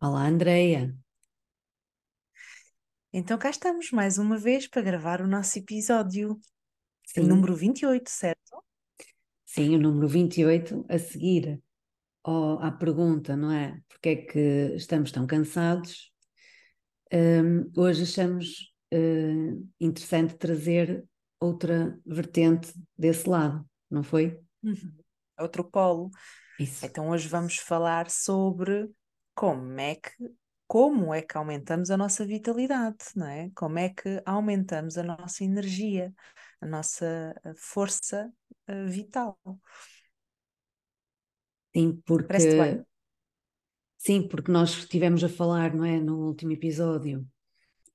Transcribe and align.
Olá, 0.00 0.26
Andreia. 0.26 0.96
Então 3.12 3.36
cá 3.38 3.50
estamos 3.50 3.90
mais 3.90 4.16
uma 4.18 4.38
vez 4.38 4.66
para 4.68 4.80
gravar 4.82 5.20
o 5.20 5.26
nosso 5.26 5.58
episódio 5.58 6.38
Sim, 7.06 7.28
número 7.28 7.56
28, 7.56 8.10
certo? 8.10 8.56
sim, 9.44 9.74
o 9.74 9.78
número 9.78 10.08
28, 10.08 10.84
a 10.88 10.98
seguir 10.98 11.62
ao- 12.24 12.60
à 12.62 12.70
pergunta, 12.72 13.36
não 13.36 13.52
é? 13.52 13.80
Porque 13.88 14.10
é 14.10 14.16
que 14.16 14.40
estamos 14.76 15.12
tão 15.12 15.26
cansados? 15.26 16.12
Hum, 17.12 17.70
hoje 17.76 18.02
achamos 18.02 18.72
eh, 18.90 19.54
interessante 19.80 20.34
trazer 20.36 21.04
outra 21.40 21.98
vertente 22.04 22.72
desse 22.98 23.28
lado, 23.28 23.64
não 23.90 24.02
foi? 24.02 24.40
Uhum. 24.62 24.96
Outro 25.38 25.64
polo. 25.70 26.10
Isso. 26.58 26.90
Então 26.90 27.10
hoje 27.10 27.28
vamos 27.28 27.56
falar 27.58 28.10
sobre 28.10 28.90
como 29.36 29.80
é 29.80 29.96
que 29.96 30.12
como 30.68 31.14
é 31.14 31.22
que 31.22 31.38
aumentamos 31.38 31.90
a 31.92 31.98
nossa 31.98 32.26
vitalidade, 32.26 32.98
não 33.16 33.28
é? 33.28 33.50
Como 33.56 33.78
é 33.78 33.90
que 33.90 34.22
aumentamos 34.26 34.98
a 34.98 35.04
nossa 35.04 35.44
energia, 35.44 36.14
a 36.60 36.66
nossa 36.66 37.34
força 37.56 38.32
eh, 38.68 38.86
vital. 38.86 39.38
Sim, 41.74 42.02
porque 42.04 42.84
sim, 43.98 44.26
porque 44.28 44.50
nós 44.50 44.70
estivemos 44.78 45.22
a 45.24 45.28
falar, 45.28 45.74
não 45.74 45.84
é, 45.84 46.00
no 46.00 46.18
último 46.26 46.52
episódio, 46.52 47.26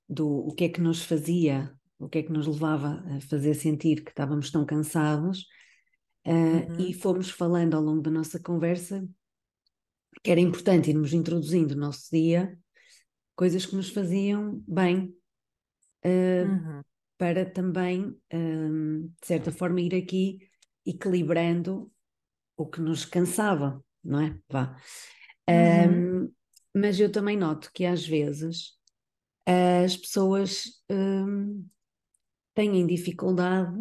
do 0.09 0.27
o 0.29 0.53
que 0.55 0.65
é 0.65 0.69
que 0.69 0.81
nos 0.81 1.03
fazia, 1.05 1.73
o 1.99 2.09
que 2.09 2.19
é 2.19 2.23
que 2.23 2.33
nos 2.33 2.47
levava 2.47 3.03
a 3.17 3.21
fazer 3.21 3.55
sentir 3.55 4.03
que 4.03 4.11
estávamos 4.11 4.51
tão 4.51 4.65
cansados, 4.65 5.47
e 6.77 6.93
Uhum, 6.93 6.93
fomos 6.93 7.29
falando 7.29 7.75
ao 7.75 7.81
longo 7.81 8.01
da 8.01 8.11
nossa 8.11 8.39
conversa 8.39 9.07
que 10.23 10.31
era 10.31 10.39
importante 10.39 10.89
irmos 10.89 11.13
introduzindo 11.13 11.75
no 11.75 11.81
nosso 11.87 12.09
dia 12.11 12.57
coisas 13.35 13.65
que 13.65 13.75
nos 13.75 13.89
faziam 13.89 14.63
bem, 14.67 15.15
eh, 16.03 16.45
uhum, 16.45 16.83
para 17.17 17.45
também, 17.45 18.17
hum, 18.33 19.07
de 19.21 19.27
certa 19.27 19.51
forma, 19.51 19.81
ir 19.81 19.95
aqui 19.95 20.39
equilibrando 20.85 21.91
o 22.57 22.67
que 22.67 22.81
nos 22.81 23.05
cansava, 23.05 23.83
não 24.03 24.21
é? 24.21 24.39
Vá. 24.49 24.77
uhum, 25.51 26.05
Hum, 26.07 26.31
mas 26.75 26.99
eu 26.99 27.11
também 27.11 27.37
noto 27.37 27.71
que 27.73 27.85
às 27.85 28.05
vezes 28.07 28.77
as 29.45 29.97
pessoas 29.97 30.65
hum, 30.91 31.67
têm 32.55 32.85
dificuldade 32.87 33.77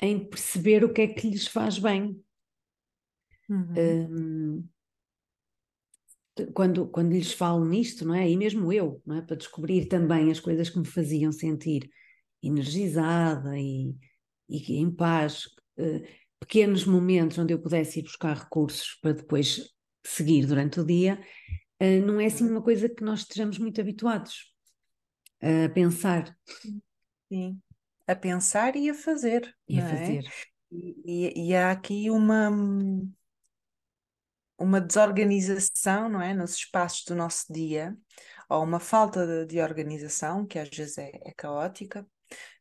em 0.00 0.28
perceber 0.28 0.84
o 0.84 0.92
que 0.92 1.02
é 1.02 1.06
que 1.08 1.28
lhes 1.30 1.46
faz 1.46 1.78
bem. 1.78 2.22
uhum, 3.48 4.00
Hum, 4.08 4.68
quando, 6.54 6.88
quando 6.88 7.12
lhes 7.12 7.32
falo 7.32 7.64
nisto, 7.64 8.04
não 8.06 8.14
é? 8.14 8.28
E 8.30 8.36
mesmo 8.36 8.72
eu, 8.72 9.02
não 9.06 9.16
é? 9.16 9.22
Para 9.22 9.36
descobrir 9.36 9.86
também 9.86 10.30
as 10.30 10.40
coisas 10.40 10.70
que 10.70 10.78
me 10.78 10.86
faziam 10.86 11.32
sentir 11.32 11.88
energizada 12.42 13.58
e, 13.58 13.94
e 14.48 14.76
em 14.78 14.90
paz, 14.90 15.44
eh, 15.78 16.02
pequenos 16.40 16.84
momentos 16.84 17.38
onde 17.38 17.52
eu 17.54 17.60
pudesse 17.60 18.00
ir 18.00 18.02
buscar 18.04 18.36
recursos 18.36 18.94
para 19.02 19.12
depois 19.14 19.70
seguir 20.06 20.46
durante 20.46 20.80
o 20.80 20.86
dia, 20.86 21.20
eh, 21.80 22.00
não 22.00 22.20
é 22.20 22.26
assim 22.26 22.48
uma 22.50 22.62
coisa 22.62 22.88
que 22.88 23.04
nós 23.04 23.20
estejamos 23.20 23.58
muito 23.58 23.80
habituados 23.80 24.52
a 25.42 25.68
pensar 25.70 26.36
Sim. 27.28 27.60
A 28.06 28.14
pensar 28.16 28.76
e 28.76 28.90
a 28.90 28.94
fazer, 28.94 29.56
e 29.68 29.78
a 29.78 29.82
é? 29.82 29.82
fazer. 29.82 30.34
E, 30.72 30.96
e- 31.04 31.48
e 31.50 31.56
há 31.56 31.70
aqui 31.72 32.10
uma, 32.10 32.50
uma 34.60 34.80
desorganização, 34.80 36.08
não 36.08 36.20
é? 36.20 36.34
Nos 36.34 36.54
espaços 36.54 37.04
do 37.04 37.14
nosso 37.14 37.52
dia, 37.52 37.96
ou 38.48 38.62
uma 38.62 38.78
falta 38.78 39.26
de, 39.26 39.46
de 39.46 39.60
organização, 39.60 40.46
que 40.46 40.58
às 40.58 40.68
vezes 40.68 40.98
é, 40.98 41.10
é 41.24 41.32
caótica, 41.36 42.06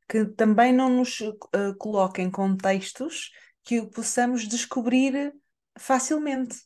que 0.07 0.25
também 0.25 0.73
não 0.73 0.89
nos 0.89 1.21
eh, 1.21 1.73
coloca 1.77 2.21
em 2.21 2.31
contextos 2.31 3.31
que 3.63 3.79
o 3.79 3.89
possamos 3.89 4.47
descobrir 4.47 5.33
facilmente, 5.77 6.57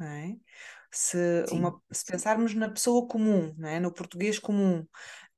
é? 0.00 0.34
Se, 0.90 1.46
uma, 1.50 1.80
se 1.90 2.04
pensarmos 2.04 2.54
na 2.54 2.68
pessoa 2.68 3.06
comum, 3.06 3.54
é? 3.64 3.80
No 3.80 3.92
português 3.92 4.38
comum, 4.38 4.86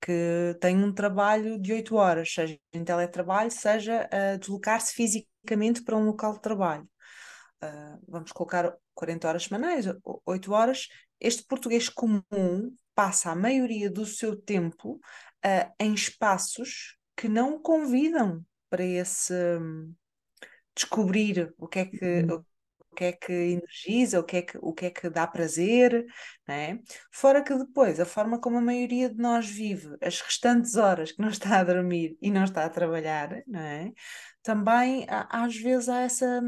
que 0.00 0.56
tem 0.60 0.76
um 0.76 0.92
trabalho 0.92 1.60
de 1.60 1.72
oito 1.72 1.94
horas, 1.96 2.32
seja 2.32 2.58
em 2.72 2.84
teletrabalho, 2.84 3.50
seja 3.50 4.08
a 4.10 4.36
deslocar-se 4.36 4.92
fisicamente 4.94 5.82
para 5.84 5.96
um 5.96 6.06
local 6.06 6.34
de 6.34 6.40
trabalho. 6.40 6.88
Ah, 7.64 7.98
vamos 8.08 8.32
colocar 8.32 8.74
40 8.94 9.28
horas 9.28 9.44
semanais, 9.44 9.86
o- 10.04 10.20
8 10.26 10.52
horas. 10.52 10.88
Este 11.20 11.44
português 11.44 11.88
comum 11.88 12.74
passa 12.94 13.30
a 13.30 13.36
maioria 13.36 13.90
do 13.90 14.04
seu 14.06 14.36
tempo 14.36 15.00
ah, 15.42 15.72
em 15.80 15.94
espaços 15.94 16.96
que 17.16 17.28
não 17.28 17.54
o 17.56 17.60
convidam 17.60 18.44
para 18.70 18.84
esse 18.84 19.32
hum, 19.60 19.94
descobrir 20.74 21.54
o 21.58 21.68
que 21.68 21.78
é 21.80 21.84
que 21.86 22.04
Uhum. 22.22 22.44
o 22.90 22.96
que 22.96 23.04
é 23.06 23.12
que 23.12 23.32
energiza, 23.32 24.20
o 24.20 24.24
que 24.24 24.36
é 24.36 24.42
que, 24.42 24.58
o 24.62 24.72
que 24.72 24.86
é 24.86 24.90
que 24.90 25.10
dá 25.10 25.26
prazer, 25.26 26.06
não 26.46 26.54
é? 26.54 26.78
Fora 27.10 27.42
que 27.42 27.52
depois, 27.56 27.98
a 27.98 28.06
forma 28.06 28.40
como 28.40 28.58
a 28.58 28.60
maioria 28.60 29.08
de 29.10 29.16
nós 29.18 29.48
vive 29.50 29.96
as 30.00 30.20
restantes 30.20 30.76
horas 30.76 31.10
que 31.10 31.20
não 31.20 31.28
está 31.28 31.58
a 31.58 31.64
dormir 31.64 32.16
e 32.22 32.30
não 32.30 32.44
está 32.44 32.64
a 32.64 32.70
trabalhar, 32.70 33.42
não 33.48 33.58
é? 33.60 33.92
Também 34.44 35.06
às 35.08 35.56
vezes 35.56 35.88
há 35.88 36.02
essa 36.02 36.40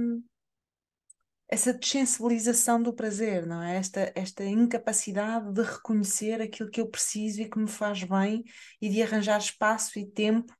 essa 1.49 1.73
desensibilização 1.73 2.83
do 2.83 2.93
prazer, 2.93 3.47
não 3.47 3.63
é? 3.63 3.77
Esta, 3.77 4.13
esta 4.15 4.45
incapacidade 4.45 5.53
de 5.53 5.63
reconhecer 5.63 6.43
aquilo 6.43 6.71
que 6.71 6.81
eu 6.81 6.89
preciso 6.89 7.41
e 7.43 7.49
que 7.49 7.59
me 7.59 7.69
faz 7.69 8.03
bem 8.03 8.43
e 8.81 8.89
de 8.89 9.03
arranjar 9.03 9.39
espaço 9.39 9.99
e 9.99 10.07
tempo 10.07 10.53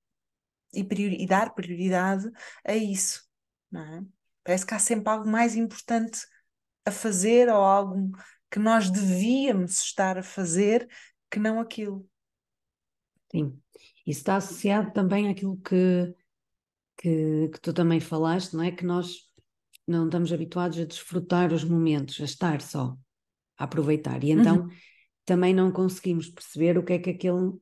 e, 0.73 0.85
priori- 0.85 1.23
e 1.23 1.27
dar 1.27 1.55
prioridade 1.55 2.31
a 2.65 2.75
isso, 2.75 3.25
não 3.71 3.81
é? 3.83 4.05
Parece 4.45 4.65
que 4.65 4.75
há 4.75 4.79
sempre 4.79 5.11
algo 5.11 5.29
mais 5.29 5.57
importante 5.57 6.21
a 6.85 6.93
fazer 6.93 7.49
ou 7.49 7.57
algo 7.57 8.17
que 8.49 8.61
nós 8.61 8.89
devíamos 8.89 9.81
estar 9.81 10.17
a 10.19 10.23
fazer 10.23 10.89
que 11.29 11.41
não 11.41 11.59
aquilo. 11.59 12.09
Sim. 13.33 13.61
Isso 14.07 14.21
está 14.21 14.37
associado 14.37 14.93
também 14.93 15.29
àquilo 15.29 15.57
que, 15.57 16.15
que, 16.97 17.49
que 17.49 17.61
tu 17.61 17.75
também 17.75 17.99
falaste, 17.99 18.55
não 18.55 18.63
é? 18.63 18.71
Que 18.71 18.85
nós 18.85 19.26
não 19.87 20.07
estamos 20.07 20.33
habituados 20.33 20.79
a 20.79 20.85
desfrutar 20.85 21.53
os 21.53 21.65
momentos, 21.65 22.21
a 22.21 22.25
estar 22.25 22.61
só, 22.61 22.97
a 23.59 23.65
aproveitar. 23.65 24.23
E 24.25 24.33
Uhum. 24.33 24.41
então 24.41 24.69
também 25.25 25.55
não 25.55 25.73
conseguimos 25.73 26.29
perceber 26.29 26.79
o 26.79 26.85
que 26.85 26.95
é 26.95 26.99
que 26.99 27.11
aquele, 27.11 27.53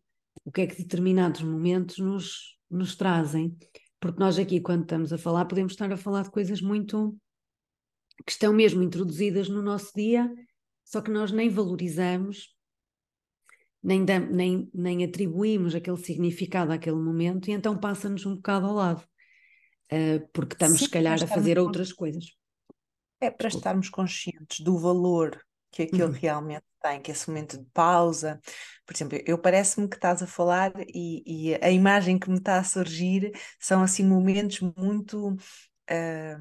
o 0.44 0.52
que 0.52 0.62
é 0.62 0.66
que 0.66 0.76
determinados 0.76 1.42
momentos 1.42 1.98
nos, 1.98 2.58
nos 2.70 2.94
trazem. 2.94 3.56
Porque 3.98 4.18
nós 4.20 4.38
aqui, 4.38 4.60
quando 4.60 4.82
estamos 4.82 5.12
a 5.12 5.18
falar, 5.18 5.46
podemos 5.46 5.72
estar 5.72 5.90
a 5.90 5.96
falar 5.96 6.24
de 6.24 6.30
coisas 6.30 6.60
muito 6.60 7.16
que 8.24 8.32
estão 8.32 8.52
mesmo 8.52 8.82
introduzidas 8.82 9.48
no 9.48 9.62
nosso 9.62 9.92
dia, 9.94 10.30
só 10.84 11.00
que 11.00 11.10
nós 11.10 11.32
nem 11.32 11.48
valorizamos, 11.48 12.54
nem, 13.82 14.04
nem, 14.30 14.70
nem 14.72 15.04
atribuímos 15.04 15.74
aquele 15.74 15.96
significado 15.96 16.72
àquele 16.72 16.96
momento, 16.96 17.48
e 17.48 17.52
então 17.52 17.76
passa-nos 17.76 18.24
um 18.24 18.36
bocado 18.36 18.66
ao 18.66 18.74
lado, 18.74 19.04
eh, 19.90 20.20
porque 20.32 20.54
estamos, 20.54 20.82
Sim, 20.82 20.86
se 20.86 20.90
calhar, 20.90 21.22
a 21.22 21.26
fazer 21.26 21.58
outras 21.58 21.92
coisas. 21.92 22.24
é 23.20 23.30
para 23.30 23.48
Desculpa. 23.48 23.48
estarmos 23.48 23.88
conscientes 23.88 24.60
do 24.60 24.78
valor 24.78 25.42
que 25.70 25.82
aquilo 25.82 26.10
Uhum. 26.10 26.20
realmente 26.20 26.64
tem, 26.82 27.00
que 27.00 27.10
esse 27.10 27.28
momento 27.28 27.58
de 27.58 27.64
pausa. 27.72 28.40
Por 28.86 28.94
exemplo, 28.94 29.18
eu 29.26 29.38
parece-me 29.38 29.88
que 29.88 29.96
estás 29.96 30.22
a 30.22 30.26
falar 30.26 30.72
e, 30.94 31.50
e 31.52 31.54
a 31.62 31.70
imagem 31.70 32.18
que 32.18 32.30
me 32.30 32.36
está 32.38 32.58
a 32.58 32.64
surgir 32.64 33.32
são 33.58 33.82
assim 33.82 34.04
momentos 34.04 34.60
muito, 34.76 35.36
ah, 35.90 36.38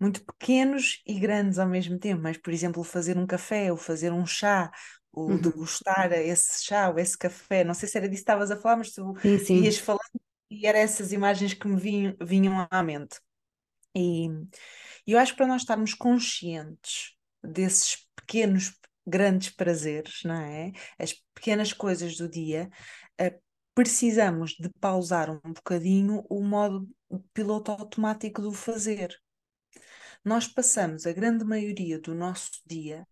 muito 0.00 0.24
pequenos 0.24 1.02
e 1.06 1.18
grandes 1.18 1.58
ao 1.58 1.68
mesmo 1.68 1.98
tempo. 1.98 2.22
Mas, 2.22 2.36
por 2.38 2.52
exemplo, 2.52 2.82
fazer 2.84 3.16
um 3.18 3.26
café, 3.26 3.70
ou 3.72 3.76
fazer 3.78 4.12
um 4.12 4.26
chá, 4.26 4.70
o 5.12 5.38
Uhum. 5.38 5.38
degustar 5.38 6.12
esse 6.12 6.64
chá 6.64 6.90
ou 6.90 6.98
esse 6.98 7.16
café. 7.16 7.64
Não 7.64 7.74
sei 7.74 7.88
se 7.88 7.96
era 7.98 8.08
disso 8.08 8.20
que 8.20 8.30
estavas 8.30 8.50
a 8.50 8.56
falar, 8.60 8.76
mas 8.76 8.92
tu 8.92 9.14
Sim, 9.22 9.38
ias 9.52 9.78
sim. 9.78 9.78
falando 9.78 10.00
e 10.50 10.66
eram 10.66 10.78
essas 10.78 11.12
imagens 11.12 11.54
que 11.54 11.66
me 11.66 11.80
vinham, 11.80 12.16
vinham 12.20 12.66
à 12.70 12.82
mente. 12.82 13.18
E 13.94 14.28
eu 15.06 15.18
acho 15.18 15.32
que 15.32 15.38
para 15.38 15.46
nós 15.46 15.62
estarmos 15.62 15.94
conscientes 15.94 17.16
desses 17.42 18.06
pequenos 18.14 18.78
grandes 19.06 19.50
prazeres, 19.50 20.22
não 20.24 20.34
é? 20.34 20.72
As 20.98 21.12
pequenas 21.34 21.72
coisas 21.72 22.16
do 22.16 22.28
dia, 22.28 22.68
uh, 23.20 23.42
precisamos 23.74 24.52
de 24.58 24.68
pausar 24.80 25.30
um 25.30 25.52
bocadinho 25.52 26.24
o 26.28 26.42
modo 26.42 26.88
piloto 27.32 27.70
automático 27.70 28.42
do 28.42 28.52
fazer. 28.52 29.16
Nós 30.24 30.48
passamos 30.48 31.06
a 31.06 31.12
grande 31.12 31.44
maioria 31.44 32.00
do 32.00 32.14
nosso 32.14 32.50
dia 32.66 33.06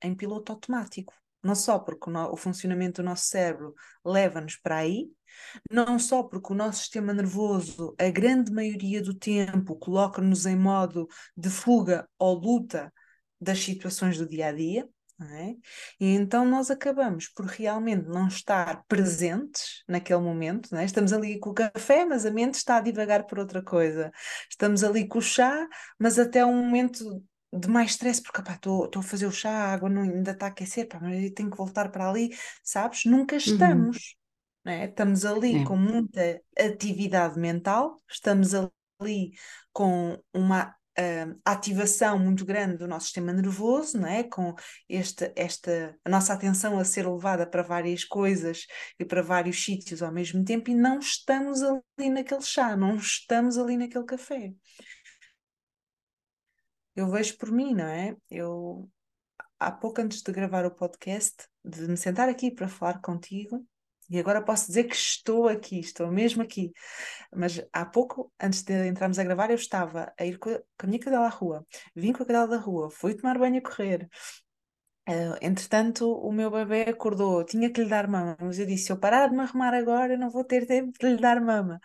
em 0.00 0.14
piloto 0.14 0.52
automático. 0.52 1.12
Não 1.42 1.54
só 1.54 1.78
porque 1.78 2.10
o, 2.10 2.36
funcionamento 2.36 3.02
do 3.02 3.06
nosso 3.06 3.26
cérebro 3.26 3.74
leva-nos 4.04 4.56
para 4.56 4.76
aí, 4.76 5.08
não 5.70 5.98
só 5.98 6.22
porque 6.22 6.52
o 6.52 6.56
nosso 6.56 6.80
sistema 6.80 7.12
nervoso, 7.12 7.94
a 7.98 8.10
grande 8.10 8.52
maioria 8.52 9.02
do 9.02 9.14
tempo, 9.14 9.76
coloca-nos 9.76 10.46
em 10.46 10.56
modo 10.56 11.06
de 11.36 11.50
fuga 11.50 12.08
ou 12.18 12.34
luta 12.34 12.92
das 13.40 13.58
situações 13.60 14.18
do 14.18 14.28
dia 14.28 14.48
a 14.48 14.52
dia, 14.52 14.88
é? 15.22 15.56
E 15.98 16.14
então 16.14 16.44
nós 16.44 16.70
acabamos 16.70 17.28
por 17.28 17.46
realmente 17.46 18.06
não 18.06 18.28
estar 18.28 18.84
presentes 18.86 19.82
naquele 19.88 20.20
momento, 20.20 20.74
é? 20.76 20.84
estamos 20.84 21.10
ali 21.10 21.38
com 21.38 21.50
o 21.50 21.54
café, 21.54 22.04
mas 22.04 22.26
a 22.26 22.30
mente 22.30 22.54
está 22.54 22.76
a 22.76 22.80
divagar 22.82 23.24
por 23.26 23.38
outra 23.38 23.62
coisa, 23.62 24.12
estamos 24.50 24.84
ali 24.84 25.08
com 25.08 25.18
o 25.18 25.22
chá, 25.22 25.66
mas 25.98 26.18
até 26.18 26.44
um 26.44 26.62
momento 26.62 27.24
de 27.58 27.68
mais 27.68 27.92
stress, 27.92 28.22
porque 28.22 28.40
estou 28.40 28.90
a 28.96 29.02
fazer 29.02 29.26
o 29.26 29.32
chá, 29.32 29.50
a 29.50 29.72
água 29.72 29.88
não, 29.88 30.02
ainda 30.02 30.32
está 30.32 30.46
a 30.46 30.48
aquecer, 30.48 30.88
pá, 30.88 30.98
mas 31.00 31.22
eu 31.22 31.34
tenho 31.34 31.50
que 31.50 31.56
voltar 31.56 31.90
para 31.90 32.08
ali, 32.08 32.30
sabes? 32.62 33.04
Nunca 33.04 33.34
uhum. 33.34 33.40
estamos. 33.40 33.96
Uhum. 34.66 34.72
É? 34.72 34.86
Estamos 34.86 35.24
ali 35.24 35.62
é. 35.62 35.64
com 35.64 35.76
muita 35.76 36.40
atividade 36.58 37.38
mental, 37.38 37.96
estamos 38.10 38.52
ali 38.52 39.32
com 39.72 40.18
uma 40.34 40.74
uh, 40.98 41.40
ativação 41.44 42.18
muito 42.18 42.44
grande 42.44 42.78
do 42.78 42.88
nosso 42.88 43.06
sistema 43.06 43.32
nervoso, 43.32 43.98
não 44.00 44.08
é? 44.08 44.24
com 44.24 44.54
este, 44.88 45.32
esta, 45.36 45.96
a 46.04 46.10
nossa 46.10 46.32
atenção 46.32 46.78
a 46.78 46.84
ser 46.84 47.06
levada 47.06 47.46
para 47.46 47.62
várias 47.62 48.04
coisas 48.04 48.66
e 48.98 49.04
para 49.04 49.22
vários 49.22 49.62
sítios 49.62 50.02
ao 50.02 50.12
mesmo 50.12 50.44
tempo, 50.44 50.70
e 50.70 50.74
não 50.74 50.98
estamos 50.98 51.62
ali 51.62 52.10
naquele 52.10 52.42
chá, 52.42 52.76
não 52.76 52.96
estamos 52.96 53.56
ali 53.58 53.76
naquele 53.76 54.04
café 54.04 54.52
eu 56.96 57.08
vejo 57.08 57.36
por 57.36 57.52
mim, 57.52 57.74
não 57.74 57.86
é? 57.86 58.16
Eu, 58.30 58.88
há 59.60 59.70
pouco 59.70 60.00
antes 60.00 60.22
de 60.22 60.32
gravar 60.32 60.64
o 60.64 60.74
podcast, 60.74 61.46
de 61.64 61.82
me 61.82 61.96
sentar 61.96 62.28
aqui 62.28 62.50
para 62.50 62.66
falar 62.66 63.00
contigo, 63.00 63.64
e 64.08 64.18
agora 64.18 64.42
posso 64.42 64.68
dizer 64.68 64.84
que 64.84 64.94
estou 64.94 65.48
aqui, 65.48 65.80
estou 65.80 66.10
mesmo 66.10 66.42
aqui. 66.42 66.72
Mas 67.34 67.60
há 67.72 67.84
pouco, 67.84 68.32
antes 68.40 68.62
de 68.62 68.88
entrarmos 68.88 69.18
a 69.18 69.24
gravar, 69.24 69.50
eu 69.50 69.56
estava 69.56 70.12
a 70.18 70.24
ir 70.24 70.38
com 70.38 70.50
a 70.50 70.86
minha 70.86 70.98
cadela 70.98 71.26
à 71.26 71.28
rua. 71.28 71.66
Vim 71.94 72.12
com 72.12 72.22
a 72.22 72.26
cadela 72.26 72.46
da 72.46 72.56
rua, 72.56 72.90
fui 72.90 73.14
tomar 73.14 73.38
banho 73.38 73.58
a 73.58 73.62
correr. 73.62 74.08
Uh, 75.08 75.38
entretanto, 75.40 76.10
o 76.10 76.32
meu 76.32 76.50
bebê 76.50 76.82
acordou, 76.90 77.44
tinha 77.44 77.70
que 77.70 77.80
lhe 77.80 77.88
dar 77.88 78.08
mama, 78.08 78.36
mas 78.40 78.58
eu 78.58 78.66
disse: 78.66 78.86
se 78.86 78.92
eu 78.92 78.98
parar 78.98 79.28
de 79.28 79.36
me 79.36 79.42
arrumar 79.42 79.74
agora, 79.74 80.14
eu 80.14 80.18
não 80.18 80.30
vou 80.30 80.44
ter 80.44 80.66
tempo 80.66 80.92
de 80.98 81.06
lhe 81.06 81.16
dar 81.20 81.40
mama. 81.40 81.80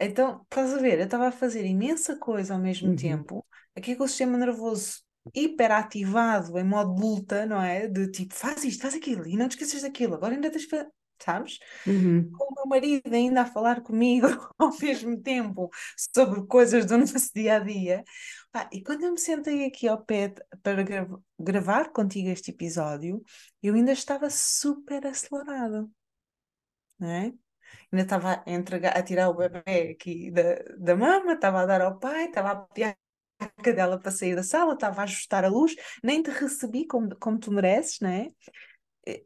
Então, 0.00 0.40
estás 0.42 0.72
a 0.74 0.78
ver, 0.78 0.98
eu 0.98 1.04
estava 1.04 1.28
a 1.28 1.32
fazer 1.32 1.64
imensa 1.64 2.16
coisa 2.16 2.54
ao 2.54 2.60
mesmo 2.60 2.88
uhum. 2.90 2.96
tempo, 2.96 3.46
aqui 3.76 3.96
com 3.96 4.04
o 4.04 4.08
sistema 4.08 4.36
nervoso 4.38 5.02
hiperativado 5.34 6.58
em 6.58 6.64
modo 6.64 6.98
luta, 7.00 7.46
não 7.46 7.60
é? 7.60 7.86
De 7.86 8.10
tipo, 8.10 8.34
faz 8.34 8.64
isto, 8.64 8.82
faz 8.82 8.94
aquilo, 8.94 9.26
e 9.26 9.36
não 9.36 9.48
te 9.48 9.52
esqueças 9.52 9.82
daquilo, 9.82 10.14
agora 10.14 10.34
ainda 10.34 10.50
tens 10.50 10.66
que 10.66 10.86
sabes? 11.22 11.58
Uhum. 11.86 12.30
Com 12.32 12.44
o 12.44 12.54
meu 12.54 12.66
marido 12.66 13.14
ainda 13.14 13.42
a 13.42 13.46
falar 13.46 13.82
comigo 13.82 14.26
ao 14.58 14.76
mesmo 14.78 15.20
tempo 15.20 15.70
sobre 16.14 16.46
coisas 16.46 16.86
do 16.86 16.98
nosso 16.98 17.30
dia 17.34 17.56
a 17.56 17.58
dia. 17.58 18.04
e 18.72 18.82
quando 18.82 19.04
eu 19.04 19.12
me 19.12 19.18
sentei 19.18 19.66
aqui 19.66 19.86
ao 19.86 20.02
pé 20.02 20.34
para 20.62 20.82
gra 20.82 21.06
gravar 21.38 21.90
contigo 21.92 22.28
este 22.28 22.50
episódio, 22.50 23.22
eu 23.62 23.74
ainda 23.74 23.92
estava 23.92 24.30
super 24.30 25.06
acelerado, 25.06 25.90
não 26.98 27.08
é? 27.08 27.32
ainda 27.92 28.02
estava 28.02 28.42
a, 28.46 28.50
entregar, 28.50 28.96
a 28.96 29.02
tirar 29.02 29.28
o 29.28 29.34
bebê 29.34 29.92
aqui 29.92 30.30
da, 30.30 30.54
da 30.78 30.96
mama, 30.96 31.34
estava 31.34 31.62
a 31.62 31.66
dar 31.66 31.80
ao 31.80 31.98
pai, 31.98 32.26
estava 32.26 32.50
a 32.50 32.56
pedir 32.56 32.96
a 33.40 33.62
cadela 33.62 33.98
para 33.98 34.10
sair 34.10 34.36
da 34.36 34.42
sala, 34.42 34.74
estava 34.74 35.00
a 35.00 35.04
ajustar 35.04 35.44
a 35.44 35.48
luz, 35.48 35.74
nem 36.02 36.22
te 36.22 36.30
recebi 36.30 36.86
como, 36.86 37.16
como 37.16 37.38
tu 37.38 37.50
mereces, 37.52 38.00
não 38.00 38.10
é? 38.10 38.30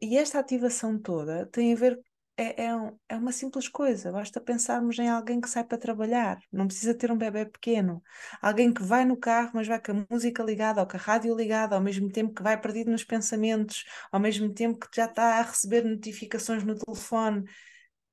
E 0.01 0.17
esta 0.17 0.39
ativação 0.39 0.97
toda 0.99 1.45
tem 1.47 1.73
a 1.73 1.75
ver, 1.75 1.99
é, 2.37 2.63
é, 2.65 2.69
é 3.09 3.15
uma 3.15 3.31
simples 3.31 3.67
coisa, 3.67 4.11
basta 4.11 4.41
pensarmos 4.41 4.97
em 4.99 5.09
alguém 5.09 5.39
que 5.39 5.49
sai 5.49 5.63
para 5.63 5.77
trabalhar, 5.77 6.39
não 6.51 6.67
precisa 6.67 6.93
ter 6.93 7.11
um 7.11 7.17
bebê 7.17 7.45
pequeno, 7.45 8.01
alguém 8.41 8.73
que 8.73 8.81
vai 8.83 9.05
no 9.05 9.17
carro, 9.17 9.51
mas 9.53 9.67
vai 9.67 9.79
com 9.81 9.91
a 9.91 10.05
música 10.09 10.43
ligada 10.43 10.81
ou 10.81 10.87
com 10.87 10.97
a 10.97 10.99
rádio 10.99 11.35
ligada, 11.35 11.75
ao 11.75 11.81
mesmo 11.81 12.09
tempo 12.11 12.33
que 12.33 12.43
vai 12.43 12.59
perdido 12.59 12.91
nos 12.91 13.03
pensamentos, 13.03 13.83
ao 14.11 14.19
mesmo 14.19 14.53
tempo 14.53 14.79
que 14.79 14.95
já 14.95 15.05
está 15.05 15.39
a 15.39 15.41
receber 15.43 15.83
notificações 15.83 16.63
no 16.63 16.75
telefone. 16.75 17.43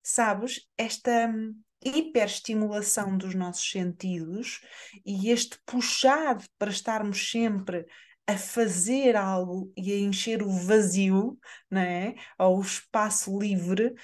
Sabes, 0.03 0.69
esta 0.77 1.29
hum, 1.29 1.55
hiperestimulação 1.85 3.17
dos 3.17 3.35
nossos 3.35 3.71
sentidos 3.71 4.61
e 5.05 5.31
este 5.31 5.59
puxar 5.67 6.39
para 6.59 6.71
estarmos 6.71 7.31
sempre 7.31 7.87
a 8.27 8.37
fazer 8.37 9.17
algo 9.17 9.73
e 9.77 9.93
a 9.93 9.99
encher 9.99 10.43
o 10.43 10.51
vazio, 10.51 11.39
não 11.71 11.81
é? 11.81 12.15
ou 12.39 12.59
o 12.59 12.63
espaço 12.63 13.37
livre, 13.39 13.95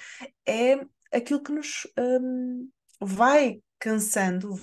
é 0.45 0.85
aquilo 1.11 1.41
que 1.41 1.51
nos 1.51 1.87
um, 1.97 2.69
vai 2.99 3.61
cansando, 3.79 4.59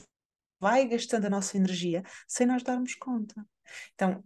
vai 0.61 0.87
gastando 0.87 1.27
a 1.27 1.31
nossa 1.31 1.57
energia 1.57 2.03
sem 2.29 2.47
nós 2.47 2.63
darmos 2.63 2.95
conta. 2.95 3.47
Então, 3.95 4.23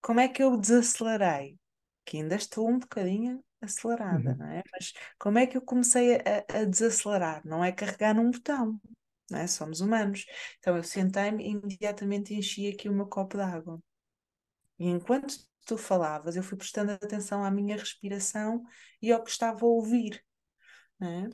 como 0.00 0.20
é 0.20 0.28
que 0.28 0.42
eu 0.42 0.56
desacelerei? 0.56 1.58
Que 2.04 2.18
ainda 2.18 2.36
estou 2.36 2.68
um 2.68 2.78
bocadinho 2.78 3.42
acelerada, 3.62 4.32
uhum. 4.32 4.36
não 4.36 4.46
é? 4.46 4.62
Mas 4.72 4.92
como 5.18 5.38
é 5.38 5.46
que 5.46 5.56
eu 5.56 5.62
comecei 5.62 6.16
a, 6.16 6.60
a, 6.60 6.64
desacelerar? 6.64 7.42
Não 7.46 7.64
é 7.64 7.72
carregar 7.72 8.14
num 8.14 8.30
botão, 8.30 8.80
não 9.30 9.38
é? 9.38 9.46
Somos 9.46 9.80
humanos. 9.80 10.26
Então 10.58 10.76
eu 10.76 10.82
sentei-me 10.82 11.44
e 11.44 11.50
imediatamente 11.50 12.34
enchi 12.34 12.68
aqui 12.68 12.88
o 12.88 12.92
meu 12.92 13.06
copo 13.06 13.36
de 13.36 13.42
água. 13.42 13.80
E 14.78 14.88
enquanto 14.88 15.36
tu 15.64 15.78
falavas, 15.78 16.36
eu 16.36 16.42
fui 16.42 16.58
prestando 16.58 16.92
atenção 16.92 17.44
à 17.44 17.50
minha 17.50 17.76
respiração 17.76 18.64
e 19.00 19.12
ao 19.12 19.22
que 19.22 19.30
estava 19.30 19.64
a 19.64 19.68
ouvir, 19.68 20.22
não 20.98 21.08
é? 21.08 21.30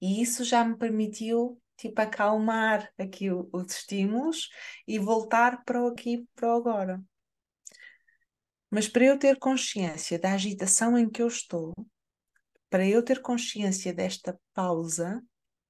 E 0.00 0.20
isso 0.20 0.44
já 0.44 0.64
me 0.64 0.76
permitiu 0.76 1.62
tipo 1.76 2.00
acalmar 2.00 2.92
aqui 2.98 3.30
os 3.30 3.72
estímulos 3.72 4.50
e 4.86 4.98
voltar 4.98 5.64
para 5.64 5.82
o 5.82 5.88
aqui 5.88 6.26
para 6.34 6.48
o 6.48 6.56
agora. 6.56 7.02
Mas 8.72 8.88
para 8.88 9.04
eu 9.04 9.18
ter 9.18 9.38
consciência 9.38 10.18
da 10.18 10.32
agitação 10.32 10.96
em 10.96 11.06
que 11.06 11.20
eu 11.20 11.26
estou, 11.26 11.74
para 12.70 12.88
eu 12.88 13.04
ter 13.04 13.20
consciência 13.20 13.92
desta 13.92 14.40
pausa, 14.54 15.22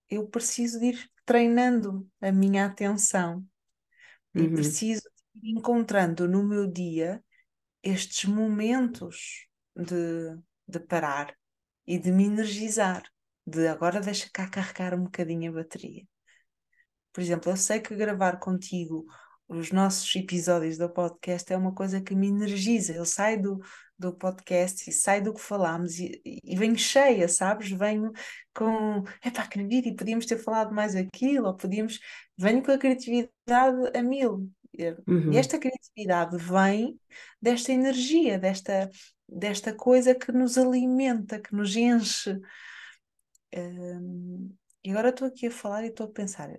eu 0.08 0.28
preciso 0.28 0.78
de 0.78 0.86
ir 0.86 1.10
treinando 1.24 2.08
a 2.20 2.30
minha 2.30 2.64
atenção 2.64 3.44
uhum. 4.32 4.44
e 4.44 4.54
preciso 4.54 5.02
ir 5.34 5.58
encontrando 5.58 6.28
no 6.28 6.44
meu 6.44 6.64
dia 6.64 7.20
estes 7.82 8.24
momentos 8.24 9.48
de, 9.74 10.38
de 10.68 10.78
parar 10.78 11.36
e 11.84 11.98
de 11.98 12.12
me 12.12 12.26
energizar, 12.26 13.02
de 13.44 13.66
agora 13.66 14.00
deixa 14.00 14.30
cá 14.32 14.48
carregar 14.48 14.94
um 14.94 15.02
bocadinho 15.02 15.50
a 15.50 15.54
bateria. 15.54 16.06
Por 17.12 17.20
exemplo, 17.20 17.50
eu 17.50 17.56
sei 17.56 17.80
que 17.80 17.96
gravar 17.96 18.38
contigo 18.38 19.04
os 19.52 19.70
nossos 19.70 20.14
episódios 20.16 20.78
do 20.78 20.88
podcast 20.88 21.52
é 21.52 21.56
uma 21.56 21.74
coisa 21.74 22.00
que 22.00 22.14
me 22.14 22.28
energiza. 22.28 22.94
Eu 22.94 23.04
saio 23.04 23.42
do, 23.42 23.60
do 23.98 24.12
podcast 24.12 24.88
e 24.88 24.92
saio 24.92 25.24
do 25.24 25.34
que 25.34 25.40
falámos 25.40 25.98
e, 25.98 26.20
e 26.24 26.56
venho 26.56 26.76
cheia, 26.76 27.28
sabes? 27.28 27.70
Venho 27.70 28.12
com, 28.54 29.04
epá, 29.24 29.42
acredito, 29.42 29.88
e 29.88 29.96
podíamos 29.96 30.26
ter 30.26 30.38
falado 30.38 30.74
mais 30.74 30.96
aquilo, 30.96 31.46
ou 31.46 31.56
podíamos, 31.56 32.00
venho 32.36 32.62
com 32.62 32.72
a 32.72 32.78
criatividade 32.78 33.96
a 33.96 34.02
mil. 34.02 34.50
Uhum. 35.06 35.32
E 35.32 35.36
esta 35.36 35.58
criatividade 35.58 36.36
vem 36.38 36.98
desta 37.40 37.72
energia, 37.72 38.38
desta, 38.38 38.90
desta 39.28 39.74
coisa 39.74 40.14
que 40.14 40.32
nos 40.32 40.56
alimenta, 40.56 41.38
que 41.38 41.54
nos 41.54 41.76
enche. 41.76 42.40
Um, 43.54 44.54
e 44.82 44.90
agora 44.90 45.10
estou 45.10 45.28
aqui 45.28 45.46
a 45.46 45.50
falar 45.50 45.84
e 45.84 45.88
estou 45.88 46.06
a 46.06 46.10
pensar, 46.10 46.50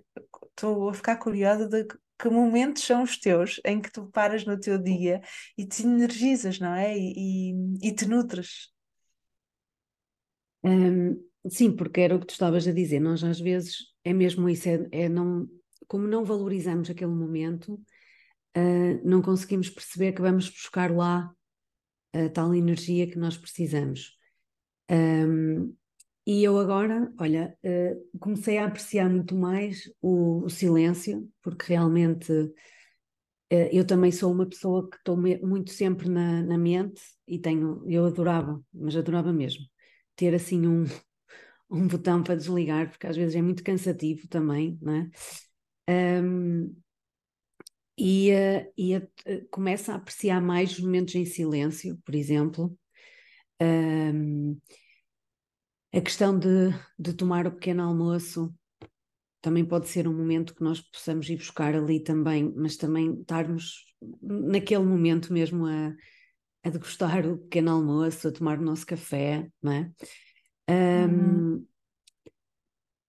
estou 0.50 0.88
a 0.88 0.94
ficar 0.94 1.16
curiosa 1.16 1.68
de 1.68 1.86
que 2.18 2.28
momentos 2.28 2.84
são 2.84 3.02
os 3.02 3.18
teus 3.18 3.60
em 3.64 3.80
que 3.80 3.90
tu 3.90 4.06
paras 4.06 4.44
no 4.44 4.58
teu 4.58 4.78
dia 4.78 5.20
e 5.58 5.66
te 5.66 5.82
energizas, 5.82 6.58
não 6.58 6.74
é? 6.74 6.96
E, 6.96 7.52
e, 7.82 7.94
te 7.94 8.06
nutres. 8.06 8.72
Um, 10.62 11.22
sim, 11.48 11.74
porque 11.74 12.00
era 12.00 12.16
o 12.16 12.20
que 12.20 12.26
tu 12.26 12.32
estavas 12.32 12.66
a 12.66 12.72
dizer, 12.72 13.00
nós 13.00 13.22
às 13.22 13.40
vezes 13.40 13.76
é 14.04 14.12
mesmo 14.12 14.48
isso, 14.48 14.68
é, 14.68 14.88
é 14.92 15.08
não, 15.08 15.48
como 15.86 16.06
não 16.06 16.24
valorizamos 16.24 16.88
aquele 16.88 17.12
momento, 17.12 17.74
uh, 18.56 19.00
não 19.04 19.20
conseguimos 19.20 19.68
perceber 19.68 20.12
que 20.12 20.22
vamos 20.22 20.48
buscar 20.48 20.90
lá 20.90 21.30
a 22.14 22.28
tal 22.30 22.54
energia 22.54 23.10
que 23.10 23.18
nós 23.18 23.36
precisamos. 23.36 24.16
Um, 24.90 25.74
e 26.26 26.42
eu 26.42 26.58
agora, 26.58 27.12
olha, 27.18 27.56
uh, 27.64 28.18
comecei 28.18 28.58
a 28.58 28.66
apreciar 28.66 29.10
muito 29.10 29.34
mais 29.36 29.90
o, 30.00 30.44
o, 30.44 30.50
silêncio, 30.50 31.28
porque 31.42 31.66
realmente 31.68 32.32
eh, 33.50 33.70
eu 33.72 33.86
também 33.86 34.10
sou 34.10 34.32
uma 34.32 34.46
pessoa 34.46 34.88
que 34.88 34.96
estou 34.96 35.16
muito 35.16 35.70
sempre 35.70 36.08
na, 36.08 36.42
na 36.42 36.58
mente 36.58 37.02
e 37.26 37.38
tenho, 37.38 37.82
eu 37.86 38.06
adorava, 38.06 38.62
mas 38.72 38.96
adorava 38.96 39.32
mesmo, 39.32 39.64
ter 40.16 40.34
assim 40.34 40.66
um, 40.66 40.84
um 41.70 41.86
botão 41.86 42.22
para 42.22 42.36
desligar, 42.36 42.90
porque 42.90 43.06
às 43.06 43.16
vezes 43.16 43.36
é 43.36 43.42
muito 43.42 43.62
cansativo 43.64 44.28
também, 44.28 44.78
não 44.82 44.94
é? 44.94 46.22
Um, 46.22 46.74
e, 47.98 48.32
uh, 48.32 48.72
e 48.76 48.96
uh, 48.96 49.08
começa 49.50 49.92
a 49.92 49.96
apreciar 49.96 50.40
mais 50.40 50.72
os 50.72 50.80
momentos 50.80 51.14
em 51.14 51.24
silêncio, 51.24 51.98
por 52.04 52.14
exemplo. 52.14 52.76
Um, 53.60 54.58
a 55.94 56.00
questão 56.00 56.36
de, 56.36 56.70
de 56.98 57.12
tomar 57.12 57.46
o 57.46 57.52
pequeno 57.52 57.84
almoço 57.84 58.52
também 59.40 59.64
pode 59.64 59.88
ser 59.88 60.08
um 60.08 60.16
momento 60.16 60.54
que 60.54 60.64
nós 60.64 60.80
possamos 60.80 61.28
ir 61.28 61.36
buscar 61.36 61.74
ali 61.74 62.02
também, 62.02 62.52
mas 62.56 62.76
também 62.76 63.20
estarmos 63.20 63.84
naquele 64.20 64.82
momento 64.82 65.32
mesmo 65.32 65.66
a, 65.66 65.94
a 66.64 66.70
degustar 66.70 67.26
o 67.26 67.38
pequeno 67.38 67.72
almoço, 67.72 68.26
a 68.26 68.32
tomar 68.32 68.58
o 68.58 68.62
nosso 68.62 68.86
café, 68.86 69.48
não 69.62 69.72
é? 69.72 69.92
Um, 70.68 71.52
uhum. 71.52 71.66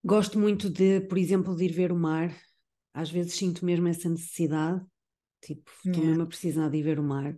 Gosto 0.04 0.38
muito 0.38 0.70
de, 0.70 1.00
por 1.02 1.18
exemplo, 1.18 1.56
de 1.56 1.66
ir 1.66 1.72
ver 1.72 1.92
o 1.92 1.98
mar. 1.98 2.36
Às 2.94 3.10
vezes 3.10 3.34
sinto 3.34 3.66
mesmo 3.66 3.88
essa 3.88 4.10
necessidade, 4.10 4.86
tipo, 5.42 5.72
estou 5.78 5.94
yeah. 5.94 6.10
mesmo 6.10 6.24
a 6.24 6.28
precisar 6.28 6.70
de 6.70 6.78
ir 6.78 6.84
ver 6.84 7.00
o 7.00 7.04
mar, 7.04 7.36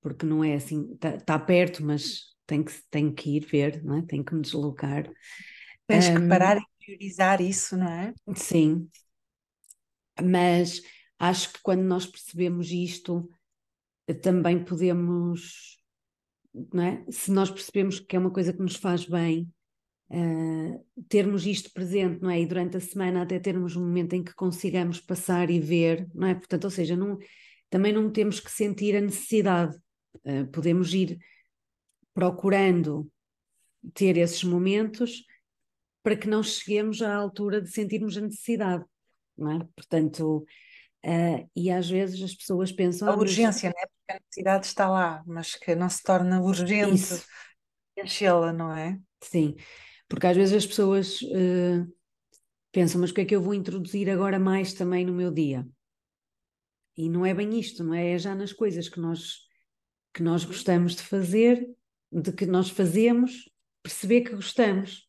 porque 0.00 0.24
não 0.24 0.44
é 0.44 0.54
assim, 0.54 0.92
está 0.92 1.18
tá 1.18 1.38
perto, 1.38 1.84
mas 1.84 2.37
tenho 2.48 2.64
que, 2.64 2.72
tenho 2.90 3.12
que 3.12 3.36
ir 3.36 3.46
ver, 3.46 3.84
não 3.84 3.98
é? 3.98 4.02
tenho 4.02 4.24
que 4.24 4.34
me 4.34 4.40
deslocar. 4.40 5.08
Tens 5.86 6.08
um, 6.08 6.14
que 6.14 6.28
parar 6.28 6.56
e 6.56 6.84
priorizar 6.84 7.40
isso, 7.40 7.76
não 7.76 7.86
é? 7.86 8.14
Sim, 8.34 8.88
mas 10.20 10.82
acho 11.18 11.52
que 11.52 11.60
quando 11.62 11.82
nós 11.82 12.06
percebemos 12.06 12.70
isto, 12.70 13.28
também 14.22 14.64
podemos, 14.64 15.78
não 16.72 16.82
é? 16.82 17.04
Se 17.10 17.30
nós 17.30 17.50
percebemos 17.50 18.00
que 18.00 18.16
é 18.16 18.18
uma 18.18 18.32
coisa 18.32 18.52
que 18.52 18.62
nos 18.62 18.76
faz 18.76 19.04
bem, 19.04 19.52
uh, 20.10 20.86
termos 21.06 21.46
isto 21.46 21.70
presente, 21.72 22.22
não 22.22 22.30
é? 22.30 22.40
E 22.40 22.46
durante 22.46 22.78
a 22.78 22.80
semana 22.80 23.22
até 23.22 23.38
termos 23.38 23.76
um 23.76 23.80
momento 23.80 24.14
em 24.14 24.24
que 24.24 24.34
consigamos 24.34 25.00
passar 25.00 25.50
e 25.50 25.60
ver, 25.60 26.08
não 26.14 26.28
é? 26.28 26.34
Portanto, 26.34 26.64
ou 26.64 26.70
seja, 26.70 26.96
não, 26.96 27.18
também 27.68 27.92
não 27.92 28.10
temos 28.10 28.40
que 28.40 28.50
sentir 28.50 28.96
a 28.96 29.02
necessidade, 29.02 29.76
uh, 30.24 30.46
podemos 30.50 30.94
ir 30.94 31.18
procurando 32.18 33.08
ter 33.94 34.16
esses 34.16 34.42
momentos 34.42 35.22
para 36.02 36.16
que 36.16 36.26
não 36.26 36.42
cheguemos 36.42 37.00
à 37.00 37.14
altura 37.14 37.62
de 37.62 37.70
sentirmos 37.70 38.16
a 38.16 38.20
necessidade, 38.20 38.84
não 39.36 39.52
é? 39.52 39.58
Portanto, 39.76 40.44
uh, 41.06 41.50
e 41.54 41.70
às 41.70 41.88
vezes 41.88 42.20
as 42.20 42.34
pessoas 42.34 42.72
pensam... 42.72 43.08
A 43.08 43.12
ah, 43.12 43.16
urgência, 43.16 43.72
mas... 43.72 43.74
não 43.76 43.82
é? 43.82 43.86
Porque 43.86 44.12
a 44.12 44.14
necessidade 44.14 44.66
está 44.66 44.88
lá, 44.88 45.22
mas 45.24 45.54
que 45.54 45.76
não 45.76 45.88
se 45.88 46.02
torna 46.02 46.42
urgente 46.42 47.22
enchê-la, 47.96 48.52
não 48.52 48.74
é? 48.74 48.98
Sim, 49.22 49.54
porque 50.08 50.26
às 50.26 50.36
vezes 50.36 50.56
as 50.56 50.66
pessoas 50.66 51.22
uh, 51.22 51.86
pensam, 52.72 53.00
mas 53.00 53.10
o 53.10 53.14
que 53.14 53.20
é 53.20 53.24
que 53.24 53.36
eu 53.36 53.42
vou 53.42 53.54
introduzir 53.54 54.10
agora 54.10 54.40
mais 54.40 54.72
também 54.72 55.06
no 55.06 55.12
meu 55.12 55.30
dia? 55.30 55.64
E 56.96 57.08
não 57.08 57.24
é 57.24 57.32
bem 57.32 57.60
isto, 57.60 57.84
não 57.84 57.94
é? 57.94 58.10
É 58.10 58.18
já 58.18 58.34
nas 58.34 58.52
coisas 58.52 58.88
que 58.88 58.98
nós, 58.98 59.36
que 60.12 60.20
nós 60.20 60.44
gostamos 60.44 60.96
de 60.96 61.02
fazer, 61.02 61.77
de 62.10 62.32
que 62.32 62.46
nós 62.46 62.70
fazemos, 62.70 63.50
perceber 63.82 64.22
que 64.22 64.34
gostamos. 64.34 65.06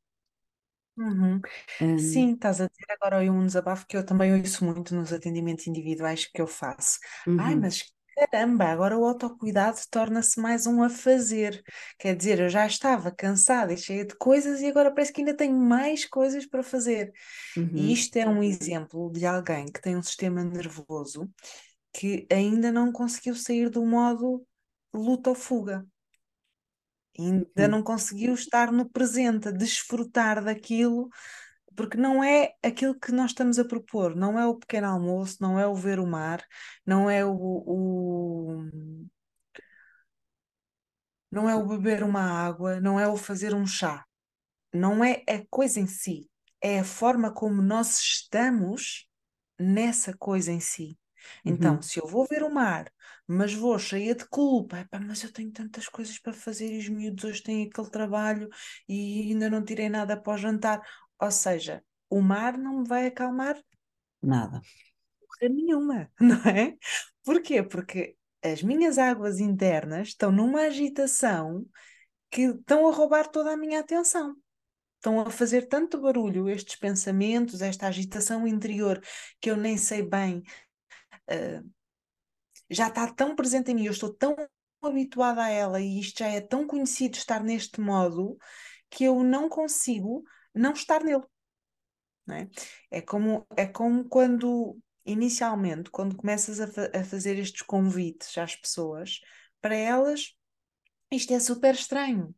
Uhum. 0.97 1.39
Um, 1.79 1.97
Sim, 1.97 2.33
estás 2.33 2.59
a 2.59 2.67
dizer 2.67 2.85
agora 2.89 3.31
um 3.31 3.45
desabafo 3.45 3.87
que 3.87 3.95
eu 3.95 4.05
também 4.05 4.33
ouço 4.33 4.65
muito 4.65 4.93
nos 4.93 5.13
atendimentos 5.13 5.65
individuais 5.65 6.25
que 6.25 6.41
eu 6.41 6.47
faço. 6.47 6.99
Ai, 7.39 7.53
uhum. 7.53 7.61
mas 7.61 7.83
caramba, 8.19 8.65
agora 8.65 8.97
o 8.97 9.05
autocuidado 9.05 9.79
torna-se 9.89 10.39
mais 10.41 10.67
um 10.67 10.83
a 10.83 10.89
fazer. 10.89 11.63
Quer 11.97 12.17
dizer, 12.17 12.39
eu 12.41 12.49
já 12.49 12.67
estava 12.67 13.11
cansada 13.11 13.71
e 13.71 13.77
cheia 13.77 14.05
de 14.05 14.15
coisas 14.17 14.59
e 14.59 14.67
agora 14.67 14.91
parece 14.91 15.13
que 15.13 15.21
ainda 15.21 15.33
tenho 15.33 15.57
mais 15.57 16.05
coisas 16.05 16.45
para 16.45 16.61
fazer. 16.61 17.13
Uhum. 17.55 17.71
E 17.73 17.93
isto 17.93 18.17
é 18.17 18.27
um 18.27 18.43
exemplo 18.43 19.09
de 19.11 19.25
alguém 19.25 19.65
que 19.67 19.81
tem 19.81 19.95
um 19.95 20.03
sistema 20.03 20.43
nervoso 20.43 21.29
que 21.93 22.27
ainda 22.29 22.71
não 22.71 22.91
conseguiu 22.91 23.35
sair 23.35 23.69
do 23.69 23.85
modo 23.85 24.45
luta 24.93 25.29
ou 25.29 25.35
fuga. 25.35 25.85
Ainda 27.19 27.47
uhum. 27.57 27.67
não 27.67 27.83
conseguiu 27.83 28.33
estar 28.33 28.71
no 28.71 28.89
presente, 28.89 29.49
a 29.49 29.51
desfrutar 29.51 30.43
daquilo 30.43 31.09
porque 31.79 31.95
não 31.95 32.21
é 32.21 32.55
aquilo 32.61 32.93
que 32.99 33.09
nós 33.09 33.31
estamos 33.31 33.57
a 33.57 33.63
propor, 33.63 34.13
não 34.13 34.37
é 34.37 34.45
o 34.45 34.55
pequeno 34.55 34.87
almoço, 34.87 35.37
não 35.39 35.57
é 35.57 35.65
o 35.65 35.73
ver 35.73 35.97
o 35.97 36.05
mar, 36.05 36.45
não 36.85 37.09
é 37.09 37.23
o, 37.23 37.31
o 37.33 38.69
não 41.31 41.49
é 41.49 41.55
o 41.55 41.65
beber 41.65 42.03
uma 42.03 42.21
água, 42.21 42.81
não 42.81 42.99
é 42.99 43.07
o 43.07 43.15
fazer 43.15 43.53
um 43.53 43.65
chá, 43.65 44.05
não 44.73 45.01
é 45.01 45.23
a 45.25 45.41
coisa 45.49 45.79
em 45.79 45.87
si, 45.87 46.29
é 46.61 46.79
a 46.79 46.83
forma 46.83 47.33
como 47.33 47.61
nós 47.61 47.97
estamos 47.99 49.07
nessa 49.57 50.13
coisa 50.17 50.51
em 50.51 50.59
si. 50.59 50.97
Então, 51.43 51.75
uhum. 51.75 51.81
se 51.81 51.99
eu 51.99 52.07
vou 52.07 52.25
ver 52.25 52.43
o 52.43 52.49
mar, 52.49 52.91
mas 53.27 53.53
vou 53.53 53.77
cheia 53.77 54.15
de 54.15 54.27
culpa, 54.27 54.79
epá, 54.79 54.99
mas 54.99 55.23
eu 55.23 55.31
tenho 55.31 55.51
tantas 55.51 55.87
coisas 55.87 56.17
para 56.19 56.33
fazer 56.33 56.73
e 56.73 56.79
os 56.79 56.89
miúdos 56.89 57.23
hoje 57.23 57.43
têm 57.43 57.67
aquele 57.67 57.89
trabalho 57.89 58.49
e 58.87 59.31
ainda 59.31 59.49
não 59.49 59.63
tirei 59.63 59.89
nada 59.89 60.19
para 60.19 60.33
o 60.33 60.37
jantar. 60.37 60.81
Ou 61.19 61.31
seja, 61.31 61.83
o 62.09 62.21
mar 62.21 62.57
não 62.57 62.79
me 62.79 62.87
vai 62.87 63.07
acalmar 63.07 63.55
nada. 64.21 64.61
Nenhuma, 65.41 66.11
não 66.19 66.41
é? 66.49 66.77
Porquê? 67.23 67.63
Porque 67.63 68.17
as 68.43 68.61
minhas 68.61 68.97
águas 68.97 69.39
internas 69.39 70.09
estão 70.09 70.31
numa 70.31 70.61
agitação 70.61 71.65
que 72.29 72.43
estão 72.43 72.87
a 72.87 72.91
roubar 72.93 73.27
toda 73.27 73.51
a 73.51 73.57
minha 73.57 73.79
atenção. 73.79 74.35
Estão 74.95 75.19
a 75.21 75.29
fazer 75.29 75.67
tanto 75.67 76.01
barulho 76.01 76.49
estes 76.49 76.75
pensamentos, 76.75 77.61
esta 77.61 77.87
agitação 77.87 78.45
interior, 78.45 79.01
que 79.39 79.49
eu 79.49 79.55
nem 79.55 79.77
sei 79.77 80.01
bem. 80.01 80.43
Uh, 81.29 81.69
já 82.69 82.87
está 82.87 83.11
tão 83.11 83.35
presente 83.35 83.71
em 83.71 83.75
mim, 83.75 83.85
eu 83.85 83.91
estou 83.91 84.13
tão 84.13 84.35
habituada 84.81 85.43
a 85.43 85.49
ela 85.49 85.81
e 85.81 85.99
isto 85.99 86.19
já 86.19 86.27
é 86.27 86.39
tão 86.39 86.65
conhecido 86.65 87.15
estar 87.17 87.43
neste 87.43 87.81
modo 87.81 88.37
que 88.89 89.03
eu 89.03 89.23
não 89.23 89.49
consigo 89.49 90.23
não 90.53 90.73
estar 90.73 91.03
nele. 91.03 91.23
Não 92.25 92.35
é? 92.35 92.49
É, 92.91 93.01
como, 93.01 93.47
é 93.55 93.65
como 93.65 94.07
quando, 94.07 94.77
inicialmente, 95.05 95.89
quando 95.89 96.15
começas 96.15 96.59
a, 96.59 96.67
fa 96.67 96.91
a 96.93 97.03
fazer 97.03 97.37
estes 97.39 97.61
convites 97.61 98.37
às 98.37 98.55
pessoas, 98.55 99.19
para 99.61 99.75
elas 99.75 100.35
isto 101.11 101.33
é 101.33 101.39
super 101.39 101.73
estranho. 101.73 102.33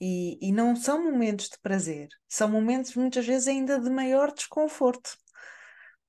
E, 0.00 0.38
e 0.40 0.52
não 0.52 0.76
são 0.76 1.02
momentos 1.02 1.48
de 1.48 1.58
prazer, 1.60 2.08
são 2.28 2.48
momentos 2.48 2.94
muitas 2.94 3.26
vezes 3.26 3.48
ainda 3.48 3.80
de 3.80 3.90
maior 3.90 4.32
desconforto. 4.32 5.16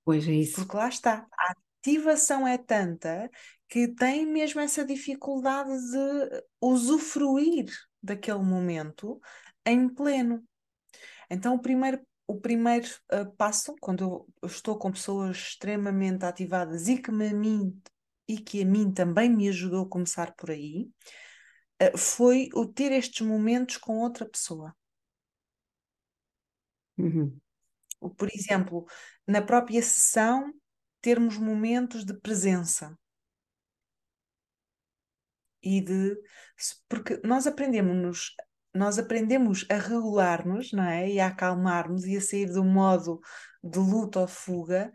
Pois 0.06 0.28
é 0.28 0.32
isso. 0.32 0.56
Porque 0.58 0.78
lá 0.78 0.88
está, 0.88 1.26
a 1.34 1.56
ativação 1.80 2.48
é 2.48 2.58
tanta 2.58 3.30
que 3.68 3.88
tem 3.88 4.26
mesmo 4.26 4.60
essa 4.60 4.84
dificuldade 4.84 5.70
de 5.70 6.44
usufruir 6.62 7.68
daquele 8.02 8.40
momento 8.40 9.22
em 9.66 9.88
pleno. 9.88 10.44
Então, 11.30 11.56
o 11.56 11.62
primeiro, 11.62 12.02
o 12.28 12.40
primeiro 12.40 12.88
uh, 13.14 13.32
passo, 13.36 13.76
quando 13.80 14.28
eu 14.42 14.50
estou 14.50 14.78
com 14.78 14.92
pessoas 14.92 15.38
extremamente 15.38 16.26
ativadas 16.26 16.88
e 16.88 16.98
que, 16.98 17.12
me, 17.12 17.28
a 17.28 17.34
mim, 17.34 17.82
e 18.28 18.40
que 18.40 18.64
a 18.64 18.66
mim 18.66 18.92
também 18.92 19.30
me 19.30 19.48
ajudou 19.50 19.86
a 19.86 19.90
começar 19.90 20.34
por 20.34 20.50
aí, 20.50 20.90
uh, 21.82 21.98
foi 21.98 22.50
o 22.56 22.66
ter 22.66 22.92
estes 22.92 23.26
momentos 23.26 23.78
com 23.78 24.00
outra 24.00 24.28
pessoa. 24.28 24.76
Uhum. 26.98 27.40
Por 28.18 28.30
exemplo, 28.34 28.86
na 29.28 29.42
própria 29.42 29.82
sessão, 29.82 30.54
termos 31.02 31.38
momentos 31.38 32.06
de 32.06 32.14
presença 32.14 32.98
e 35.62 35.82
de 35.82 36.18
porque 36.88 37.20
nós 37.24 37.48
aprendemos 37.48 38.36
nós 38.74 39.00
aprendemos 39.00 39.66
a 39.70 39.76
regular-nos, 39.76 40.72
não 40.72 40.84
é? 40.84 41.10
E 41.10 41.20
a 41.20 41.28
acalmar-nos 41.28 42.06
e 42.06 42.16
a 42.18 42.22
sair 42.22 42.46
do 42.52 42.64
modo 42.64 43.20
de 43.64 43.80
luta 43.80 44.20
ou 44.20 44.28
fuga, 44.28 44.92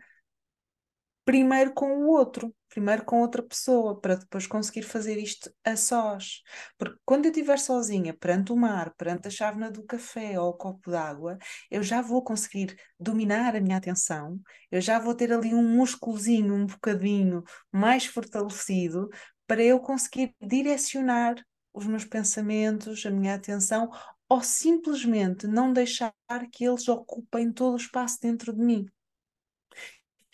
primeiro 1.25 1.73
com 1.73 1.87
o 1.97 2.07
outro, 2.09 2.53
primeiro 2.69 3.03
com 3.03 3.21
outra 3.21 3.41
pessoa, 3.41 3.99
para 3.99 4.15
depois 4.15 4.45
conseguir 4.47 4.83
fazer 4.83 5.17
isto 5.17 5.51
a 5.63 5.75
sós. 5.75 6.41
Porque 6.77 6.97
quando 7.05 7.25
eu 7.25 7.31
estiver 7.31 7.57
sozinha, 7.57 8.13
perante 8.13 8.51
o 8.53 8.55
mar, 8.55 8.93
perante 8.95 9.27
a 9.27 9.31
chávena 9.31 9.71
do 9.71 9.83
café 9.83 10.39
ou 10.39 10.49
o 10.49 10.53
copo 10.53 10.91
d'água, 10.91 11.37
eu 11.71 11.81
já 11.83 12.01
vou 12.01 12.23
conseguir 12.23 12.77
dominar 12.99 13.55
a 13.55 13.61
minha 13.61 13.77
atenção, 13.77 14.39
eu 14.71 14.79
já 14.81 14.99
vou 14.99 15.15
ter 15.15 15.33
ali 15.33 15.53
um 15.53 15.67
músculozinho, 15.67 16.53
um 16.53 16.65
bocadinho 16.65 17.43
mais 17.71 18.05
fortalecido, 18.05 19.09
para 19.47 19.63
eu 19.63 19.79
conseguir 19.79 20.35
direcionar 20.41 21.35
os 21.73 21.85
meus 21.85 22.05
pensamentos, 22.05 23.05
a 23.05 23.11
minha 23.11 23.35
atenção, 23.35 23.89
ou 24.29 24.41
simplesmente 24.41 25.47
não 25.47 25.71
deixar 25.73 26.13
que 26.51 26.65
eles 26.65 26.87
ocupem 26.87 27.51
todo 27.51 27.73
o 27.73 27.77
espaço 27.77 28.19
dentro 28.21 28.53
de 28.53 28.61
mim. 28.61 28.85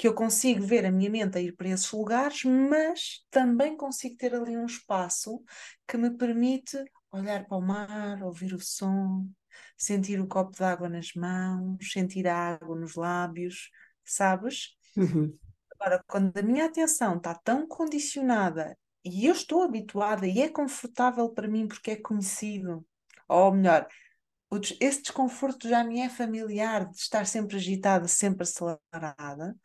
Que 0.01 0.07
eu 0.07 0.15
consigo 0.15 0.65
ver 0.65 0.83
a 0.83 0.91
minha 0.91 1.11
mente 1.11 1.37
a 1.37 1.41
ir 1.41 1.55
para 1.55 1.69
esses 1.69 1.91
lugares, 1.91 2.43
mas 2.43 3.23
também 3.29 3.77
consigo 3.77 4.17
ter 4.17 4.33
ali 4.33 4.57
um 4.57 4.65
espaço 4.65 5.43
que 5.87 5.95
me 5.95 6.09
permite 6.09 6.75
olhar 7.11 7.45
para 7.45 7.55
o 7.55 7.61
mar, 7.61 8.23
ouvir 8.23 8.51
o 8.55 8.59
som, 8.59 9.29
sentir 9.77 10.19
o 10.19 10.27
copo 10.27 10.57
de 10.57 10.63
água 10.63 10.89
nas 10.89 11.13
mãos, 11.13 11.91
sentir 11.91 12.27
a 12.27 12.35
água 12.35 12.75
nos 12.75 12.95
lábios, 12.95 13.69
sabes? 14.03 14.75
Uhum. 14.97 15.37
Agora, 15.79 16.03
quando 16.07 16.35
a 16.35 16.41
minha 16.41 16.65
atenção 16.65 17.17
está 17.17 17.35
tão 17.35 17.67
condicionada 17.67 18.75
e 19.05 19.27
eu 19.27 19.33
estou 19.33 19.61
habituada 19.61 20.25
e 20.25 20.41
é 20.41 20.49
confortável 20.49 21.29
para 21.29 21.47
mim 21.47 21.67
porque 21.67 21.91
é 21.91 21.95
conhecido, 21.95 22.83
ou 23.27 23.53
melhor, 23.53 23.87
esse 24.79 25.01
desconforto 25.01 25.67
já 25.67 25.83
me 25.83 26.01
é 26.01 26.09
familiar 26.09 26.89
de 26.89 26.97
estar 26.97 27.25
sempre 27.25 27.55
agitada, 27.55 28.07
sempre 28.07 28.43
acelerada, 28.43 29.55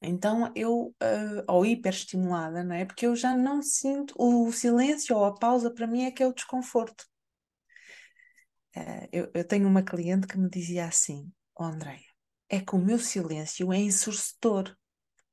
então 0.00 0.52
eu, 0.54 0.94
uh, 1.02 1.44
ou 1.48 1.66
hiperestimulada, 1.66 2.62
não 2.62 2.74
é? 2.74 2.84
Porque 2.84 3.06
eu 3.06 3.16
já 3.16 3.36
não 3.36 3.62
sinto 3.62 4.14
o 4.18 4.50
silêncio 4.52 5.16
ou 5.16 5.24
a 5.24 5.34
pausa 5.34 5.72
para 5.72 5.86
mim 5.86 6.04
é 6.04 6.10
que 6.10 6.22
é 6.22 6.26
o 6.26 6.32
desconforto. 6.32 7.04
Uh, 8.76 9.08
eu, 9.12 9.30
eu, 9.34 9.44
tenho 9.46 9.68
uma 9.68 9.82
cliente 9.82 10.26
que 10.26 10.38
me 10.38 10.48
dizia 10.48 10.86
assim: 10.86 11.30
oh, 11.58 11.64
Andréia, 11.64 12.06
é 12.48 12.60
que 12.60 12.74
o 12.74 12.78
meu 12.78 12.98
silêncio 12.98 13.72
é 13.72 13.78
ensurdecedor. 13.78 14.74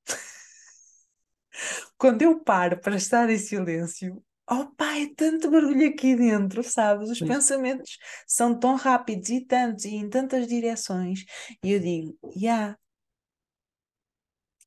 Quando 1.98 2.22
eu 2.22 2.43
paro 2.43 2.79
para 2.79 2.96
estar 2.96 3.29
em 3.29 3.38
silêncio, 3.38 4.24
oh 4.50 4.68
pai, 4.75 5.03
é 5.03 5.13
tanto 5.15 5.50
barulho 5.51 5.88
aqui 5.89 6.15
dentro, 6.15 6.63
sabes? 6.63 7.10
Os 7.10 7.20
pensamentos 7.20 7.98
são 8.27 8.58
tão 8.58 8.75
rápidos 8.75 9.29
e 9.29 9.41
tantos 9.41 9.86
e 9.86 9.96
em 9.96 10.10
tantas 10.10 10.48
direções. 10.48 11.25
E 11.63 11.72
eu 11.72 11.79
digo, 11.79 12.18
já, 12.36 12.39
yeah, 12.39 12.77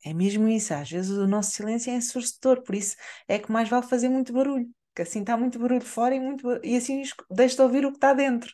é 0.04 0.12
mesmo 0.12 0.48
isso. 0.48 0.74
Às 0.74 0.90
vezes 0.90 1.10
o 1.16 1.26
nosso 1.26 1.52
silêncio 1.52 1.90
é 1.90 1.96
ensurdecedor, 1.96 2.62
por 2.62 2.74
isso 2.74 2.96
é 3.28 3.38
que 3.38 3.50
mais 3.50 3.68
vale 3.68 3.86
fazer 3.86 4.08
muito 4.08 4.32
barulho, 4.32 4.68
que 4.94 5.02
assim 5.02 5.20
está 5.20 5.36
muito 5.36 5.58
barulho 5.58 5.80
fora 5.80 6.14
e, 6.14 6.20
muito, 6.20 6.48
e 6.64 6.76
assim 6.76 7.02
deixa 7.30 7.56
de 7.56 7.62
ouvir 7.62 7.84
o 7.84 7.90
que 7.90 7.96
está 7.98 8.12
dentro. 8.12 8.52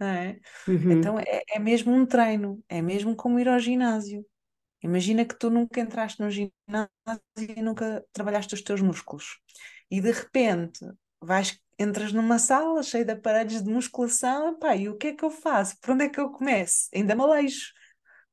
É? 0.00 0.38
Uhum. 0.66 0.92
Então 0.92 1.18
é, 1.18 1.42
é 1.48 1.58
mesmo 1.58 1.92
um 1.92 2.04
treino, 2.04 2.62
é 2.68 2.82
mesmo 2.82 3.14
como 3.14 3.38
ir 3.38 3.48
ao 3.48 3.58
ginásio. 3.58 4.24
Imagina 4.82 5.24
que 5.24 5.38
tu 5.38 5.48
nunca 5.48 5.80
entraste 5.80 6.20
no 6.20 6.30
ginásio 6.30 6.90
e 7.38 7.62
nunca 7.62 8.04
trabalhaste 8.12 8.54
os 8.54 8.60
teus 8.60 8.82
músculos. 8.82 9.38
E 9.94 10.00
de 10.00 10.10
repente 10.10 10.84
vais, 11.20 11.56
entras 11.78 12.12
numa 12.12 12.36
sala 12.36 12.82
cheia 12.82 13.04
de 13.04 13.12
aparelhos 13.12 13.62
de 13.62 13.70
musculação, 13.70 14.58
pá, 14.58 14.74
e 14.74 14.88
o 14.88 14.96
que 14.96 15.08
é 15.08 15.12
que 15.12 15.24
eu 15.24 15.30
faço? 15.30 15.78
Por 15.80 15.92
onde 15.92 16.04
é 16.04 16.08
que 16.08 16.18
eu 16.18 16.30
começo? 16.30 16.88
Ainda 16.92 17.14
me 17.14 17.22
aleixo. 17.22 17.72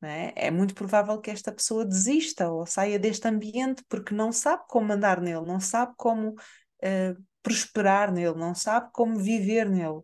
É? 0.01 0.47
é? 0.47 0.49
muito 0.49 0.73
provável 0.73 1.21
que 1.21 1.29
esta 1.29 1.51
pessoa 1.51 1.85
desista 1.85 2.49
ou 2.49 2.65
saia 2.65 2.97
deste 2.97 3.27
ambiente 3.27 3.83
porque 3.87 4.15
não 4.15 4.31
sabe 4.31 4.63
como 4.67 4.91
andar 4.91 5.21
nele, 5.21 5.45
não 5.45 5.59
sabe 5.59 5.93
como 5.95 6.29
uh, 6.29 7.23
prosperar 7.43 8.11
nele, 8.11 8.33
não 8.33 8.55
sabe 8.55 8.89
como 8.91 9.19
viver 9.19 9.69
nele. 9.69 10.01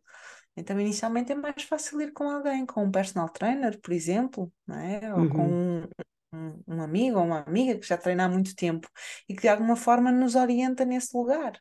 Então, 0.56 0.80
inicialmente 0.80 1.32
é 1.32 1.36
mais 1.36 1.64
fácil 1.64 2.00
ir 2.02 2.14
com 2.14 2.30
alguém, 2.30 2.68
com 2.68 2.84
um 2.84 2.92
personal 2.92 3.30
trainer, 3.30 3.82
por 3.82 3.92
exemplo, 3.92 4.54
é? 4.70 5.12
ou 5.12 5.22
uhum. 5.22 5.30
com 5.30 5.48
um, 5.48 5.88
um, 6.38 6.64
um 6.68 6.82
amigo 6.82 7.18
ou 7.18 7.26
uma 7.26 7.42
amiga 7.42 7.78
que 7.78 7.88
já 7.88 7.98
treina 7.98 8.26
há 8.26 8.30
muito 8.30 8.56
tempo 8.56 8.88
e 9.28 9.36
que 9.36 9.42
de 9.42 9.48
alguma 9.48 9.76
forma 9.76 10.12
nos 10.12 10.36
orienta 10.36 10.86
nesse 10.86 11.16
lugar 11.16 11.60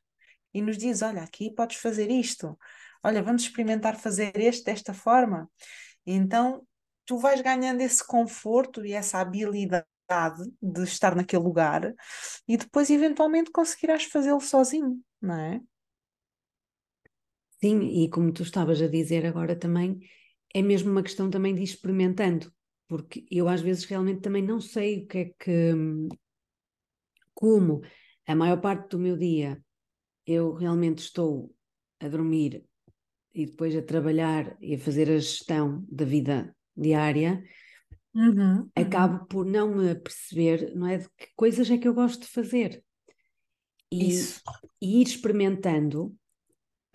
e 0.52 0.62
nos 0.62 0.76
diz: 0.78 1.02
Olha, 1.02 1.22
aqui 1.22 1.50
podes 1.54 1.78
fazer 1.78 2.10
isto, 2.10 2.58
olha, 3.02 3.22
vamos 3.22 3.42
experimentar 3.42 3.96
fazer 3.96 4.32
este 4.36 4.64
desta 4.64 4.94
forma. 4.94 5.50
E 6.06 6.12
então 6.12 6.66
tu 7.04 7.18
vais 7.18 7.40
ganhando 7.40 7.80
esse 7.80 8.04
conforto 8.06 8.84
e 8.84 8.92
essa 8.92 9.18
habilidade 9.18 9.86
de 10.62 10.82
estar 10.82 11.14
naquele 11.14 11.42
lugar 11.42 11.94
e 12.46 12.56
depois 12.56 12.90
eventualmente 12.90 13.50
conseguirás 13.50 14.04
fazê-lo 14.04 14.40
sozinho, 14.40 15.00
não 15.20 15.38
é? 15.38 15.60
Sim, 17.62 17.80
e 17.80 18.08
como 18.10 18.32
tu 18.32 18.42
estavas 18.42 18.80
a 18.82 18.86
dizer 18.86 19.24
agora 19.24 19.56
também, 19.56 19.98
é 20.54 20.62
mesmo 20.62 20.90
uma 20.90 21.02
questão 21.02 21.30
também 21.30 21.54
de 21.54 21.62
experimentando 21.62 22.52
porque 22.88 23.24
eu 23.30 23.48
às 23.48 23.60
vezes 23.60 23.84
realmente 23.84 24.20
também 24.20 24.42
não 24.42 24.60
sei 24.60 25.02
o 25.02 25.06
que 25.06 25.18
é 25.18 25.24
que. 25.38 25.72
Como 27.34 27.82
a 28.26 28.34
maior 28.34 28.60
parte 28.60 28.90
do 28.90 28.98
meu 28.98 29.16
dia 29.16 29.62
eu 30.26 30.54
realmente 30.54 30.98
estou 30.98 31.54
a 32.00 32.08
dormir 32.08 32.64
e 33.34 33.46
depois 33.46 33.76
a 33.76 33.82
trabalhar 33.82 34.56
e 34.60 34.74
a 34.74 34.78
fazer 34.78 35.10
a 35.10 35.18
gestão 35.18 35.84
da 35.88 36.04
vida 36.04 36.56
diária, 36.74 37.44
uhum, 38.14 38.60
uhum. 38.60 38.70
acabo 38.74 39.26
por 39.26 39.44
não 39.44 39.76
me 39.76 39.94
perceber, 39.94 40.74
não 40.74 40.86
é? 40.86 40.98
De 40.98 41.08
que 41.16 41.28
coisas 41.36 41.70
é 41.70 41.76
que 41.76 41.86
eu 41.86 41.94
gosto 41.94 42.22
de 42.22 42.28
fazer. 42.28 42.82
E, 43.92 44.08
Isso. 44.08 44.42
e 44.80 45.00
ir 45.00 45.06
experimentando, 45.06 46.16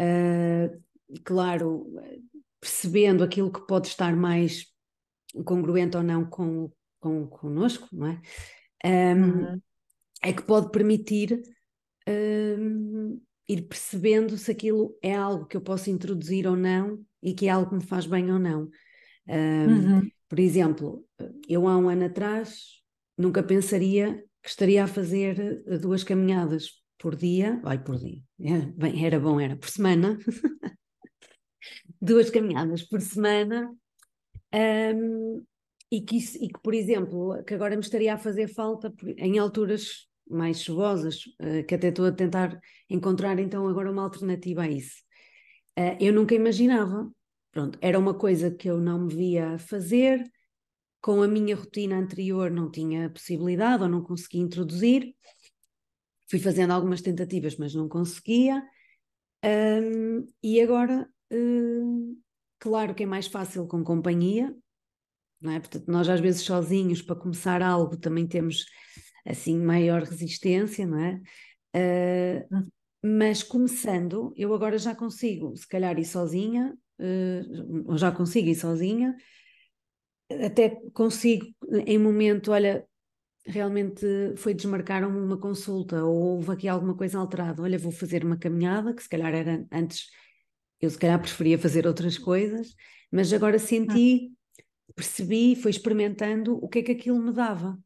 uh, 0.01 0.83
claro, 1.23 1.85
percebendo 2.59 3.23
aquilo 3.23 3.51
que 3.51 3.65
pode 3.65 3.87
estar 3.87 4.15
mais 4.15 4.70
congruente 5.45 5.97
ou 5.97 6.03
não 6.03 6.25
com, 6.25 6.71
com 6.99 7.27
connosco, 7.27 7.87
não 7.91 8.07
é? 8.07 8.21
Um, 8.85 9.23
uhum. 9.23 9.61
É 10.23 10.33
que 10.33 10.43
pode 10.43 10.71
permitir 10.71 11.41
um, 12.07 13.19
ir 13.47 13.63
percebendo 13.63 14.37
se 14.37 14.51
aquilo 14.51 14.95
é 15.01 15.15
algo 15.15 15.45
que 15.45 15.57
eu 15.57 15.61
posso 15.61 15.89
introduzir 15.89 16.47
ou 16.47 16.55
não 16.55 17.03
e 17.21 17.33
que 17.33 17.47
é 17.47 17.49
algo 17.49 17.69
que 17.69 17.75
me 17.75 17.83
faz 17.83 18.05
bem 18.05 18.31
ou 18.31 18.39
não. 18.39 18.69
Um, 19.27 19.67
uhum. 19.67 20.11
Por 20.27 20.39
exemplo, 20.39 21.05
eu 21.47 21.67
há 21.67 21.77
um 21.77 21.89
ano 21.89 22.05
atrás 22.05 22.81
nunca 23.17 23.43
pensaria 23.43 24.23
que 24.41 24.49
estaria 24.49 24.83
a 24.83 24.87
fazer 24.87 25.63
duas 25.79 26.03
caminhadas 26.03 26.81
por 26.97 27.15
dia, 27.15 27.59
vai 27.63 27.83
por 27.83 27.97
dia, 27.97 28.21
é, 28.39 28.61
bem, 28.77 29.05
era 29.05 29.19
bom, 29.19 29.39
era 29.39 29.55
por 29.55 29.69
semana, 29.69 30.17
duas 32.01 32.29
caminhadas 32.29 32.83
por 32.83 33.01
semana 33.01 33.71
um, 34.53 35.45
e, 35.91 36.01
que 36.01 36.17
isso, 36.17 36.37
e 36.41 36.47
que, 36.47 36.59
por 36.61 36.73
exemplo, 36.73 37.43
que 37.43 37.53
agora 37.53 37.75
me 37.75 37.81
estaria 37.81 38.13
a 38.13 38.17
fazer 38.17 38.47
falta 38.47 38.93
em 39.17 39.37
alturas 39.39 40.07
mais 40.29 40.61
chuvosas, 40.61 41.25
uh, 41.41 41.65
que 41.67 41.75
até 41.75 41.89
estou 41.89 42.05
a 42.05 42.11
tentar 42.11 42.59
encontrar 42.89 43.37
então 43.39 43.67
agora 43.67 43.91
uma 43.91 44.03
alternativa 44.03 44.63
a 44.63 44.69
isso. 44.69 45.01
Uh, 45.77 45.97
eu 45.99 46.13
nunca 46.13 46.35
imaginava, 46.35 47.09
pronto, 47.51 47.77
era 47.81 47.99
uma 47.99 48.13
coisa 48.13 48.51
que 48.51 48.69
eu 48.69 48.79
não 48.79 49.05
me 49.05 49.13
via 49.13 49.57
fazer, 49.57 50.23
com 51.01 51.21
a 51.21 51.27
minha 51.27 51.55
rotina 51.55 51.97
anterior 51.97 52.51
não 52.51 52.69
tinha 52.69 53.09
possibilidade 53.09 53.83
ou 53.83 53.89
não 53.89 54.03
conseguia 54.03 54.41
introduzir, 54.41 55.15
fui 56.29 56.39
fazendo 56.39 56.71
algumas 56.71 57.01
tentativas, 57.01 57.57
mas 57.57 57.73
não 57.73 57.89
conseguia, 57.89 58.63
um, 59.43 60.27
e 60.43 60.61
agora 60.61 61.09
uh, 61.33 62.17
Claro 62.61 62.93
que 62.93 63.01
é 63.01 63.05
mais 63.07 63.25
fácil 63.25 63.67
com 63.67 63.83
companhia, 63.83 64.55
não 65.41 65.51
é? 65.51 65.59
Portanto, 65.59 65.85
nós 65.87 66.07
às 66.07 66.19
vezes 66.19 66.41
sozinhos 66.43 67.01
para 67.01 67.15
começar 67.15 67.59
algo 67.59 67.97
também 67.97 68.27
temos 68.27 68.67
assim 69.25 69.57
maior 69.57 70.03
resistência, 70.03 70.85
não 70.85 70.99
é? 70.99 71.19
Uh, 71.75 72.67
mas 73.03 73.41
começando, 73.41 74.31
eu 74.37 74.53
agora 74.53 74.77
já 74.77 74.93
consigo, 74.93 75.57
se 75.57 75.67
calhar 75.67 75.97
ir 75.97 76.05
sozinha, 76.05 76.77
uh, 76.99 77.89
ou 77.89 77.97
já 77.97 78.11
consigo 78.11 78.47
ir 78.47 78.55
sozinha, 78.55 79.15
até 80.45 80.69
consigo 80.93 81.47
em 81.87 81.97
momento, 81.97 82.51
olha, 82.51 82.85
realmente 83.43 84.05
foi 84.37 84.53
desmarcar 84.53 85.03
uma 85.03 85.39
consulta 85.39 86.05
ou 86.05 86.35
houve 86.35 86.51
aqui 86.51 86.67
alguma 86.67 86.95
coisa 86.95 87.17
alterada, 87.17 87.63
olha, 87.63 87.79
vou 87.79 87.91
fazer 87.91 88.23
uma 88.23 88.37
caminhada, 88.37 88.93
que 88.93 89.01
se 89.01 89.09
calhar 89.09 89.33
era 89.33 89.65
antes 89.71 90.11
eu 90.81 90.89
se 90.89 90.97
calhar 90.97 91.21
preferia 91.21 91.59
fazer 91.59 91.85
outras 91.85 92.17
coisas, 92.17 92.73
mas 93.11 93.31
agora 93.31 93.59
senti, 93.59 94.31
percebi, 94.95 95.55
fui 95.55 95.69
experimentando 95.69 96.57
o 96.61 96.67
que 96.67 96.79
é 96.79 96.83
que 96.83 96.91
aquilo 96.91 97.21
me 97.21 97.33
dava. 97.33 97.77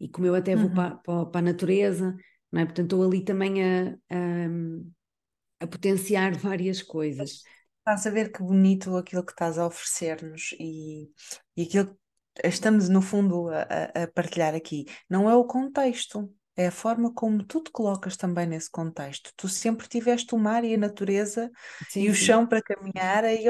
E 0.00 0.08
como 0.08 0.26
eu 0.26 0.34
até 0.34 0.56
vou 0.56 0.68
uhum. 0.68 0.74
para, 0.74 0.94
para, 0.96 1.26
para, 1.26 1.38
a 1.40 1.42
natureza, 1.42 2.16
não 2.50 2.60
é? 2.60 2.64
portanto 2.64 2.94
estou 2.94 3.04
ali 3.04 3.24
também 3.24 3.62
a, 3.62 3.98
a, 4.10 5.64
a 5.64 5.66
potenciar 5.66 6.36
várias 6.36 6.82
coisas. 6.82 7.42
Estás 7.78 8.06
a 8.06 8.10
ver 8.10 8.30
que 8.30 8.42
bonito 8.42 8.96
aquilo 8.96 9.24
que 9.24 9.32
estás 9.32 9.58
a 9.58 9.66
oferecer-nos 9.66 10.54
e, 10.58 11.10
e 11.56 11.62
aquilo 11.62 11.98
que 12.34 12.46
estamos 12.46 12.88
no 12.88 13.02
fundo 13.02 13.48
a, 13.48 14.02
a 14.02 14.08
partilhar 14.08 14.54
aqui. 14.54 14.86
Não 15.10 15.28
é 15.28 15.34
o 15.34 15.44
contexto, 15.44 16.32
é 16.58 16.66
a 16.66 16.72
forma 16.72 17.14
como 17.14 17.44
tu 17.44 17.62
te 17.62 17.70
colocas 17.70 18.16
também 18.16 18.44
nesse 18.44 18.68
contexto. 18.68 19.32
Tu 19.36 19.48
sempre 19.48 19.86
tiveste 19.86 20.34
o 20.34 20.38
mar 20.38 20.64
e 20.64 20.74
a 20.74 20.78
natureza 20.78 21.48
sim, 21.88 22.02
e 22.02 22.10
o 22.10 22.14
sim. 22.14 22.24
chão 22.24 22.46
para 22.48 22.60
caminhar 22.60 23.24
aí 23.24 23.44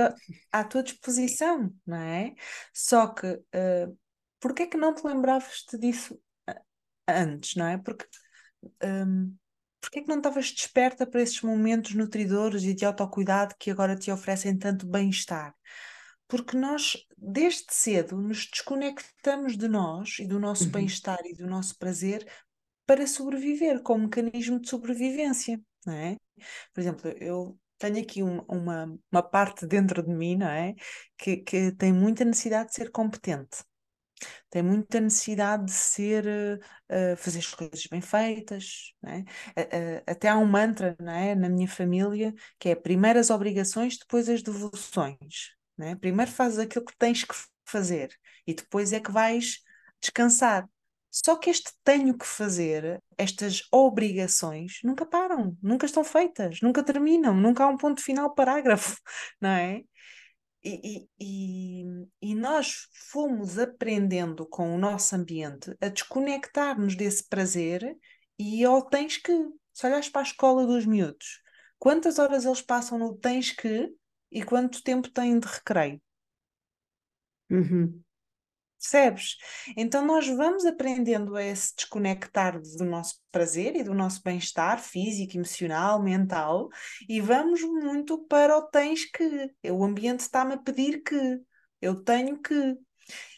à 0.53 0.63
tua 0.63 0.83
disposição, 0.83 1.73
não 1.87 1.97
é? 1.97 2.35
Só 2.73 3.07
que, 3.07 3.27
uh, 3.27 3.99
porquê 4.39 4.65
é 4.65 4.67
que 4.67 4.77
não 4.77 4.95
te 4.95 5.07
lembravas 5.07 5.65
disso 5.81 6.21
antes, 7.09 7.57
não 7.57 7.67
é? 7.67 7.79
Porque, 7.79 8.05
um, 8.85 9.35
porquê 9.81 10.01
é 10.01 10.03
que 10.03 10.09
não 10.09 10.19
estavas 10.19 10.53
desperta 10.53 11.07
para 11.07 11.23
esses 11.23 11.41
momentos 11.41 11.95
nutridores 11.95 12.63
e 12.63 12.75
de 12.75 12.85
autocuidado 12.85 13.55
que 13.59 13.71
agora 13.71 13.97
te 13.97 14.11
oferecem 14.11 14.59
tanto 14.59 14.87
bem-estar? 14.87 15.55
porque 16.29 16.59
nós, 16.59 16.95
desde 17.17 17.73
cedo, 17.73 18.15
nos 18.19 18.47
desconectamos 18.47 19.57
de 19.57 19.67
nós 19.67 20.19
e 20.19 20.27
do 20.27 20.39
nosso 20.39 20.65
Uhum. 20.65 20.73
bem-estar 20.73 21.19
e 21.25 21.35
do 21.35 21.47
nosso 21.47 21.77
prazer 21.79 22.31
para 22.89 23.07
sobreviver, 23.09 23.83
como 23.85 24.05
mecanismo 24.07 24.61
de 24.61 24.71
sobrevivência, 24.71 25.61
não 25.87 25.95
é? 25.95 26.19
Por 26.75 26.81
exemplo, 26.83 27.11
eu 27.21 27.59
tenho 27.79 28.01
aqui 28.03 28.23
um- 28.23 28.43
uma, 28.49 28.99
uma 29.13 29.23
parte 29.23 29.67
dentro 29.67 30.03
de 30.03 30.11
mim, 30.15 30.37
não 30.37 30.49
é? 30.49 30.75
Que, 31.19 31.39
que 31.39 31.73
tem 31.73 31.93
muita 31.93 32.25
necessidade 32.25 32.71
de 32.71 32.77
ser 32.77 32.91
competente. 32.93 33.59
Tem 34.51 34.63
muita 34.63 35.01
necessidade 35.01 35.65
de 35.67 35.73
ser, 35.73 36.61
eh, 36.89 37.17
fazer 37.17 37.39
as 37.41 37.55
coisas 37.55 37.87
bem 37.87 38.01
feitas, 38.01 38.93
não 39.03 39.13
é? 39.13 39.25
A- 39.57 40.01
a- 40.11 40.13
Até 40.13 40.29
há 40.29 40.37
um 40.39 40.47
mantra, 40.47 40.97
não 41.01 41.13
é? 41.13 41.35
Na 41.35 41.49
minha 41.49 41.69
família, 41.69 42.35
que 42.59 42.69
é 42.71 42.75
primeiro 42.75 43.19
as 43.19 43.31
obrigações, 43.31 43.99
depois 43.99 44.29
as 44.29 44.43
devoluções, 44.43 45.53
não 45.77 45.87
é? 45.89 45.97
Primeiro 45.97 46.31
fazes 46.31 46.59
aquilo 46.59 46.85
que 46.85 46.97
tens 46.99 47.25
que 47.25 47.35
fazer 47.67 48.11
e 48.47 48.55
depois 48.55 48.93
é 48.93 49.01
que 49.01 49.11
vais 49.13 49.59
descansar. 50.01 50.69
Só 51.11 51.37
que 51.37 51.51
este 51.51 51.73
tenho 51.83 52.17
que 52.17 52.27
fazer, 52.27 53.03
estas 53.17 53.63
obrigações, 53.73 54.79
nunca 54.85 55.07
param, 55.07 55.57
nunca 55.63 55.87
estão 55.87 56.05
feitas, 56.05 56.61
nunca 56.61 56.83
terminam, 56.83 57.35
nunca 57.35 57.65
há 57.65 57.69
um 57.69 57.77
ponto 57.77 58.03
final 58.03 58.35
parágrafo, 58.35 58.97
não 59.41 59.51
é? 59.51 59.83
E, 60.63 61.09
e, 61.21 61.85
e, 62.21 62.35
nós 62.35 62.89
fomos 63.11 63.59
aprendendo 63.59 64.45
com 64.45 64.75
o 64.75 64.79
nosso 64.79 65.15
ambiente 65.15 65.75
a 65.81 65.89
desconectar-nos 65.89 66.97
desse 66.97 67.27
prazer 67.29 67.97
e 68.39 68.65
ao 68.65 68.83
tens 68.83 69.17
que. 69.17 69.33
Se 69.73 69.87
olhares 69.87 70.09
para 70.09 70.23
a 70.23 70.25
escola 70.25 70.67
dos 70.67 70.85
miúdos, 70.85 71.41
quantas 71.79 72.19
horas 72.19 72.45
eles 72.45 72.61
passam 72.61 72.99
no 72.99 73.17
tens 73.17 73.53
que 73.53 73.95
e 74.33 74.43
quanto 74.43 74.83
tempo 74.83 75.09
têm 75.09 75.39
de 75.39 75.47
recreio? 75.47 76.03
Uhum. 77.49 78.03
Percebes? 78.89 79.37
Então 79.77 80.03
nós 80.05 80.27
vamos 80.27 80.65
aprendendo 80.65 81.37
a 81.37 81.55
se 81.55 81.77
desconectar 81.77 82.59
do 82.59 82.85
nosso 82.87 83.21
prazer 83.31 83.77
e 83.77 83.85
do 83.85 83.93
nosso 83.93 84.23
bem-estar 84.23 84.81
físico, 84.81 85.37
emocional, 85.37 86.03
mental, 86.03 86.71
e 87.07 87.21
vamos 87.21 87.61
muito 87.61 88.25
para 88.25 88.57
o 88.57 88.63
tens 88.63 89.05
que. 89.05 89.53
O 89.71 89.85
ambiente 89.85 90.21
está-me 90.21 90.55
a 90.55 90.57
pedir 90.57 91.03
que. 91.03 91.39
Eu 91.83 92.03
tenho 92.03 92.41
que. 92.41 92.55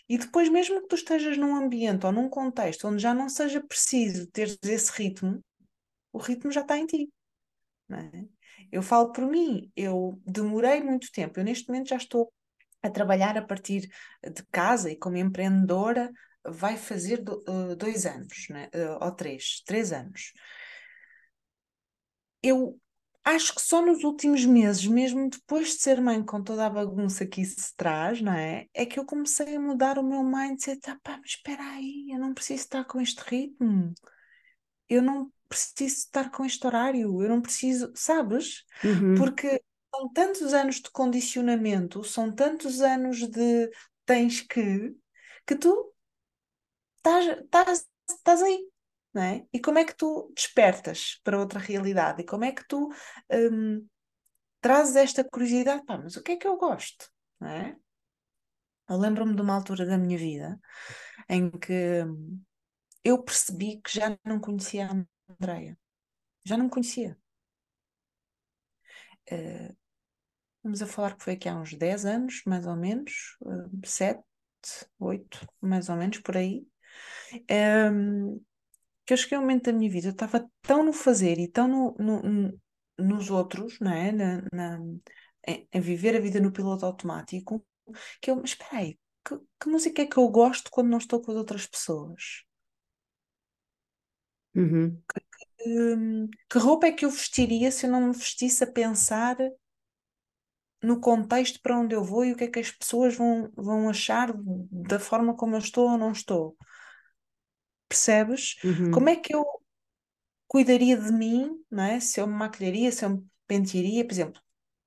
E 0.08 0.18
depois, 0.18 0.48
mesmo 0.48 0.80
que 0.82 0.86
tu 0.86 0.94
estejas 0.94 1.36
num 1.36 1.56
ambiente 1.56 2.06
ou 2.06 2.12
num 2.12 2.28
contexto 2.28 2.86
onde 2.86 3.02
já 3.02 3.12
não 3.12 3.28
seja 3.28 3.60
preciso 3.60 4.28
ter 4.28 4.56
esse 4.62 4.92
ritmo, 4.92 5.44
o 6.12 6.18
ritmo 6.18 6.52
já 6.52 6.60
está 6.60 6.78
em 6.78 6.86
ti. 6.86 7.12
é? 7.90 8.24
Eu 8.70 8.82
falo 8.82 9.10
por 9.10 9.26
mim, 9.26 9.70
eu 9.74 10.20
demorei 10.24 10.80
muito 10.80 11.10
tempo, 11.10 11.40
eu 11.40 11.44
neste 11.44 11.68
momento 11.68 11.88
já 11.88 11.96
estou 11.96 12.32
a 12.82 12.90
trabalhar 12.90 13.36
a 13.36 13.42
partir 13.42 13.88
de 14.22 14.42
casa 14.50 14.90
e 14.90 14.96
como 14.96 15.16
empreendedora 15.16 16.10
vai 16.44 16.76
fazer 16.76 17.22
eh, 17.22 17.74
dois 17.76 18.06
anos, 18.06 18.46
né? 18.48 18.68
Eh, 18.72 18.98
ou 19.00 19.12
três, 19.12 19.62
três 19.64 19.92
anos. 19.92 20.32
Eu 22.42 22.78
acho 23.24 23.54
que 23.54 23.60
só 23.60 23.84
nos 23.84 24.02
últimos 24.02 24.44
meses, 24.44 24.86
mesmo 24.86 25.28
depois 25.28 25.68
de 25.68 25.82
ser 25.82 26.00
mãe 26.00 26.24
com 26.24 26.42
toda 26.42 26.66
a 26.66 26.70
bagunça 26.70 27.26
que 27.26 27.42
isso 27.42 27.60
se 27.60 27.76
traz, 27.76 28.20
não 28.22 28.32
é? 28.32 28.66
É 28.72 28.86
que 28.86 28.98
eu 28.98 29.04
comecei 29.04 29.56
a 29.56 29.60
mudar 29.60 29.98
o 29.98 30.02
meu 30.02 30.22
mindset. 30.22 30.80
Ah, 30.90 30.98
pá, 31.02 31.18
mas 31.18 31.32
espera 31.32 31.62
aí, 31.62 32.06
eu 32.10 32.18
não 32.18 32.32
preciso 32.32 32.62
estar 32.62 32.84
com 32.84 33.00
este 33.00 33.20
ritmo. 33.20 33.92
Eu 34.88 35.02
não 35.02 35.30
preciso 35.48 35.96
estar 35.96 36.30
com 36.30 36.44
este 36.44 36.66
horário. 36.66 37.22
Eu 37.22 37.28
não 37.28 37.42
preciso, 37.42 37.92
sabes? 37.94 38.64
Uhum. 38.82 39.14
Porque 39.16 39.62
são 39.94 40.12
tantos 40.12 40.54
anos 40.54 40.76
de 40.76 40.90
condicionamento, 40.90 42.04
são 42.04 42.32
tantos 42.34 42.80
anos 42.80 43.18
de 43.28 43.70
tens 44.06 44.40
que, 44.40 44.94
que 45.46 45.56
tu 45.56 45.92
estás, 46.96 48.42
aí, 48.42 48.68
é? 49.16 49.46
E 49.52 49.60
como 49.60 49.78
é 49.78 49.84
que 49.84 49.94
tu 49.94 50.32
despertas 50.34 51.20
para 51.24 51.38
outra 51.38 51.58
realidade? 51.58 52.22
E 52.22 52.26
como 52.26 52.44
é 52.44 52.52
que 52.52 52.66
tu 52.66 52.88
hum, 53.32 53.86
trazes 54.60 54.96
esta 54.96 55.24
curiosidade? 55.24 55.84
Pá, 55.84 55.98
mas 55.98 56.16
o 56.16 56.22
que 56.22 56.32
é 56.32 56.36
que 56.36 56.46
eu 56.46 56.56
gosto? 56.56 57.10
É? 57.42 57.76
Eu 58.88 58.98
lembro-me 58.98 59.34
de 59.34 59.42
uma 59.42 59.54
altura 59.54 59.86
da 59.86 59.96
minha 59.96 60.18
vida 60.18 60.60
em 61.28 61.50
que 61.50 62.02
hum, 62.04 62.42
eu 63.04 63.22
percebi 63.22 63.80
que 63.82 63.92
já 63.92 64.16
não 64.24 64.40
conhecia 64.40 64.86
a 64.88 65.32
Andreia. 65.32 65.78
Já 66.44 66.56
não 66.56 66.66
me 66.66 66.70
conhecia. 66.70 67.18
Eh, 69.26 69.74
Vamos 70.62 70.82
a 70.82 70.86
falar 70.86 71.16
que 71.16 71.24
foi 71.24 71.32
aqui 71.34 71.48
há 71.48 71.56
uns 71.56 71.72
10 71.74 72.04
anos, 72.04 72.42
mais 72.46 72.66
ou 72.66 72.76
menos, 72.76 73.36
7, 73.84 74.22
8, 74.98 75.46
mais 75.60 75.88
ou 75.88 75.96
menos, 75.96 76.18
por 76.18 76.36
aí. 76.36 76.66
Ehm, 77.48 78.38
que 79.06 79.14
eu 79.14 79.16
cheguei 79.18 79.36
a 79.38 79.40
um 79.40 79.44
momento 79.44 79.66
da 79.66 79.72
minha 79.74 79.90
vida, 79.90 80.08
eu 80.08 80.12
estava 80.12 80.50
tão 80.62 80.84
no 80.84 80.92
fazer 80.92 81.38
e 81.38 81.48
tão 81.48 81.68
no, 81.68 81.96
no- 81.98 82.22
no- 82.22 82.60
nos 82.98 83.30
outros, 83.30 83.78
não 83.80 83.92
é? 83.92 84.12
Na, 84.12 84.42
na- 84.52 84.80
viver 85.80 86.16
a 86.16 86.20
vida 86.20 86.40
no 86.40 86.52
piloto 86.52 86.86
automático, 86.86 87.64
que 88.20 88.30
eu, 88.30 88.36
mas 88.36 88.50
espera 88.50 88.78
aí, 88.78 88.98
que, 89.26 89.38
que 89.60 89.68
música 89.70 90.02
é 90.02 90.06
que 90.06 90.18
eu 90.18 90.28
gosto 90.28 90.70
quando 90.70 90.90
não 90.90 90.98
estou 90.98 91.20
com 91.22 91.32
as 91.32 91.38
outras 91.38 91.66
pessoas? 91.66 92.44
Uhum. 94.54 95.02
Hum, 95.66 96.28
que 96.50 96.58
roupa 96.58 96.86
é 96.88 96.92
que 96.92 97.04
eu 97.04 97.10
vestiria 97.10 97.70
se 97.72 97.86
eu 97.86 97.90
não 97.90 98.08
me 98.08 98.14
vestisse 98.14 98.64
a 98.64 98.72
pensar 98.72 99.36
no 100.82 101.00
contexto 101.00 101.60
para 101.60 101.78
onde 101.78 101.94
eu 101.94 102.02
vou 102.02 102.24
e 102.24 102.32
o 102.32 102.36
que 102.36 102.44
é 102.44 102.48
que 102.48 102.58
as 102.58 102.70
pessoas 102.70 103.14
vão, 103.14 103.50
vão 103.54 103.88
achar 103.88 104.32
da 104.70 104.98
forma 104.98 105.36
como 105.36 105.54
eu 105.54 105.58
estou 105.58 105.90
ou 105.90 105.98
não 105.98 106.12
estou. 106.12 106.56
Percebes? 107.88 108.56
Uhum. 108.64 108.90
Como 108.90 109.08
é 109.08 109.16
que 109.16 109.34
eu 109.34 109.44
cuidaria 110.46 110.96
de 110.96 111.12
mim, 111.12 111.50
não 111.70 111.84
é? 111.84 112.00
Se 112.00 112.20
eu 112.20 112.26
me 112.26 112.34
maquilharia, 112.34 112.90
se 112.90 113.04
eu 113.04 113.10
me 113.10 113.26
pentearia, 113.46 114.04
por 114.04 114.12
exemplo, 114.12 114.40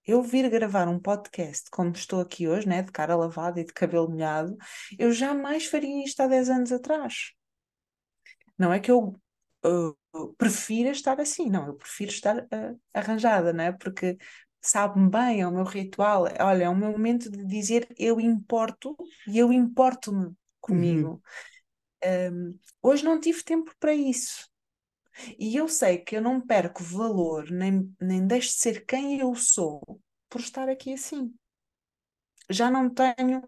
eu 0.05 0.21
vir 0.21 0.49
gravar 0.49 0.87
um 0.87 0.99
podcast 0.99 1.69
como 1.69 1.91
estou 1.91 2.19
aqui 2.19 2.47
hoje, 2.47 2.67
né, 2.67 2.81
de 2.81 2.91
cara 2.91 3.15
lavada 3.15 3.61
e 3.61 3.65
de 3.65 3.73
cabelo 3.73 4.09
molhado, 4.09 4.57
eu 4.99 5.11
jamais 5.11 5.65
faria 5.65 6.03
isto 6.03 6.21
há 6.21 6.27
10 6.27 6.49
anos 6.49 6.71
atrás. 6.71 7.31
Não 8.57 8.73
é 8.73 8.79
que 8.79 8.91
eu 8.91 9.15
uh, 9.65 10.33
prefira 10.37 10.91
estar 10.91 11.19
assim, 11.19 11.49
não, 11.49 11.67
eu 11.67 11.75
prefiro 11.75 12.11
estar 12.11 12.37
uh, 12.37 12.79
arranjada, 12.93 13.53
né? 13.53 13.71
Porque 13.71 14.17
sabe-me 14.63 15.09
bem, 15.09 15.41
é 15.41 15.47
o 15.47 15.51
meu 15.51 15.65
ritual, 15.65 16.23
olha, 16.41 16.65
é 16.65 16.69
o 16.69 16.75
meu 16.75 16.91
momento 16.91 17.29
de 17.31 17.45
dizer 17.45 17.87
eu 17.97 18.19
importo 18.21 18.97
e 19.27 19.39
eu 19.39 19.53
importo-me 19.53 20.33
Uhum. 20.69 21.13
comigo. 21.13 21.21
Um, 22.05 22.59
hoje 22.81 23.03
não 23.05 23.19
tive 23.19 23.43
tempo 23.43 23.73
para 23.79 23.93
isso. 23.93 24.49
E 25.39 25.55
eu 25.55 25.67
sei 25.69 25.99
que 25.99 26.17
eu 26.17 26.21
não 26.21 26.41
perco 26.41 26.83
valor, 26.83 27.49
nem, 27.51 27.95
nem 28.01 28.25
deixo 28.27 28.49
de 28.49 28.55
ser 28.55 28.85
quem 28.85 29.19
eu 29.19 29.35
sou 29.35 29.81
por 30.29 30.41
estar 30.41 30.69
aqui 30.69 30.93
assim. 30.93 31.33
Já 32.49 32.69
não 32.71 32.89
tenho 32.89 33.41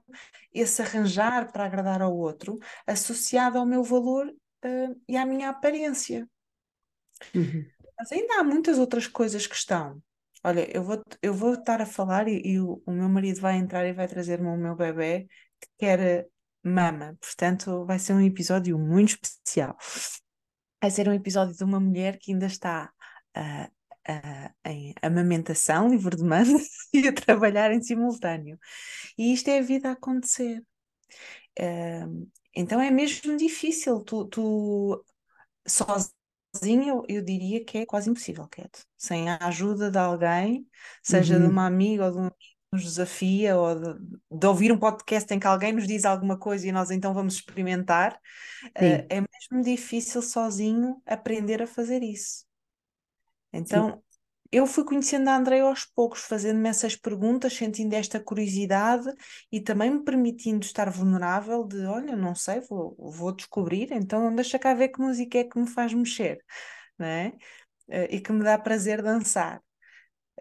esse 0.53 0.81
arranjar 0.81 1.51
para 1.51 1.65
agradar 1.65 2.01
ao 2.01 2.15
outro 2.17 2.59
associado 2.87 3.57
ao 3.57 3.65
meu 3.65 3.83
valor, 3.83 4.27
uh, 4.29 5.01
e 5.07 5.17
à 5.17 5.25
minha 5.25 5.49
aparência. 5.49 6.27
Uhum. 7.33 7.71
Mas 7.99 8.11
ainda 8.11 8.39
há 8.39 8.43
muitas 8.43 8.77
outras 8.79 9.05
coisas 9.07 9.45
que 9.47 9.55
estão. 9.55 10.01
Olha, 10.45 10.69
eu 10.71 10.83
vou, 10.83 11.01
eu 11.23 11.33
vou 11.33 11.55
estar 11.55 11.81
a 11.81 11.87
falar 11.87 12.27
e, 12.27 12.39
e 12.45 12.59
o, 12.59 12.79
o 12.85 12.91
meu 12.91 13.09
marido 13.09 13.41
vai 13.41 13.57
entrar 13.57 13.83
e 13.87 13.93
vai 13.93 14.07
trazer-me 14.07 14.47
o 14.47 14.55
meu 14.55 14.75
bebê 14.75 15.27
que 15.59 15.67
quer 15.79 16.27
mama. 16.63 17.17
Portanto, 17.19 17.83
vai 17.83 17.97
ser 17.97 18.13
um 18.13 18.21
episódio 18.21 18.77
muito 18.77 19.09
especial. 19.09 19.75
Vai 20.79 20.91
ser 20.91 21.09
um 21.09 21.13
episódio 21.13 21.55
de 21.55 21.63
uma 21.63 21.79
mulher 21.79 22.19
que 22.19 22.31
ainda 22.31 22.45
está 22.45 22.91
uh, 23.35 24.11
uh, 24.11 24.69
em 24.69 24.93
amamentação, 25.01 25.89
livre 25.89 26.15
de 26.15 26.23
manda 26.23 26.59
e 26.93 27.07
a 27.07 27.13
trabalhar 27.13 27.71
em 27.71 27.81
simultâneo. 27.81 28.59
E 29.17 29.33
isto 29.33 29.49
é 29.49 29.57
a 29.57 29.63
vida 29.63 29.89
a 29.89 29.93
acontecer. 29.93 30.61
Uh, 31.59 32.29
então 32.53 32.79
é 32.79 32.91
mesmo 32.91 33.35
difícil 33.35 34.01
tu, 34.01 34.25
tu 34.25 35.03
sozinho, 35.67 36.13
eu, 36.63 37.03
eu 37.07 37.21
diria 37.23 37.63
que 37.65 37.79
é 37.79 37.85
quase 37.85 38.09
impossível, 38.09 38.47
Cat. 38.47 38.69
Sem 38.97 39.29
a 39.29 39.37
ajuda 39.47 39.91
de 39.91 39.97
alguém, 39.97 40.67
seja 41.03 41.39
de 41.39 41.45
Uhum. 41.45 41.49
uma 41.49 41.65
amiga 41.65 42.05
ou 42.05 42.11
de 42.11 42.17
um 42.17 42.21
amigo 42.21 42.35
que 42.39 42.55
nos 42.71 42.83
desafia, 42.83 43.57
ou 43.57 43.75
de, 43.75 43.99
de 44.31 44.47
ouvir 44.47 44.71
um 44.71 44.79
podcast 44.79 45.33
em 45.33 45.39
que 45.39 45.47
alguém 45.47 45.73
nos 45.73 45.87
diz 45.87 46.05
alguma 46.05 46.37
coisa 46.37 46.67
e 46.67 46.71
nós 46.71 46.91
então 46.91 47.13
vamos 47.13 47.35
experimentar, 47.35 48.13
uh, 48.79 49.05
é 49.09 49.21
mesmo 49.21 49.63
difícil 49.63 50.21
sozinho 50.21 51.01
aprender 51.05 51.61
a 51.61 51.67
fazer 51.67 52.03
isso. 52.03 52.45
Sim. 53.63 54.04
Eu 54.55 54.65
fui 54.65 54.85
conhecendo 54.85 55.27
a 55.27 55.35
Andrea 55.35 55.63
aos 55.63 55.83
poucos, 55.83 56.21
fazendo-me 56.21 56.69
essas 56.69 56.95
perguntas, 56.95 57.53
sentindo 57.53 57.93
esta 57.93 58.21
curiosidade 58.21 59.13
e 59.51 59.59
também 59.59 59.91
me 59.91 60.01
permitindo 60.01 60.65
estar 60.65 60.89
vulnerável 60.89 61.65
de, 61.65 61.85
olha, 61.85 62.15
não 62.15 62.33
sei, 62.33 62.61
vou, 62.61 62.95
vou 62.97 63.35
descobrir, 63.35 63.91
então 63.91 64.33
deixa 64.33 64.57
cá 64.57 64.73
ver 64.73 64.87
que 64.87 65.01
música 65.01 65.39
é 65.39 65.43
que 65.43 65.59
me 65.59 65.67
faz 65.67 65.93
mexer, 65.93 66.41
é? 67.01 67.33
Uh, 67.89 68.07
e 68.09 68.21
que 68.21 68.31
me 68.31 68.45
dá 68.45 68.57
prazer 68.57 69.01
dançar. 69.01 69.61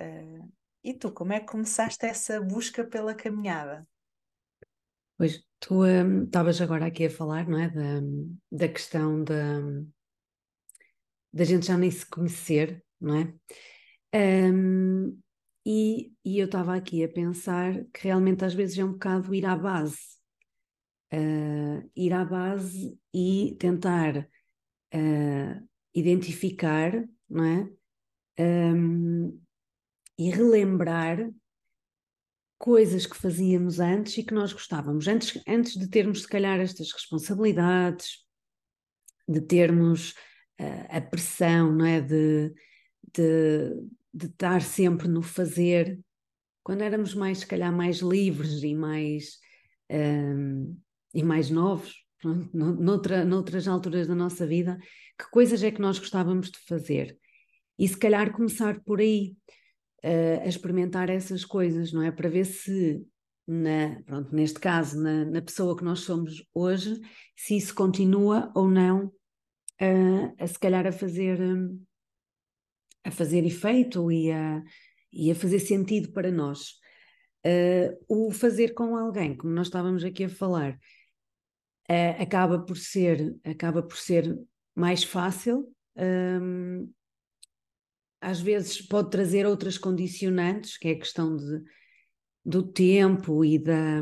Uh, 0.01 0.49
e 0.85 0.95
tu, 0.95 1.11
como 1.11 1.33
é 1.33 1.41
que 1.41 1.47
começaste 1.47 2.07
essa 2.07 2.41
busca 2.41 2.85
pela 2.85 3.17
caminhada? 3.17 3.85
Pois, 5.19 5.43
tu 5.59 5.83
hum, 5.83 6.23
estavas 6.23 6.61
agora 6.61 6.87
aqui 6.87 7.07
a 7.07 7.11
falar, 7.11 7.49
não 7.49 7.59
é? 7.59 7.69
Da, 7.69 8.01
da 8.53 8.69
questão 8.69 9.25
da, 9.25 9.61
da 11.33 11.43
gente 11.43 11.67
já 11.67 11.77
nem 11.77 11.91
se 11.91 12.07
conhecer, 12.07 12.81
não 13.01 13.17
é? 13.17 13.35
Um, 14.15 15.19
e, 15.67 16.13
e 16.25 16.39
eu 16.39 16.47
estava 16.47 16.77
aqui 16.77 17.03
a 17.03 17.09
pensar 17.09 17.85
que 17.87 18.05
realmente 18.05 18.45
às 18.45 18.55
vezes 18.55 18.79
é 18.79 18.85
um 18.85 18.93
bocado 18.93 19.35
ir 19.35 19.45
à 19.45 19.57
base. 19.57 19.99
Uh, 21.13 21.91
ir 21.97 22.13
à 22.13 22.25
base 22.25 22.99
e 23.13 23.57
tentar 23.59 24.29
uh, 24.95 25.69
identificar, 25.95 26.93
não 27.29 27.45
é? 27.45 27.69
Um, 28.41 29.41
e 30.19 30.31
relembrar 30.31 31.31
coisas 32.59 33.07
que 33.07 33.17
fazíamos 33.17 33.81
antes 33.81 34.17
e 34.19 34.25
que 34.25 34.35
nós 34.35 34.53
gostávamos, 34.53 35.07
antes, 35.09 35.41
antes 35.47 35.77
de 35.77 35.89
termos, 35.89 36.23
se 36.23 36.29
calhar, 36.29 36.61
estas 36.61 36.93
responsabilidades, 36.93 38.25
de 39.29 39.41
termos 39.41 40.13
uh, 40.61 40.87
a 40.89 41.01
pressão, 41.01 41.73
não 41.73 41.85
é? 41.85 42.01
De, 42.01 42.55
de, 43.13 43.71
de 44.15 44.27
estar 44.27 44.63
sempre 44.63 45.09
no 45.09 45.21
fazer, 45.21 45.99
quando 46.63 46.83
éramos 46.83 47.15
mais, 47.15 47.39
se 47.39 47.47
calhar, 47.47 47.73
mais 47.75 47.99
livres 47.99 48.63
e 48.63 48.75
mais, 48.75 49.39
um, 49.91 50.79
e 51.13 51.23
mais 51.23 51.51
novos, 51.51 51.95
pronto, 52.21 52.49
noutra, 52.57 53.25
noutras 53.25 53.67
alturas 53.67 54.07
da 54.07 54.15
nossa 54.15 54.47
vida, 54.47 54.79
que 55.19 55.29
coisas 55.31 55.63
é 55.63 55.71
que 55.71 55.81
nós 55.81 55.99
gostávamos 55.99 56.51
de 56.51 56.59
fazer? 56.61 57.19
E 57.77 57.89
se 57.89 57.97
calhar 57.97 58.33
começar 58.33 58.81
por 58.85 59.01
aí, 59.01 59.37
uh, 60.05 60.43
a 60.43 60.49
experimentar 60.49 61.11
essas 61.11 61.45
coisas, 61.45 61.93
não 61.93 62.03
é? 62.03 62.13
Para 62.13 62.29
ver 62.29 62.45
se, 62.45 63.05
na, 63.47 64.01
pronto, 64.07 64.35
neste 64.35 64.61
caso, 64.61 64.97
na, 65.03 65.25
na 65.25 65.43
pessoa 65.43 65.77
que 65.77 65.85
nós 65.85 66.01
somos 66.01 66.47
hoje, 66.55 67.01
se 67.37 67.57
isso 67.57 67.75
continua 67.75 68.53
ou 68.55 68.71
não 68.71 69.07
uh, 69.07 70.35
a 70.39 70.47
se 70.47 70.59
calhar 70.59 70.87
a 70.87 70.93
fazer, 70.93 71.41
um, 71.41 71.83
a 73.05 73.11
fazer 73.11 73.45
efeito 73.45 74.11
e 74.11 74.33
a, 74.33 74.63
e 75.13 75.31
a 75.31 75.35
fazer 75.35 75.61
sentido 75.61 76.11
para 76.13 76.33
nós. 76.33 76.73
Uh, 77.47 77.95
o 78.09 78.31
fazer 78.31 78.73
com 78.73 78.97
alguém, 78.97 79.37
como 79.37 79.53
nós 79.53 79.67
estávamos 79.67 80.03
aqui 80.03 80.25
a 80.25 80.29
falar, 80.29 80.73
uh, 81.91 82.23
acaba 82.23 82.59
por 82.59 82.79
ser 82.79 83.37
acaba 83.45 83.83
por 83.83 83.99
ser 83.99 84.39
mais 84.75 85.05
fácil. 85.05 85.71
Um, 85.97 86.91
às 88.21 88.41
vezes 88.41 88.81
pode 88.81 89.11
trazer 89.11 89.47
outras 89.47 89.77
condicionantes, 89.77 90.79
que 90.79 90.89
é 90.89 90.93
a 90.93 90.99
questão 90.99 91.37
de, 91.37 91.63
do 92.43 92.63
tempo 92.63 93.45
e, 93.45 93.59
da, 93.59 94.01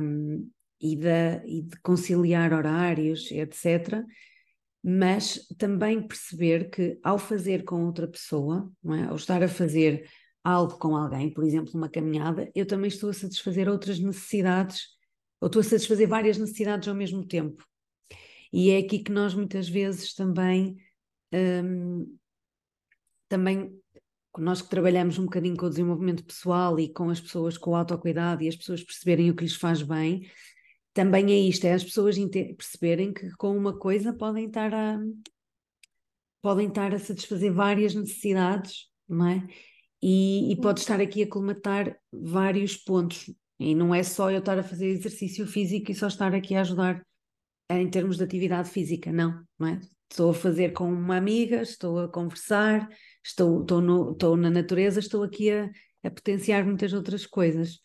e, 0.81 0.97
da, 0.97 1.45
e 1.45 1.63
de 1.63 1.77
conciliar 1.81 2.53
horários, 2.53 3.29
etc 3.33 4.05
mas 4.83 5.47
também 5.57 6.05
perceber 6.05 6.71
que 6.71 6.99
ao 7.03 7.19
fazer 7.19 7.65
com 7.65 7.87
outra 7.87 8.09
pessoa, 8.09 8.71
é? 8.87 9.05
ao 9.05 9.17
estar 9.17 9.43
a 9.43 9.49
fazer 9.49 10.09
algo 10.43 10.77
com 10.79 10.97
alguém, 10.97 11.31
por 11.33 11.45
exemplo, 11.45 11.73
uma 11.75 11.89
caminhada, 11.89 12.51
eu 12.55 12.67
também 12.67 12.89
estou 12.89 13.11
a 13.11 13.15
satisfazer 13.15 13.69
outras 13.69 14.01
necessidades, 14.01 14.89
ou 15.41 15.47
estou 15.47 15.61
a 15.61 15.65
satisfazer 15.65 16.09
várias 16.09 16.37
necessidades 16.37 16.89
ao 16.89 16.95
mesmo 16.95 17.25
tempo. 17.25 17.65
E 18.53 18.71
é 18.71 18.79
aqui 18.79 18.99
que 18.99 19.13
nós 19.13 19.35
muitas 19.35 19.69
vezes 19.69 20.15
também, 20.15 20.77
hum, 21.33 22.19
também 23.29 23.73
nós 24.39 24.63
que 24.63 24.69
trabalhamos 24.69 25.19
um 25.19 25.25
bocadinho 25.25 25.57
com 25.57 25.67
o 25.67 25.71
desenvolvimento 25.71 26.25
pessoal 26.25 26.79
e 26.81 26.93
com 26.93 27.09
as 27.09 27.21
pessoas 27.21 27.57
com 27.57 27.77
autocuidado 27.77 28.43
e 28.43 28.49
as 28.49 28.57
pessoas 28.57 28.83
perceberem 28.83 29.31
o 29.31 29.37
que 29.37 29.45
lhes 29.45 29.55
faz 29.55 29.83
bem, 29.83 30.29
também 30.93 31.33
é 31.33 31.39
isto, 31.39 31.65
é 31.67 31.73
as 31.73 31.85
pessoas 31.85 32.17
perceberem 32.57 33.13
que 33.13 33.31
com 33.33 33.57
uma 33.57 33.79
coisa 33.79 34.13
podem 34.13 34.47
estar 34.47 34.73
a 34.75 35.01
podem 36.43 36.69
estar 36.69 36.93
a 36.93 36.99
satisfazer 36.99 37.53
várias 37.53 37.95
necessidades, 37.95 38.89
não 39.09 39.29
é? 39.29 39.47
E, 40.03 40.53
e 40.53 40.57
pode 40.61 40.81
estar 40.81 41.01
aqui 41.01 41.23
a 41.23 41.29
colmatar 41.29 41.97
vários 42.13 42.77
pontos. 42.77 43.31
E 43.61 43.77
não 43.77 43.95
é 43.95 44.03
só 44.03 44.29
eu 44.29 44.41
estar 44.41 44.59
a 44.59 44.63
fazer 44.65 44.89
exercício 44.89 45.47
físico 45.47 45.93
e 45.93 45.95
só 45.95 46.09
estar 46.09 46.35
aqui 46.35 46.57
a 46.57 46.63
ajudar 46.63 47.07
em 47.71 47.89
termos 47.89 48.17
de 48.17 48.25
atividade 48.25 48.69
física, 48.69 49.13
não, 49.13 49.41
não 49.57 49.69
é? 49.69 49.81
Estou 50.11 50.31
a 50.31 50.35
fazer 50.35 50.73
com 50.73 50.93
uma 50.93 51.17
amiga, 51.17 51.63
estou 51.63 52.01
a 52.01 52.09
conversar, 52.09 52.89
estou, 53.25 53.63
estou, 53.63 53.81
no, 53.81 54.13
estou 54.13 54.37
na 54.37 54.51
natureza, 54.51 54.99
estou 54.99 55.23
aqui 55.23 55.51
a, 55.51 55.71
a 56.03 56.11
potenciar 56.11 56.65
muitas 56.67 56.93
outras 56.93 57.25
coisas. 57.25 57.79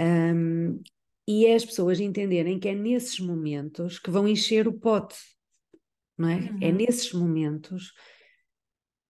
Um, 0.00 0.82
e 1.26 1.46
é 1.46 1.54
as 1.54 1.64
pessoas 1.64 2.00
entenderem 2.00 2.58
que 2.58 2.68
é 2.68 2.74
nesses 2.74 3.20
momentos 3.20 3.98
que 3.98 4.10
vão 4.10 4.26
encher 4.26 4.66
o 4.66 4.72
pote, 4.72 5.16
não 6.18 6.28
é? 6.28 6.34
é 6.34 6.36
uhum. 6.36 6.58
É 6.60 6.72
nesses 6.72 7.12
momentos 7.12 7.92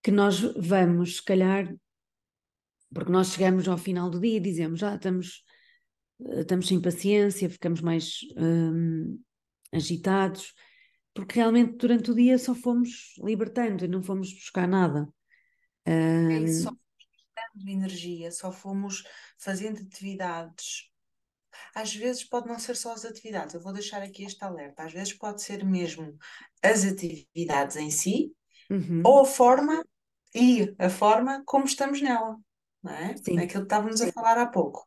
que 0.03 0.11
nós 0.11 0.40
vamos, 0.40 1.16
se 1.16 1.25
calhar, 1.25 1.75
porque 2.92 3.11
nós 3.11 3.29
chegamos 3.29 3.66
ao 3.68 3.79
final 3.79 4.11
do 4.11 4.20
dia 4.20 4.37
e 4.37 4.40
dizemos, 4.40 4.81
já 4.81 4.92
ah, 4.92 4.94
estamos, 4.96 5.44
eh, 6.27 6.40
estamos 6.40 6.66
sem 6.66 6.81
paciência, 6.81 7.48
ficamos 7.48 7.81
mais 7.81 8.18
hum, 8.37 9.18
agitados, 9.72 10.53
porque 11.14 11.37
realmente 11.37 11.77
durante 11.77 12.11
o 12.11 12.14
dia 12.14 12.38
só 12.38 12.55
fomos 12.55 13.14
libertando 13.22 13.85
e 13.85 13.88
não 13.88 14.03
fomos 14.03 14.33
buscar 14.33 14.68
nada. 14.68 15.09
É 15.85 16.38
isso, 16.40 16.64
só 16.64 16.70
hum. 16.70 16.77
fomos 17.53 17.66
energia, 17.66 18.31
só 18.31 18.53
fomos 18.53 19.05
fazendo 19.38 19.81
atividades 19.81 20.91
às 21.75 21.95
vezes 21.95 22.25
pode 22.25 22.49
não 22.49 22.59
ser 22.59 22.77
só 22.77 22.93
as 22.93 23.05
atividades, 23.05 23.55
eu 23.55 23.61
vou 23.61 23.73
deixar 23.73 24.03
aqui 24.03 24.25
este 24.25 24.43
alerta, 24.45 24.85
às 24.85 24.93
vezes 24.93 25.12
pode 25.12 25.43
ser 25.43 25.65
mesmo 25.65 26.17
as 26.62 26.85
atividades 26.85 27.77
em 27.77 27.91
si, 27.91 28.33
uhum. 28.71 29.03
ou 29.05 29.21
a 29.21 29.25
forma 29.25 29.85
e 30.35 30.75
a 30.79 30.88
forma 30.88 31.43
como 31.45 31.65
estamos 31.65 32.01
nela, 32.01 32.37
não 32.83 32.93
é? 32.93 33.17
Sim. 33.17 33.38
Aquilo 33.38 33.62
que 33.62 33.67
estávamos 33.67 34.01
a 34.01 34.12
falar 34.12 34.38
há 34.38 34.47
pouco. 34.47 34.87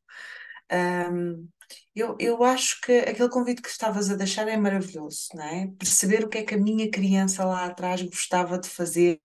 Um, 0.71 1.47
eu, 1.95 2.15
eu 2.19 2.43
acho 2.43 2.81
que 2.81 2.91
aquele 2.99 3.29
convite 3.29 3.61
que 3.61 3.69
estavas 3.69 4.09
a 4.09 4.15
deixar 4.15 4.47
é 4.47 4.57
maravilhoso, 4.57 5.29
não 5.33 5.43
é? 5.43 5.67
Perceber 5.77 6.23
o 6.23 6.29
que 6.29 6.39
é 6.39 6.43
que 6.43 6.55
a 6.55 6.59
minha 6.59 6.89
criança 6.89 7.45
lá 7.45 7.65
atrás 7.65 8.01
gostava 8.01 8.59
de 8.59 8.69
fazer, 8.69 9.19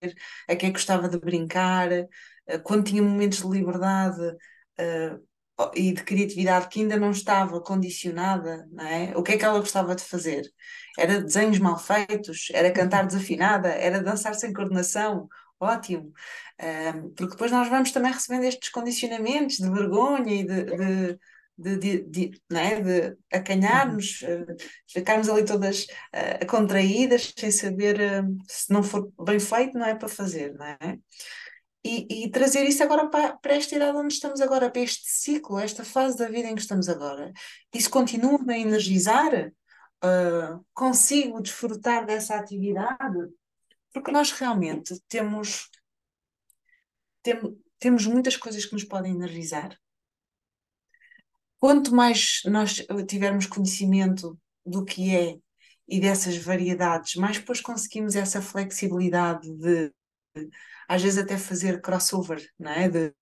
a 0.49 0.57
que 0.57 0.67
é 0.67 0.69
que 0.69 0.73
gostava 0.73 1.09
de 1.09 1.19
brincar, 1.19 1.91
eh, 1.93 2.59
quando 2.63 2.85
tinha 2.87 3.03
momentos 3.03 3.39
de 3.39 3.49
liberdade, 3.49 4.21
uh, 4.23 5.29
e 5.75 5.93
de 5.93 6.03
criatividade 6.03 6.69
que 6.69 6.81
ainda 6.81 6.97
não 6.97 7.11
estava 7.11 7.61
condicionada, 7.61 8.67
não 8.71 8.87
é? 8.87 9.13
O 9.17 9.23
que 9.23 9.33
é 9.33 9.39
que 9.39 9.45
ela 9.45 9.59
gostava 9.61 9.95
de 9.95 10.03
fazer? 10.03 10.43
Era 10.99 11.21
desenhos 11.21 11.59
mal 11.59 11.79
feitos? 11.79 12.49
Era 12.53 12.73
cantar 12.73 13.07
desafinada? 13.07 13.69
Era 13.69 14.03
dançar 14.03 14.35
sem 14.35 14.53
coordenação? 14.53 15.29
Ótimo! 15.59 16.13
Um, 16.61 17.11
porque 17.11 17.33
depois 17.33 17.51
nós 17.51 17.69
vamos 17.69 17.93
também 17.93 18.13
recebendo 18.13 18.45
estes 18.45 18.71
condicionamentos 18.71 19.57
de 19.57 19.71
vergonha 19.71 20.35
e 20.35 20.45
de, 20.47 20.65
de 20.65 21.19
de, 21.61 21.77
de, 21.77 22.01
de, 22.09 22.41
é? 22.57 22.81
de 22.81 23.17
acanharmos, 23.31 24.23
uh, 24.23 24.57
ficarmos 24.89 25.29
ali 25.29 25.45
todas 25.45 25.85
uh, 25.85 26.47
contraídas, 26.47 27.35
sem 27.37 27.51
saber 27.51 27.97
uh, 27.97 28.39
se 28.49 28.73
não 28.73 28.83
for 28.83 29.13
bem 29.23 29.39
feito, 29.39 29.77
não 29.77 29.85
é 29.85 29.95
para 29.95 30.09
fazer, 30.09 30.55
não 30.55 30.65
é? 30.65 30.99
E, 31.83 32.25
e, 32.25 32.31
trazer 32.31 32.65
isso 32.65 32.83
agora 32.83 33.09
para, 33.09 33.37
para 33.39 33.55
esta 33.55 33.75
idade 33.75 33.97
onde 33.97 34.13
estamos 34.13 34.41
agora, 34.41 34.71
para 34.71 34.83
este 34.83 35.09
ciclo, 35.11 35.59
esta 35.59 35.83
fase 35.83 36.17
da 36.19 36.29
vida 36.29 36.49
em 36.49 36.55
que 36.55 36.61
estamos 36.61 36.89
agora. 36.89 37.33
Isso 37.73 37.89
continua-me 37.89 38.53
a 38.53 38.59
energizar? 38.59 39.51
Uh, 40.03 40.65
consigo 40.75 41.41
desfrutar 41.41 42.05
dessa 42.05 42.37
atividade? 42.37 43.29
Porque 43.93 44.11
nós 44.11 44.31
realmente 44.31 45.01
temos, 45.09 45.71
tem, 47.23 47.41
temos 47.79 48.07
muitas 48.07 48.37
coisas 48.37 48.65
que 48.67 48.75
nos 48.75 48.85
podem 48.85 49.15
energizar. 49.15 49.75
Quanto 51.59 51.95
mais 51.95 52.43
nós 52.45 52.87
tivermos 53.09 53.47
conhecimento 53.47 54.39
do 54.65 54.85
que 54.85 55.15
é 55.15 55.39
e 55.89 55.99
dessas 55.99 56.37
variedades, 56.37 57.17
mais 57.17 57.39
depois 57.39 57.61
conseguimos 57.61 58.17
essa 58.17 58.41
flexibilidade 58.41 59.51
de 59.57 59.93
às 60.89 61.03
vezes 61.03 61.19
até 61.19 61.37
fazer 61.37 61.81
crossover 61.81 62.45
não 62.59 62.71
é? 62.71 62.89
de, 62.89 63.15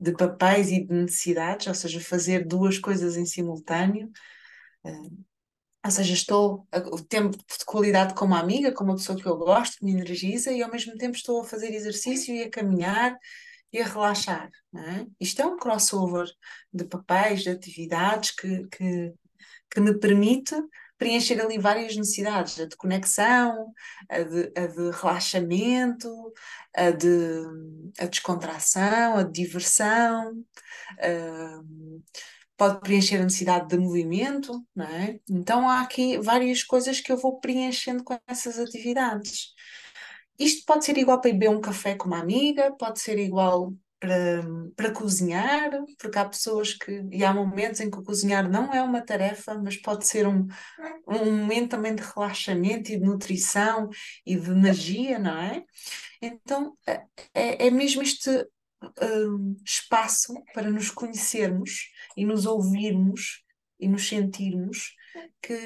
de 0.00 0.12
papéis 0.12 0.68
e 0.70 0.84
de 0.84 0.92
necessidades, 0.92 1.66
ou 1.66 1.74
seja, 1.74 2.00
fazer 2.00 2.46
duas 2.46 2.78
coisas 2.78 3.16
em 3.16 3.26
simultâneo. 3.26 4.10
Uh, 4.84 5.24
ou 5.84 5.90
seja, 5.90 6.12
estou 6.12 6.66
o 6.92 7.02
tempo 7.02 7.36
de 7.36 7.64
qualidade 7.64 8.14
como 8.14 8.34
amiga, 8.34 8.72
como 8.72 8.90
uma 8.90 8.96
pessoa 8.96 9.18
que 9.18 9.26
eu 9.26 9.36
gosto, 9.36 9.78
que 9.78 9.84
me 9.84 9.92
energiza, 9.92 10.52
e 10.52 10.62
ao 10.62 10.70
mesmo 10.70 10.96
tempo 10.96 11.16
estou 11.16 11.40
a 11.40 11.44
fazer 11.44 11.72
exercício 11.72 12.34
e 12.34 12.42
a 12.42 12.50
caminhar 12.50 13.16
e 13.72 13.80
a 13.80 13.86
relaxar. 13.86 14.50
É? 14.74 15.06
Isto 15.20 15.42
é 15.42 15.46
um 15.46 15.56
crossover 15.56 16.26
de 16.72 16.84
papéis, 16.84 17.42
de 17.42 17.50
atividades 17.50 18.32
que, 18.32 18.66
que, 18.68 19.14
que 19.70 19.80
me 19.80 19.98
permite 19.98 20.54
preencher 20.98 21.40
ali 21.40 21.58
várias 21.58 21.96
necessidades, 21.96 22.58
a 22.60 22.66
de 22.66 22.76
conexão, 22.76 23.72
a 24.08 24.22
de, 24.22 24.52
a 24.56 24.66
de 24.66 24.90
relaxamento, 24.90 26.32
a 26.74 26.90
de 26.90 27.44
a 27.98 28.06
descontração, 28.06 29.16
a 29.16 29.22
de 29.22 29.32
diversão, 29.32 30.32
uh, 30.34 32.02
pode 32.56 32.80
preencher 32.80 33.16
a 33.16 33.24
necessidade 33.24 33.68
de 33.68 33.78
movimento, 33.78 34.64
não 34.74 34.86
é? 34.86 35.20
Então 35.30 35.68
há 35.68 35.80
aqui 35.80 36.18
várias 36.18 36.62
coisas 36.64 37.00
que 37.00 37.12
eu 37.12 37.16
vou 37.16 37.38
preenchendo 37.40 38.02
com 38.02 38.18
essas 38.26 38.58
atividades. 38.58 39.54
Isto 40.38 40.64
pode 40.66 40.84
ser 40.84 40.98
igual 40.98 41.20
para 41.20 41.32
beber 41.32 41.50
um 41.50 41.60
café 41.60 41.94
com 41.94 42.06
uma 42.06 42.20
amiga, 42.20 42.72
pode 42.76 43.00
ser 43.00 43.18
igual 43.18 43.72
para, 44.00 44.42
para 44.76 44.92
cozinhar, 44.92 45.70
porque 45.98 46.18
há 46.18 46.24
pessoas 46.24 46.74
que, 46.74 47.04
e 47.10 47.24
há 47.24 47.32
momentos 47.32 47.80
em 47.80 47.90
que 47.90 47.98
o 47.98 48.02
cozinhar 48.02 48.48
não 48.48 48.72
é 48.72 48.82
uma 48.82 49.02
tarefa, 49.02 49.54
mas 49.58 49.76
pode 49.76 50.06
ser 50.06 50.26
um, 50.26 50.46
um 51.06 51.36
momento 51.36 51.70
também 51.70 51.94
de 51.94 52.02
relaxamento 52.02 52.92
e 52.92 52.98
de 52.98 53.04
nutrição 53.04 53.88
e 54.24 54.36
de 54.36 54.50
energia, 54.50 55.18
não 55.18 55.36
é? 55.38 55.64
Então 56.22 56.76
é, 56.86 57.02
é, 57.34 57.66
é 57.66 57.70
mesmo 57.70 58.02
este 58.02 58.30
um, 59.02 59.56
espaço 59.64 60.34
para 60.54 60.70
nos 60.70 60.90
conhecermos 60.90 61.90
e 62.16 62.24
nos 62.24 62.46
ouvirmos 62.46 63.42
e 63.80 63.88
nos 63.88 64.08
sentirmos 64.08 64.94
que, 65.42 65.56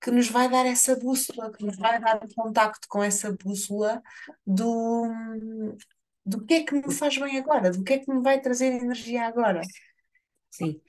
que 0.00 0.10
nos 0.10 0.28
vai 0.28 0.50
dar 0.50 0.66
essa 0.66 0.96
bússola, 0.96 1.52
que 1.52 1.64
nos 1.64 1.76
vai 1.76 2.00
dar 2.00 2.16
o 2.16 2.34
contacto 2.34 2.86
com 2.88 3.02
essa 3.02 3.32
bússola 3.32 4.02
do, 4.46 5.06
do 6.24 6.44
que 6.44 6.54
é 6.54 6.64
que 6.64 6.74
me 6.74 6.92
faz 6.92 7.16
bem 7.18 7.38
agora, 7.38 7.70
do 7.70 7.82
que 7.82 7.94
é 7.94 7.98
que 7.98 8.12
me 8.12 8.22
vai 8.22 8.40
trazer 8.40 8.66
energia 8.66 9.26
agora. 9.26 9.62
Sim, 10.50 10.80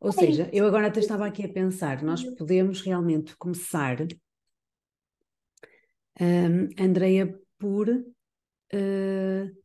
ou 0.00 0.12
seja, 0.12 0.50
eu 0.52 0.66
agora 0.66 0.88
até 0.88 1.00
estava 1.00 1.26
aqui 1.26 1.44
a 1.44 1.52
pensar, 1.52 2.02
nós 2.02 2.22
podemos 2.36 2.82
realmente 2.82 3.36
começar, 3.36 3.96
um, 6.20 6.68
Andreia, 6.78 7.38
por 7.58 7.88
uh, 7.88 9.64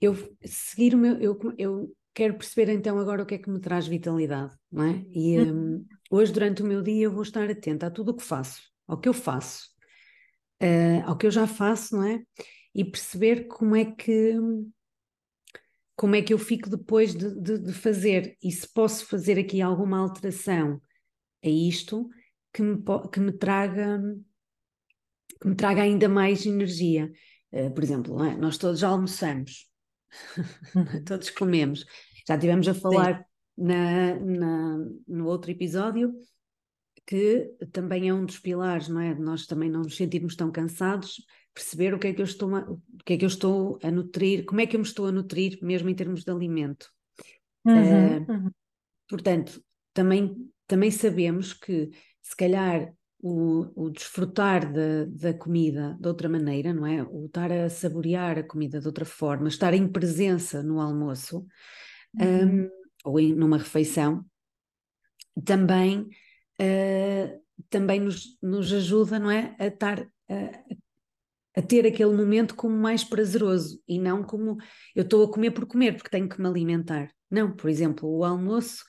eu 0.00 0.36
seguir 0.44 0.94
o 0.94 0.98
meu, 0.98 1.20
eu, 1.20 1.38
eu 1.58 1.96
quero 2.14 2.34
perceber 2.34 2.72
então 2.72 2.98
agora 2.98 3.22
o 3.22 3.26
que 3.26 3.34
é 3.34 3.38
que 3.38 3.50
me 3.50 3.60
traz 3.60 3.86
vitalidade, 3.86 4.54
não 4.72 4.84
é? 4.84 5.04
E 5.12 5.38
um, 5.40 5.84
hoje 6.10 6.32
durante 6.32 6.62
o 6.62 6.66
meu 6.66 6.82
dia 6.82 7.04
eu 7.04 7.12
vou 7.12 7.22
estar 7.22 7.48
atenta 7.50 7.88
a 7.88 7.90
tudo 7.90 8.12
o 8.12 8.16
que 8.16 8.22
faço, 8.22 8.62
ao 8.86 8.98
que 8.98 9.08
eu 9.08 9.12
faço, 9.12 9.68
uh, 10.62 11.02
ao 11.04 11.16
que 11.16 11.26
eu 11.26 11.30
já 11.30 11.46
faço, 11.46 11.96
não 11.96 12.04
é? 12.04 12.22
E 12.74 12.84
perceber 12.84 13.46
como 13.46 13.74
é 13.74 13.84
que 13.84 14.34
como 15.96 16.16
é 16.16 16.22
que 16.22 16.32
eu 16.32 16.38
fico 16.38 16.70
depois 16.70 17.14
de, 17.14 17.38
de, 17.38 17.58
de 17.58 17.72
fazer 17.74 18.36
e 18.42 18.50
se 18.50 18.66
posso 18.66 19.04
fazer 19.04 19.38
aqui 19.38 19.60
alguma 19.60 19.98
alteração 19.98 20.80
a 21.44 21.48
isto 21.48 22.08
que 22.54 22.62
me, 22.62 22.82
que 23.12 23.20
me 23.20 23.32
traga 23.32 24.00
que 25.40 25.48
me 25.48 25.54
traga 25.54 25.82
ainda 25.82 26.08
mais 26.08 26.44
energia. 26.44 27.10
Uh, 27.52 27.70
por 27.72 27.82
exemplo, 27.82 28.22
é? 28.24 28.36
nós 28.36 28.58
todos 28.58 28.80
já 28.80 28.88
almoçamos, 28.88 29.68
todos 31.06 31.30
comemos. 31.30 31.84
Já 32.26 32.38
tivemos 32.38 32.68
a 32.68 32.74
falar 32.74 33.24
na, 33.56 34.14
na, 34.20 34.78
no 35.08 35.26
outro 35.26 35.50
episódio 35.50 36.14
que 37.10 37.52
também 37.72 38.08
é 38.08 38.14
um 38.14 38.24
dos 38.24 38.38
pilares, 38.38 38.86
não 38.86 39.00
é? 39.00 39.12
Nós 39.16 39.44
também 39.44 39.68
não 39.68 39.82
nos 39.82 39.96
sentirmos 39.96 40.36
tão 40.36 40.48
cansados, 40.52 41.16
perceber 41.52 41.92
o 41.92 41.98
que 41.98 42.06
é 42.06 42.12
que 42.12 42.20
eu 42.20 42.24
estou 42.24 42.54
a, 42.54 42.60
o 42.60 42.80
que 43.04 43.14
é 43.14 43.16
que 43.16 43.24
eu 43.24 43.28
estou 43.28 43.80
a 43.82 43.90
nutrir, 43.90 44.44
como 44.44 44.60
é 44.60 44.66
que 44.66 44.76
eu 44.76 44.80
me 44.80 44.86
estou 44.86 45.06
a 45.06 45.12
nutrir, 45.12 45.58
mesmo 45.60 45.88
em 45.88 45.94
termos 45.96 46.22
de 46.22 46.30
alimento. 46.30 46.88
Uhum, 47.64 48.18
uh, 48.18 48.32
uhum. 48.32 48.50
Portanto, 49.08 49.60
também, 49.92 50.36
também 50.68 50.92
sabemos 50.92 51.52
que 51.52 51.90
se 52.22 52.36
calhar 52.36 52.94
o, 53.18 53.66
o 53.74 53.90
desfrutar 53.90 54.72
da, 54.72 55.04
da 55.06 55.34
comida 55.34 55.98
de 56.00 56.06
outra 56.06 56.28
maneira, 56.28 56.72
não 56.72 56.86
é? 56.86 57.02
O 57.02 57.26
estar 57.26 57.50
a 57.50 57.68
saborear 57.68 58.38
a 58.38 58.44
comida 58.44 58.78
de 58.78 58.86
outra 58.86 59.04
forma, 59.04 59.48
estar 59.48 59.74
em 59.74 59.88
presença 59.88 60.62
no 60.62 60.80
almoço 60.80 61.44
uhum. 62.14 62.66
um, 62.66 62.70
ou 63.04 63.18
em, 63.18 63.34
numa 63.34 63.58
refeição, 63.58 64.24
também, 65.44 66.06
uh, 66.60 67.40
também 67.68 68.00
nos, 68.00 68.38
nos 68.42 68.72
ajuda, 68.72 69.18
não 69.18 69.30
é? 69.30 69.54
A 69.58 69.66
estar 69.66 70.06
a, 70.28 70.80
a 71.56 71.62
ter 71.62 71.86
aquele 71.86 72.16
momento 72.16 72.54
como 72.54 72.76
mais 72.76 73.02
prazeroso 73.02 73.82
e 73.88 73.98
não 73.98 74.22
como 74.22 74.56
eu 74.94 75.02
estou 75.02 75.24
a 75.24 75.32
comer 75.32 75.50
por 75.50 75.66
comer, 75.66 75.96
porque 75.96 76.10
tenho 76.10 76.28
que 76.28 76.40
me 76.40 76.48
alimentar. 76.48 77.10
Não, 77.30 77.54
por 77.54 77.68
exemplo, 77.70 78.08
o 78.08 78.24
almoço, 78.24 78.84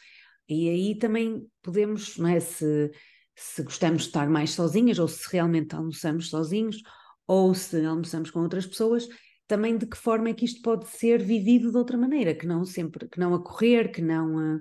e 0.48 0.70
aí 0.70 0.98
também 0.98 1.48
podemos, 1.62 2.18
não 2.18 2.28
é? 2.28 2.40
Se, 2.40 2.92
se 3.36 3.64
gostamos 3.64 4.04
de 4.04 4.08
estar 4.10 4.30
mais 4.30 4.52
sozinhas, 4.52 5.00
ou 5.00 5.08
se 5.08 5.28
realmente 5.32 5.76
almoçamos 5.76 6.30
sozinhos, 6.30 6.82
ou 7.28 7.54
se 7.54 7.86
almoçamos 7.86 8.30
com 8.30 8.42
outras 8.42 8.66
pessoas, 8.66 9.08
também 9.48 9.78
de 9.78 9.86
que 9.86 9.98
forma 9.98 10.30
é 10.30 10.34
que 10.34 10.46
isto 10.46 10.62
pode 10.62 10.88
ser 10.88 11.22
vivido 11.22 11.72
de 11.72 11.78
outra 11.78 11.98
maneira, 11.98 12.34
que 12.34 12.48
não 12.48 12.64
sempre, 12.64 13.08
que 13.08 13.20
não 13.20 13.34
a 13.34 13.44
correr, 13.44 13.92
que 13.92 14.02
não 14.02 14.38
a, 14.38 14.60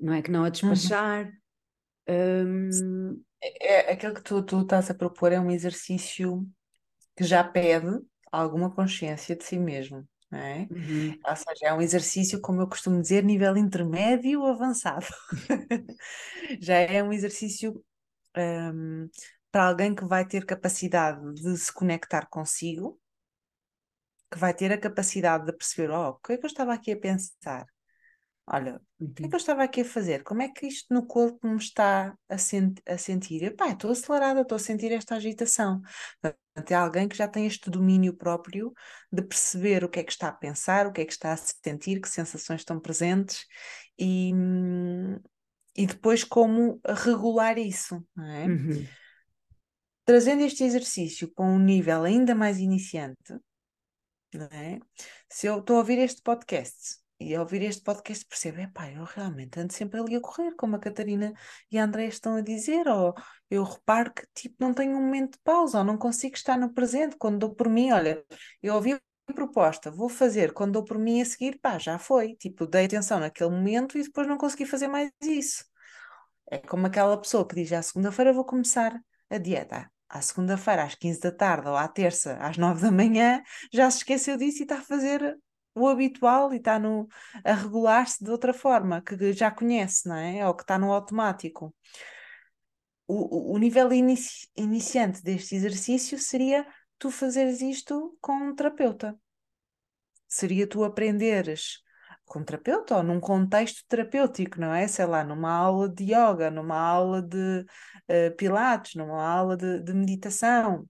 não 0.00 0.12
é, 0.12 0.22
que 0.22 0.30
não 0.30 0.40
a 0.40 0.44
uhum. 0.44 0.50
despachar. 0.50 1.26
Uhum. 1.26 1.41
Um... 2.08 3.22
É, 3.40 3.90
é, 3.90 3.92
aquilo 3.92 4.14
que 4.14 4.22
tu, 4.22 4.42
tu 4.42 4.60
estás 4.60 4.90
a 4.90 4.94
propor 4.94 5.32
é 5.32 5.40
um 5.40 5.50
exercício 5.50 6.46
que 7.16 7.24
já 7.24 7.42
pede 7.42 8.00
alguma 8.30 8.70
consciência 8.74 9.36
de 9.36 9.44
si 9.44 9.58
mesmo. 9.58 10.08
Não 10.30 10.38
é? 10.38 10.66
Uhum. 10.70 11.18
Ou 11.26 11.36
seja, 11.36 11.66
é 11.66 11.74
um 11.74 11.82
exercício, 11.82 12.40
como 12.40 12.62
eu 12.62 12.66
costumo 12.66 13.02
dizer, 13.02 13.22
nível 13.22 13.54
intermédio 13.56 14.46
avançado. 14.46 15.06
já 16.58 16.76
é 16.78 17.02
um 17.02 17.12
exercício 17.12 17.84
um, 18.34 19.10
para 19.50 19.66
alguém 19.66 19.94
que 19.94 20.06
vai 20.06 20.26
ter 20.26 20.46
capacidade 20.46 21.34
de 21.34 21.56
se 21.58 21.70
conectar 21.70 22.26
consigo, 22.30 22.98
que 24.30 24.38
vai 24.38 24.54
ter 24.54 24.72
a 24.72 24.78
capacidade 24.78 25.44
de 25.44 25.52
perceber: 25.52 25.90
oh, 25.90 26.10
o 26.10 26.14
que 26.14 26.32
é 26.32 26.38
que 26.38 26.46
eu 26.46 26.48
estava 26.48 26.72
aqui 26.72 26.92
a 26.92 26.98
pensar? 26.98 27.66
Olha, 28.46 28.80
o 28.98 29.08
que 29.12 29.24
é 29.24 29.28
que 29.28 29.34
eu 29.34 29.38
estava 29.38 29.62
aqui 29.62 29.82
a 29.82 29.84
fazer? 29.84 30.24
Como 30.24 30.42
é 30.42 30.48
que 30.48 30.66
isto 30.66 30.92
no 30.92 31.06
corpo 31.06 31.46
me 31.46 31.58
está 31.58 32.12
a, 32.28 32.34
a 32.34 32.98
sentir? 32.98 33.44
Epá, 33.44 33.68
estou 33.68 33.92
acelerada, 33.92 34.40
estou 34.40 34.56
a 34.56 34.58
sentir 34.58 34.90
esta 34.90 35.14
agitação. 35.14 35.80
Portanto, 36.20 36.72
é 36.72 36.74
alguém 36.74 37.08
que 37.08 37.16
já 37.16 37.28
tem 37.28 37.46
este 37.46 37.70
domínio 37.70 38.16
próprio 38.16 38.72
de 39.12 39.22
perceber 39.22 39.84
o 39.84 39.88
que 39.88 40.00
é 40.00 40.04
que 40.04 40.10
está 40.10 40.28
a 40.28 40.32
pensar, 40.32 40.86
o 40.86 40.92
que 40.92 41.02
é 41.02 41.04
que 41.04 41.12
está 41.12 41.32
a 41.32 41.36
sentir, 41.36 42.00
que 42.00 42.08
sensações 42.08 42.62
estão 42.62 42.80
presentes 42.80 43.46
e, 43.96 44.32
e 45.76 45.86
depois 45.86 46.24
como 46.24 46.80
regular 46.84 47.58
isso. 47.58 48.04
É? 48.18 48.46
Uhum. 48.46 48.86
Trazendo 50.04 50.42
este 50.42 50.64
exercício 50.64 51.32
para 51.32 51.44
um 51.44 51.60
nível 51.60 52.02
ainda 52.02 52.34
mais 52.34 52.58
iniciante, 52.58 53.38
é? 54.34 54.80
se 55.30 55.46
eu 55.46 55.60
estou 55.60 55.76
a 55.76 55.78
ouvir 55.78 55.98
este 55.98 56.22
podcast 56.22 57.01
e 57.22 57.34
ao 57.34 57.42
ouvir 57.42 57.62
este 57.62 57.82
podcast 57.82 58.24
percebo, 58.26 58.60
é 58.60 58.66
pá, 58.66 58.90
eu 58.90 59.04
realmente 59.04 59.58
ando 59.58 59.72
sempre 59.72 60.00
ali 60.00 60.16
a 60.16 60.20
correr, 60.20 60.54
como 60.56 60.76
a 60.76 60.78
Catarina 60.78 61.32
e 61.70 61.78
a 61.78 61.84
André 61.84 62.06
estão 62.06 62.36
a 62.36 62.40
dizer, 62.40 62.88
ou 62.88 63.14
eu 63.50 63.64
reparo 63.64 64.12
que 64.12 64.26
tipo 64.34 64.56
não 64.60 64.74
tenho 64.74 64.96
um 64.96 65.02
momento 65.02 65.32
de 65.32 65.40
pausa, 65.44 65.78
ou 65.78 65.84
não 65.84 65.96
consigo 65.96 66.34
estar 66.34 66.58
no 66.58 66.72
presente, 66.72 67.16
quando 67.16 67.38
dou 67.38 67.54
por 67.54 67.68
mim, 67.68 67.92
olha, 67.92 68.24
eu 68.62 68.74
ouvi 68.74 68.94
a 68.94 69.32
proposta, 69.32 69.90
vou 69.90 70.08
fazer, 70.08 70.52
quando 70.52 70.72
dou 70.72 70.84
por 70.84 70.98
mim 70.98 71.20
a 71.22 71.24
seguir, 71.24 71.58
pá, 71.60 71.78
já 71.78 71.98
foi, 71.98 72.34
tipo, 72.36 72.66
dei 72.66 72.86
atenção 72.86 73.20
naquele 73.20 73.50
momento 73.50 73.96
e 73.98 74.02
depois 74.02 74.26
não 74.26 74.36
consegui 74.36 74.66
fazer 74.66 74.88
mais 74.88 75.10
isso. 75.22 75.64
É 76.50 76.58
como 76.58 76.86
aquela 76.86 77.16
pessoa 77.18 77.46
que 77.46 77.54
diz, 77.54 77.72
à 77.72 77.82
segunda-feira 77.82 78.32
vou 78.32 78.44
começar 78.44 79.00
a 79.30 79.38
dieta, 79.38 79.90
à 80.08 80.20
segunda-feira 80.20 80.84
às 80.84 80.94
15 80.94 81.20
da 81.20 81.32
tarde 81.32 81.68
ou 81.68 81.76
à 81.76 81.88
terça 81.88 82.36
às 82.40 82.58
9 82.58 82.82
da 82.82 82.90
manhã, 82.92 83.42
já 83.72 83.90
se 83.90 83.98
esqueceu 83.98 84.36
disso 84.36 84.58
e 84.60 84.62
está 84.62 84.76
a 84.76 84.82
fazer 84.82 85.38
o 85.74 85.88
habitual 85.88 86.52
e 86.52 86.56
está 86.56 86.78
no, 86.78 87.08
a 87.44 87.54
regular-se 87.54 88.22
de 88.22 88.30
outra 88.30 88.52
forma, 88.52 89.00
que 89.00 89.32
já 89.32 89.50
conhece, 89.50 90.08
não 90.08 90.16
é? 90.16 90.46
Ou 90.46 90.54
que 90.54 90.62
está 90.62 90.78
no 90.78 90.92
automático. 90.92 91.74
O, 93.06 93.54
o 93.54 93.58
nível 93.58 93.92
inici, 93.92 94.48
iniciante 94.56 95.22
deste 95.22 95.54
exercício 95.54 96.18
seria 96.18 96.66
tu 96.98 97.10
fazeres 97.10 97.60
isto 97.60 98.16
com 98.20 98.32
um 98.32 98.54
terapeuta. 98.54 99.18
Seria 100.28 100.66
tu 100.66 100.84
aprenderes 100.84 101.82
com 102.24 102.38
um 102.38 102.44
terapeuta 102.44 102.96
ou 102.96 103.02
num 103.02 103.20
contexto 103.20 103.84
terapêutico, 103.88 104.58
não 104.58 104.72
é? 104.72 104.88
Sei 104.88 105.04
lá, 105.04 105.22
numa 105.22 105.52
aula 105.52 105.88
de 105.88 106.04
yoga, 106.04 106.50
numa 106.50 106.78
aula 106.78 107.20
de 107.20 107.66
uh, 108.08 108.36
pilates, 108.36 108.94
numa 108.94 109.22
aula 109.22 109.56
de, 109.56 109.80
de 109.80 109.92
meditação. 109.92 110.88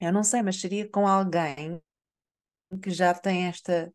Eu 0.00 0.12
não 0.12 0.22
sei, 0.22 0.42
mas 0.42 0.60
seria 0.60 0.88
com 0.88 1.06
alguém 1.06 1.82
que 2.78 2.90
já 2.90 3.14
tem 3.14 3.46
esta 3.46 3.92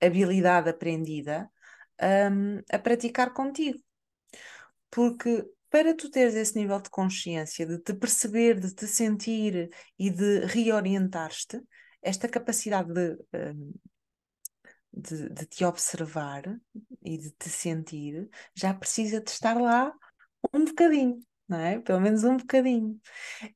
habilidade 0.00 0.70
aprendida 0.70 1.50
um, 2.00 2.58
a 2.70 2.78
praticar 2.78 3.32
contigo. 3.32 3.78
Porque 4.90 5.44
para 5.68 5.94
tu 5.94 6.10
teres 6.10 6.34
esse 6.34 6.58
nível 6.58 6.80
de 6.80 6.90
consciência, 6.90 7.66
de 7.66 7.78
te 7.78 7.94
perceber, 7.94 8.58
de 8.58 8.74
te 8.74 8.86
sentir 8.86 9.70
e 9.98 10.10
de 10.10 10.40
reorientar-te, 10.46 11.60
esta 12.02 12.28
capacidade 12.28 12.92
de, 12.92 13.18
um, 13.34 13.74
de, 14.92 15.28
de, 15.28 15.46
te 15.46 15.64
observar 15.64 16.42
e 17.04 17.18
de 17.18 17.30
te 17.32 17.48
sentir 17.48 18.28
já 18.54 18.74
precisa 18.74 19.20
de 19.20 19.30
estar 19.30 19.60
lá 19.60 19.92
um 20.52 20.64
bocadinho 20.64 21.22
não 21.50 21.58
é? 21.58 21.80
Pelo 21.80 22.00
menos 22.00 22.22
um 22.22 22.36
bocadinho. 22.36 22.98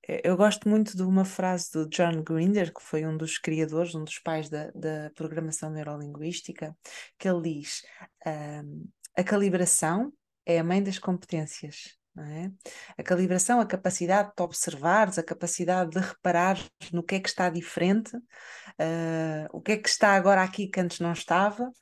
Eh, 0.08 0.22
eu 0.24 0.36
gosto 0.36 0.68
muito 0.68 0.96
de 0.96 1.02
uma 1.04 1.24
frase 1.24 1.70
do 1.72 1.88
John 1.88 2.22
Grinder, 2.24 2.74
que 2.74 2.82
foi 2.82 3.06
um 3.06 3.16
dos 3.16 3.38
criadores, 3.38 3.94
um 3.94 4.02
dos 4.02 4.18
pais 4.18 4.48
da, 4.50 4.70
da 4.72 5.10
programação 5.14 5.70
neurolinguística, 5.70 6.76
que 7.16 7.28
ele 7.28 7.60
diz: 7.60 7.82
um, 8.26 8.88
a 9.16 9.22
calibração 9.22 10.12
é 10.44 10.58
a 10.58 10.64
mãe 10.64 10.82
das 10.82 10.98
competências. 10.98 11.96
É? 12.16 12.50
A 12.96 13.02
calibração, 13.02 13.60
a 13.60 13.66
capacidade 13.66 14.32
de 14.36 14.42
observares, 14.42 15.18
a 15.18 15.22
capacidade 15.22 15.90
de 15.90 15.98
reparar 15.98 16.56
no 16.92 17.02
que 17.02 17.16
é 17.16 17.20
que 17.20 17.28
está 17.28 17.50
diferente, 17.50 18.16
uh, 18.16 19.48
o 19.52 19.60
que 19.60 19.72
é 19.72 19.76
que 19.76 19.88
está 19.88 20.14
agora 20.14 20.40
aqui 20.40 20.68
que 20.68 20.78
antes 20.78 21.00
não 21.00 21.12
estava, 21.12 21.72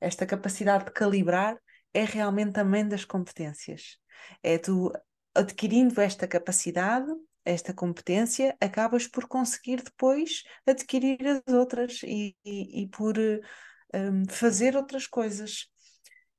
esta 0.00 0.26
capacidade 0.26 0.86
de 0.86 0.90
calibrar 0.90 1.56
é 1.94 2.04
realmente 2.04 2.58
a 2.58 2.64
mãe 2.64 2.86
das 2.86 3.04
competências. 3.04 3.96
É 4.42 4.58
tu 4.58 4.92
adquirindo 5.36 6.00
esta 6.00 6.26
capacidade, 6.26 7.12
esta 7.44 7.72
competência, 7.72 8.56
acabas 8.60 9.06
por 9.06 9.26
conseguir 9.28 9.82
depois 9.82 10.42
adquirir 10.66 11.18
as 11.26 11.54
outras 11.54 12.02
e, 12.02 12.36
e, 12.44 12.82
e 12.82 12.88
por 12.88 13.16
um, 13.18 14.28
fazer 14.28 14.76
outras 14.76 15.06
coisas. 15.06 15.68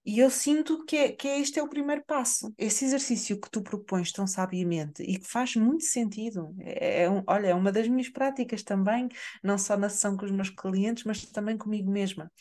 E 0.06 0.20
eu 0.20 0.30
sinto 0.30 0.86
que, 0.86 0.96
é, 0.96 1.12
que 1.12 1.28
é 1.28 1.38
este 1.40 1.60
é 1.60 1.64
o 1.64 1.68
primeiro 1.68 2.02
passo. 2.06 2.54
Esse 2.58 2.86
exercício 2.86 3.40
que 3.42 3.50
tu 3.50 3.62
propões 3.62 4.10
tão 4.10 4.26
sabiamente 4.26 5.04
e 5.04 5.20
que 5.20 5.28
faz 5.28 5.56
muito 5.58 5.84
sentido. 5.84 6.56
É, 6.62 7.04
é 7.04 7.10
um, 7.10 7.22
olha, 7.28 7.48
é 7.48 7.54
uma 7.54 7.74
das 7.74 7.90
minhas 7.90 8.08
práticas 8.08 8.64
também, 8.64 9.10
não 9.44 9.58
só 9.58 9.76
na 9.76 9.90
sessão 9.90 10.16
com 10.16 10.26
os 10.26 10.32
meus 10.32 10.50
clientes, 10.50 11.04
mas 11.04 11.26
também 11.26 11.58
comigo 11.58 11.92
mesma. 11.92 12.32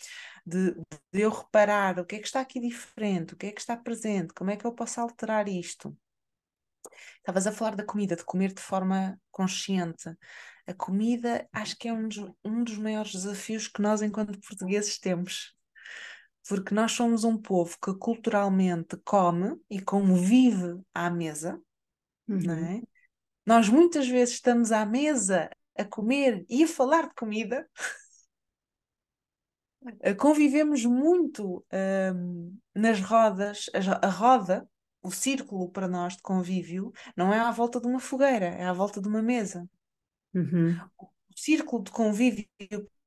De, 0.46 0.74
de 1.12 1.20
eu 1.22 1.30
reparar 1.30 1.98
o 1.98 2.04
que 2.04 2.14
é 2.16 2.18
que 2.20 2.26
está 2.26 2.40
aqui 2.40 2.60
diferente, 2.60 3.34
o 3.34 3.36
que 3.36 3.46
é 3.46 3.52
que 3.52 3.60
está 3.60 3.76
presente, 3.76 4.32
como 4.32 4.50
é 4.50 4.56
que 4.56 4.64
eu 4.64 4.72
posso 4.72 5.00
alterar 5.00 5.48
isto. 5.48 5.96
Estavas 7.18 7.46
a 7.46 7.52
falar 7.52 7.74
da 7.74 7.84
comida, 7.84 8.16
de 8.16 8.24
comer 8.24 8.52
de 8.52 8.62
forma 8.62 9.18
consciente. 9.30 10.10
A 10.66 10.74
comida 10.74 11.48
acho 11.52 11.76
que 11.76 11.88
é 11.88 11.92
um 11.92 12.08
dos, 12.08 12.18
um 12.44 12.64
dos 12.64 12.78
maiores 12.78 13.12
desafios 13.12 13.68
que 13.68 13.80
nós, 13.80 14.02
enquanto 14.02 14.40
portugueses, 14.40 14.98
temos 14.98 15.56
porque 16.48 16.74
nós 16.74 16.92
somos 16.92 17.24
um 17.24 17.36
povo 17.36 17.76
que 17.82 17.92
culturalmente 17.94 18.96
come 19.04 19.60
e 19.68 19.80
convive 19.80 20.80
à 20.94 21.10
mesa, 21.10 21.60
uhum. 22.28 22.38
não 22.38 22.54
é? 22.54 22.82
Nós 23.44 23.68
muitas 23.68 24.08
vezes 24.08 24.34
estamos 24.34 24.72
à 24.72 24.84
mesa 24.84 25.50
a 25.76 25.84
comer 25.84 26.44
e 26.48 26.64
a 26.64 26.68
falar 26.68 27.08
de 27.08 27.14
comida. 27.14 27.68
Convivemos 30.18 30.84
muito 30.84 31.64
um, 31.72 32.58
nas 32.74 33.00
rodas, 33.00 33.66
a, 33.72 34.06
a 34.06 34.10
roda, 34.10 34.68
o 35.06 35.10
círculo 35.12 35.70
para 35.70 35.86
nós 35.86 36.16
de 36.16 36.22
convívio, 36.22 36.92
não 37.16 37.32
é 37.32 37.38
à 37.38 37.50
volta 37.52 37.80
de 37.80 37.86
uma 37.86 38.00
fogueira, 38.00 38.46
é 38.46 38.64
à 38.64 38.72
volta 38.72 39.00
de 39.00 39.06
uma 39.06 39.22
mesa. 39.22 39.68
Uhum. 40.34 40.76
O 40.98 41.08
círculo 41.36 41.84
de 41.84 41.92
convívio 41.92 42.48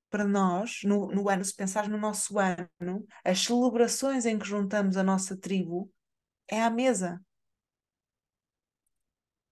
para 0.09 0.25
nós, 0.25 0.79
no, 0.83 1.07
no 1.07 1.29
ano, 1.29 1.43
se 1.43 1.53
pensares 1.53 1.89
no 1.89 1.97
nosso 1.97 2.39
ano, 2.39 3.05
as 3.23 3.43
celebrações 3.43 4.25
em 4.25 4.39
que 4.39 4.47
juntamos 4.47 4.95
a 4.95 5.03
nossa 5.03 5.35
tribo 5.35 5.91
é 6.47 6.61
à 6.61 6.69
mesa. 6.69 7.21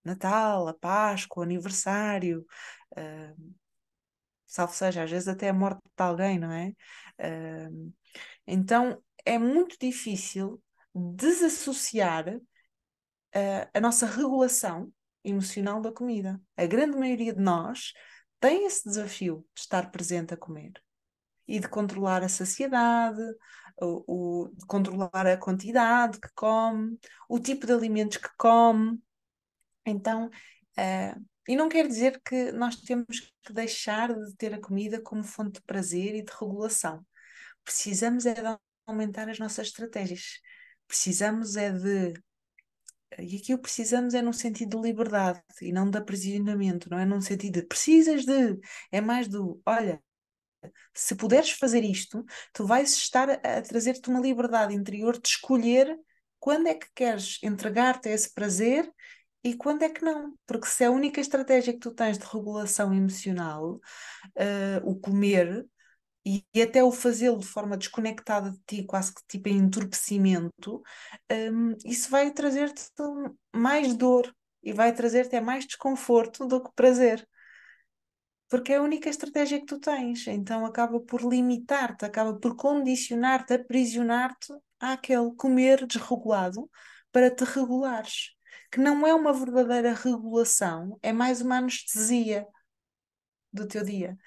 Natal, 0.05 0.69
a 0.69 0.73
Páscoa, 0.73 1.41
o 1.41 1.43
aniversário, 1.43 2.45
uh, 2.93 3.53
salvo 4.45 4.73
seja, 4.73 5.03
às 5.03 5.11
vezes 5.11 5.27
até 5.27 5.49
a 5.49 5.53
morte 5.53 5.81
de 5.83 6.03
alguém, 6.03 6.39
não 6.39 6.51
é? 6.51 6.69
Uh, 7.19 7.93
então 8.47 9.03
é 9.25 9.37
muito 9.37 9.77
difícil 9.77 10.61
desassociar 10.97 12.35
uh, 12.35 13.69
a 13.73 13.79
nossa 13.79 14.05
regulação 14.05 14.91
emocional 15.23 15.81
da 15.81 15.91
comida. 15.91 16.41
A 16.55 16.65
grande 16.65 16.97
maioria 16.97 17.33
de 17.33 17.41
nós 17.41 17.93
tem 18.39 18.65
esse 18.65 18.87
desafio 18.87 19.45
de 19.55 19.61
estar 19.61 19.91
presente 19.91 20.33
a 20.33 20.37
comer 20.37 20.73
e 21.47 21.59
de 21.59 21.67
controlar 21.67 22.23
a 22.23 22.29
saciedade, 22.29 23.21
o, 23.81 24.45
o, 24.45 24.49
de 24.49 24.65
controlar 24.65 25.27
a 25.27 25.37
quantidade 25.37 26.19
que 26.19 26.29
come, 26.35 26.97
o 27.29 27.39
tipo 27.39 27.65
de 27.65 27.73
alimentos 27.73 28.17
que 28.17 28.29
come. 28.37 28.99
Então, 29.85 30.27
uh, 30.27 31.25
e 31.47 31.55
não 31.55 31.69
quer 31.69 31.87
dizer 31.87 32.21
que 32.25 32.51
nós 32.51 32.75
temos 32.81 33.31
que 33.41 33.53
deixar 33.53 34.13
de 34.13 34.35
ter 34.35 34.53
a 34.53 34.59
comida 34.59 35.01
como 35.01 35.23
fonte 35.23 35.53
de 35.53 35.61
prazer 35.61 36.15
e 36.15 36.23
de 36.23 36.31
regulação. 36.31 37.05
Precisamos 37.63 38.25
é 38.25 38.33
de 38.33 38.57
aumentar 38.85 39.29
as 39.29 39.39
nossas 39.39 39.67
estratégias. 39.67 40.41
Precisamos 40.87 41.55
é 41.55 41.71
de 41.71 42.13
e 43.19 43.37
aqui 43.37 43.53
o 43.53 43.57
precisamos 43.57 44.13
é 44.13 44.21
num 44.21 44.33
sentido 44.33 44.77
de 44.77 44.87
liberdade 44.89 45.41
e 45.61 45.71
não 45.71 45.89
de 45.89 45.97
aprisionamento, 45.97 46.89
não 46.89 46.99
é 46.99 47.05
num 47.05 47.21
sentido 47.21 47.61
de 47.61 47.65
precisas 47.65 48.25
de, 48.25 48.59
é 48.91 49.01
mais 49.01 49.27
do, 49.27 49.61
olha, 49.65 50.01
se 50.93 51.15
puderes 51.15 51.51
fazer 51.51 51.83
isto, 51.83 52.25
tu 52.53 52.65
vais 52.65 52.91
estar 52.93 53.29
a, 53.29 53.61
trazer-te 53.61 54.09
uma 54.09 54.19
liberdade 54.19 54.73
interior 54.73 55.19
de 55.19 55.27
escolher 55.27 55.97
quando 56.39 56.67
é 56.67 56.75
que 56.75 56.87
queres 56.93 57.39
entregar-te 57.43 58.09
a 58.09 58.11
esse 58.11 58.33
prazer 58.33 58.91
e 59.43 59.55
quando 59.55 59.83
é 59.83 59.89
que 59.89 60.03
não. 60.03 60.33
Porque 60.45 60.67
se 60.67 60.83
é 60.83 60.87
a 60.87 60.91
única 60.91 61.21
estratégia 61.21 61.73
que 61.73 61.79
tu 61.79 61.91
tens 61.91 62.17
de 62.17 62.25
regulação 62.25 62.93
emocional, 62.93 63.75
uh, 63.75 64.81
o 64.83 64.99
comer, 64.99 65.65
e, 66.27 66.45
e 66.53 66.61
até 66.61 66.83
o 66.83 66.91
fazê-lo 66.91 67.39
de 67.39 67.47
forma 67.47 67.77
desconectada 67.77 68.51
de 68.51 68.59
ti, 68.67 68.83
quase 68.83 69.13
que 69.13 69.21
tipo 69.29 69.47
em 69.47 69.57
entorpecimento, 69.57 70.83
um, 71.31 71.73
isso 71.85 72.09
vai 72.09 72.31
trazer-te 72.31 72.91
mais 73.55 73.95
dor 73.95 74.35
e 74.61 74.73
vai 74.73 74.93
trazer-te 74.93 75.39
mais 75.39 75.65
desconforto 75.65 76.45
do 76.45 76.61
que 76.61 76.69
prazer. 76.75 77.25
Porque 78.49 78.73
é 78.73 78.77
a 78.77 78.81
única 78.81 79.09
estratégia 79.09 79.59
que 79.59 79.65
tu 79.65 79.79
tens, 79.79 80.27
então 80.27 80.65
acaba 80.65 80.99
por 80.99 81.21
limitar-te, 81.21 82.03
acaba 82.03 82.37
por 82.37 82.57
condicionar-te, 82.57 83.53
aprisionar-te 83.53 84.53
àquele 84.79 85.33
comer 85.35 85.85
desregulado 85.85 86.69
para 87.09 87.31
te 87.33 87.45
regulares. 87.45 88.31
Que 88.69 88.79
não 88.81 89.07
é 89.07 89.13
uma 89.13 89.31
verdadeira 89.31 89.93
regulação, 89.93 90.97
é 91.01 91.13
mais 91.13 91.41
uma 91.41 91.57
anestesia 91.57 92.45
do 93.53 93.65
teu 93.65 93.83
dia 93.83 94.17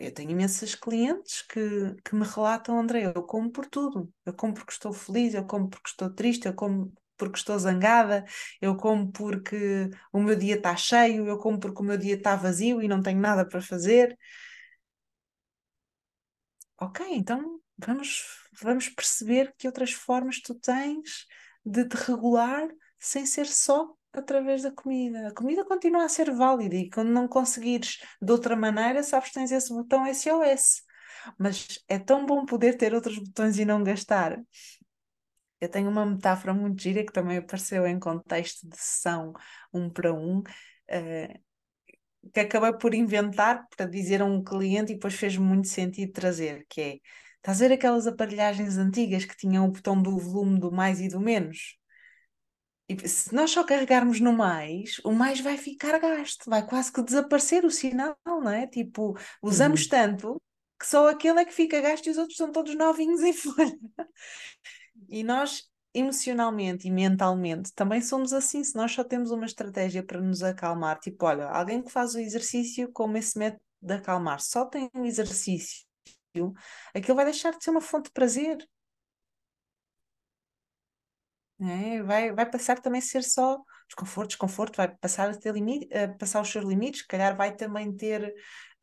eu 0.00 0.12
tenho 0.12 0.30
imensas 0.30 0.74
clientes 0.74 1.42
que, 1.42 1.60
que 2.04 2.14
me 2.14 2.24
relatam, 2.24 2.78
André, 2.78 3.04
eu 3.06 3.22
como 3.22 3.50
por 3.50 3.66
tudo. 3.66 4.12
Eu 4.24 4.32
como 4.34 4.54
porque 4.54 4.72
estou 4.72 4.92
feliz, 4.92 5.34
eu 5.34 5.44
como 5.46 5.68
porque 5.68 5.88
estou 5.90 6.10
triste, 6.10 6.46
eu 6.46 6.54
como 6.54 6.92
porque 7.16 7.38
estou 7.38 7.58
zangada, 7.58 8.24
eu 8.60 8.76
como 8.76 9.10
porque 9.12 9.90
o 10.12 10.20
meu 10.20 10.36
dia 10.36 10.56
está 10.56 10.74
cheio, 10.76 11.26
eu 11.26 11.38
como 11.38 11.58
porque 11.60 11.80
o 11.80 11.84
meu 11.84 11.96
dia 11.98 12.14
está 12.14 12.34
vazio 12.36 12.82
e 12.82 12.88
não 12.88 13.02
tenho 13.02 13.20
nada 13.20 13.46
para 13.46 13.60
fazer. 13.60 14.16
Ok, 16.80 17.00
então 17.10 17.60
vamos, 17.78 18.24
vamos 18.60 18.88
perceber 18.88 19.54
que 19.56 19.66
outras 19.66 19.92
formas 19.92 20.40
tu 20.40 20.54
tens 20.54 21.26
de 21.64 21.84
te 21.88 21.96
regular 21.96 22.68
sem 22.98 23.24
ser 23.26 23.46
só 23.46 23.94
através 24.14 24.62
da 24.62 24.70
comida. 24.70 25.28
A 25.28 25.34
comida 25.34 25.64
continua 25.64 26.04
a 26.04 26.08
ser 26.08 26.30
válida 26.30 26.76
e 26.76 26.90
quando 26.90 27.10
não 27.10 27.28
conseguires 27.28 27.98
de 28.20 28.32
outra 28.32 28.56
maneira, 28.56 29.02
sabes 29.02 29.28
que 29.28 29.34
tens 29.34 29.52
esse 29.52 29.72
botão 29.72 30.06
SOS. 30.06 30.82
Mas 31.38 31.66
é 31.88 31.98
tão 31.98 32.24
bom 32.26 32.44
poder 32.44 32.76
ter 32.76 32.94
outros 32.94 33.18
botões 33.18 33.58
e 33.58 33.64
não 33.64 33.82
gastar. 33.82 34.38
Eu 35.60 35.68
tenho 35.68 35.88
uma 35.88 36.04
metáfora 36.04 36.52
muito 36.52 36.82
gira 36.82 37.04
que 37.04 37.12
também 37.12 37.38
apareceu 37.38 37.86
em 37.86 37.98
contexto 37.98 38.68
de 38.68 38.76
sessão 38.76 39.32
um 39.72 39.88
para 39.88 40.12
um, 40.12 40.40
uh, 40.40 41.42
que 42.32 42.40
acabei 42.40 42.72
por 42.74 42.94
inventar 42.94 43.66
para 43.74 43.86
dizer 43.86 44.20
a 44.22 44.24
um 44.24 44.42
cliente 44.42 44.92
e 44.92 44.94
depois 44.96 45.14
fez 45.14 45.36
muito 45.36 45.68
sentido 45.68 46.12
trazer, 46.12 46.66
que 46.68 46.80
é, 46.80 46.98
estás 47.36 47.62
a 47.62 47.68
ver 47.68 47.74
aquelas 47.74 48.06
aparelhagens 48.06 48.76
antigas 48.76 49.24
que 49.24 49.36
tinham 49.36 49.66
o 49.66 49.72
botão 49.72 50.00
do 50.00 50.18
volume 50.18 50.60
do 50.60 50.70
mais 50.70 51.00
e 51.00 51.08
do 51.08 51.20
menos? 51.20 51.78
E 53.02 53.08
se 53.08 53.34
nós 53.34 53.50
só 53.50 53.64
carregarmos 53.64 54.20
no 54.20 54.32
mais, 54.32 55.00
o 55.04 55.12
mais 55.12 55.40
vai 55.40 55.56
ficar 55.56 55.98
gasto, 55.98 56.48
vai 56.48 56.66
quase 56.66 56.92
que 56.92 57.02
desaparecer 57.02 57.64
o 57.64 57.70
sinal, 57.70 58.16
não 58.26 58.48
é? 58.48 58.66
Tipo, 58.66 59.16
usamos 59.42 59.84
uhum. 59.84 59.88
tanto 59.88 60.42
que 60.78 60.86
só 60.86 61.08
aquele 61.08 61.40
é 61.40 61.44
que 61.44 61.52
fica 61.52 61.80
gasto 61.80 62.06
e 62.06 62.10
os 62.10 62.18
outros 62.18 62.36
são 62.36 62.52
todos 62.52 62.74
novinhos 62.74 63.20
em 63.24 63.32
folha. 63.32 63.78
E 65.08 65.22
nós, 65.24 65.68
emocionalmente 65.94 66.86
e 66.86 66.90
mentalmente, 66.90 67.72
também 67.74 68.00
somos 68.02 68.32
assim. 68.32 68.62
Se 68.62 68.74
nós 68.76 68.92
só 68.92 69.02
temos 69.02 69.30
uma 69.30 69.46
estratégia 69.46 70.02
para 70.02 70.20
nos 70.20 70.42
acalmar, 70.42 70.98
tipo, 70.98 71.24
olha, 71.26 71.46
alguém 71.46 71.82
que 71.82 71.90
faz 71.90 72.14
o 72.14 72.18
exercício 72.18 72.90
como 72.92 73.16
esse 73.16 73.38
método 73.38 73.62
de 73.80 73.94
acalmar, 73.94 74.40
só 74.40 74.64
tem 74.64 74.90
um 74.94 75.04
exercício, 75.04 75.84
aquilo 76.94 77.16
vai 77.16 77.24
deixar 77.24 77.52
de 77.52 77.62
ser 77.62 77.70
uma 77.70 77.80
fonte 77.80 78.06
de 78.06 78.12
prazer 78.12 78.58
né? 81.64 82.02
Vai, 82.02 82.32
vai 82.32 82.48
passar 82.48 82.78
também 82.80 82.98
a 83.00 83.02
ser 83.02 83.22
só 83.22 83.58
desconforto, 83.88 84.28
desconforto, 84.30 84.76
vai 84.76 84.88
passar 84.96 85.30
a 85.30 85.36
ter 85.36 85.52
limite, 85.52 85.88
passar 86.18 86.40
os 86.40 86.48
seus 86.48 86.64
limites, 86.64 87.00
se 87.00 87.06
calhar 87.06 87.36
vai 87.36 87.54
também 87.54 87.94
ter 87.94 88.34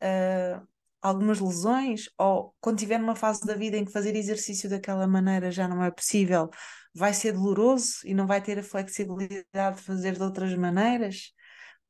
uh, 0.02 0.66
algumas 1.00 1.40
lesões, 1.40 2.08
ou 2.18 2.54
quando 2.60 2.78
tiver 2.78 2.98
numa 2.98 3.16
fase 3.16 3.44
da 3.46 3.54
vida 3.54 3.76
em 3.76 3.84
que 3.84 3.92
fazer 3.92 4.16
exercício 4.16 4.68
daquela 4.68 5.06
maneira 5.06 5.50
já 5.50 5.68
não 5.68 5.82
é 5.82 5.90
possível, 5.90 6.50
vai 6.94 7.14
ser 7.14 7.32
doloroso 7.32 8.00
e 8.04 8.14
não 8.14 8.26
vai 8.26 8.40
ter 8.42 8.58
a 8.58 8.62
flexibilidade 8.62 9.76
de 9.76 9.82
fazer 9.82 10.14
de 10.14 10.22
outras 10.22 10.54
maneiras, 10.54 11.32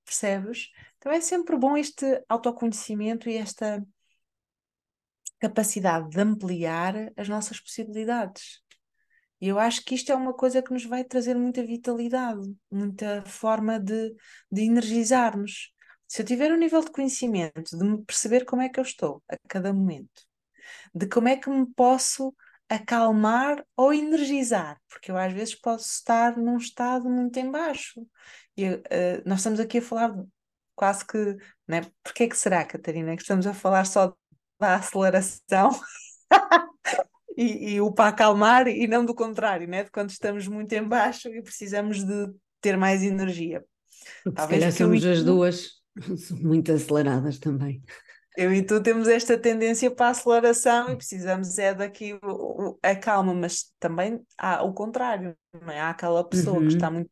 percebes? 0.05 0.69
Então 0.99 1.13
é 1.13 1.21
sempre 1.21 1.57
bom 1.57 1.77
este 1.77 2.23
autoconhecimento 2.29 3.29
e 3.29 3.37
esta 3.37 3.83
capacidade 5.41 6.09
de 6.09 6.21
ampliar 6.21 7.13
as 7.17 7.29
nossas 7.29 7.61
possibilidades 7.61 8.63
E 9.43 9.49
eu 9.49 9.59
acho 9.59 9.85
que 9.85 9.97
isto 9.97 10.13
é 10.13 10.15
uma 10.15 10.33
coisa 10.33 10.63
que 10.63 10.73
nos 10.73 10.85
vai 10.85 11.03
trazer 11.03 11.35
muita 11.35 11.65
vitalidade, 11.67 12.41
muita 12.71 13.25
forma 13.27 13.81
de, 13.81 14.15
de 14.49 14.63
energizar-nos. 14.63 15.73
Se 16.07 16.23
eu 16.23 16.27
tiver 16.27 16.53
um 16.53 16.57
nível 16.57 16.81
de 16.81 16.93
conhecimento, 16.93 17.77
de 17.77 17.85
me 17.85 18.05
perceber 18.05 18.45
como 18.45 18.63
é 18.63 18.69
que 18.69 18.79
eu 18.79 18.85
estou 18.85 19.21
a 19.29 19.37
cada 19.49 19.73
momento, 19.73 20.23
de 20.95 21.09
como 21.09 21.27
é 21.27 21.37
que 21.37 21.51
me 21.51 21.67
posso 21.75 22.33
acalmar 22.69 23.65
ou 23.77 23.93
energizar, 23.93 24.81
porque 24.89 25.11
eu 25.11 25.17
às 25.17 25.33
vezes 25.33 25.57
posso 25.57 25.89
estar 25.89 26.37
num 26.37 26.57
estado 26.57 27.11
muito 27.11 27.37
em 27.37 27.51
baixo. 27.51 28.07
E, 28.57 28.69
uh, 28.69 28.83
nós 29.27 29.41
estamos 29.41 29.59
aqui 29.59 29.79
a 29.79 29.83
falar 29.83 30.15
quase 30.77 31.05
que, 31.05 31.37
né? 31.67 31.83
Porquê 32.05 32.29
que 32.29 32.37
será, 32.37 32.65
Catarina, 32.65 33.17
que 33.17 33.23
estamos 33.23 33.47
a 33.49 33.53
falar 33.53 33.87
só 33.87 34.15
da 34.61 34.77
aceleração 34.77 35.71
e, 37.37 37.75
e, 37.75 37.81
o 37.81 37.93
para 37.93 38.11
acalmar 38.11 38.69
e 38.69 38.87
não 38.87 39.05
do 39.05 39.15
contrário, 39.15 39.67
né? 39.67 39.85
De 39.85 39.91
quando 39.91 40.11
estamos 40.11 40.47
muito 40.47 40.73
em 40.73 40.83
baixo 40.83 41.29
e 41.29 41.43
precisamos 41.43 42.05
de 42.05 42.33
ter 42.61 42.77
mais 42.77 43.03
energia. 43.03 43.65
Porque 44.23 44.37
Talvez 44.37 44.65
se 44.65 44.79
calhar 44.79 44.79
somos 44.79 45.05
as 45.05 45.23
duas 45.23 45.71
muito 46.41 46.73
aceleradas 46.73 47.39
também. 47.39 47.83
Eu 48.37 48.53
e 48.53 48.63
tu 48.63 48.83
temos 48.83 49.09
esta 49.09 49.37
tendência 49.37 49.91
para 49.91 50.07
a 50.07 50.11
aceleração 50.11 50.91
e 50.91 50.97
precisamos 50.97 51.59
é 51.59 51.75
daqui 51.75 52.19
a 52.83 52.97
calma, 52.97 53.35
mas 53.35 53.73
também 53.79 54.25
há 54.39 54.63
o 54.63 54.73
contrário, 54.73 55.37
não 55.53 55.71
é? 55.71 55.81
Há 55.81 55.91
aquela 55.91 56.27
pessoa 56.27 56.59
uhum. 56.59 56.67
que 56.67 56.75
está 56.75 56.91
muito 56.91 57.11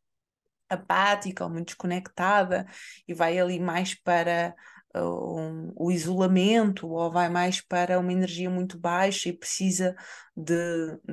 apática 0.68 1.44
ou 1.44 1.50
muito 1.50 1.66
desconectada 1.66 2.66
e 3.06 3.12
vai 3.12 3.38
ali 3.38 3.58
mais 3.58 3.94
para 3.94 4.54
um, 4.96 5.72
o 5.76 5.90
isolamento 5.90 6.88
ou 6.88 7.10
vai 7.10 7.28
mais 7.28 7.60
para 7.60 7.98
uma 7.98 8.12
energia 8.12 8.50
muito 8.50 8.78
baixa 8.78 9.28
e 9.28 9.32
precisa 9.32 9.96
de, 10.36 10.54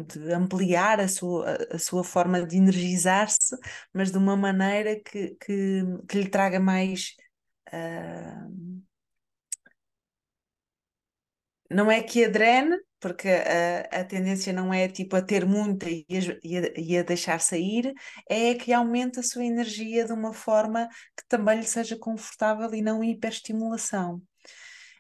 de 0.05 0.33
ampliar 0.33 0.99
a 0.99 1.07
sua, 1.07 1.57
a 1.71 1.77
sua 1.79 2.03
forma 2.03 2.45
de 2.45 2.57
energizar-se, 2.57 3.55
mas 3.93 4.11
de 4.11 4.17
uma 4.17 4.35
maneira 4.35 4.99
que, 4.99 5.35
que, 5.35 5.83
que 6.07 6.17
lhe 6.21 6.29
traga 6.29 6.59
mais. 6.59 7.15
Uh, 7.69 8.81
não 11.69 11.91
é 11.91 12.01
que 12.01 12.23
a 12.25 12.29
drene, 12.29 12.77
porque 12.99 13.29
a, 13.29 14.01
a 14.01 14.03
tendência 14.03 14.51
não 14.51 14.73
é 14.73 14.87
tipo 14.87 15.15
a 15.15 15.21
ter 15.21 15.45
muita 15.45 15.87
e 15.89 16.05
a, 16.57 16.79
e 16.79 16.97
a, 16.97 17.03
deixar 17.03 17.39
sair, 17.39 17.93
é 18.29 18.53
que 18.55 18.73
aumente 18.73 19.19
a 19.19 19.23
sua 19.23 19.45
energia 19.45 20.05
de 20.05 20.13
uma 20.13 20.33
forma 20.33 20.87
que 21.15 21.27
também 21.27 21.59
lhe 21.59 21.65
seja 21.65 21.97
confortável 21.97 22.73
e 22.73 22.81
não 22.81 23.03
hiperestimulação. 23.03 24.21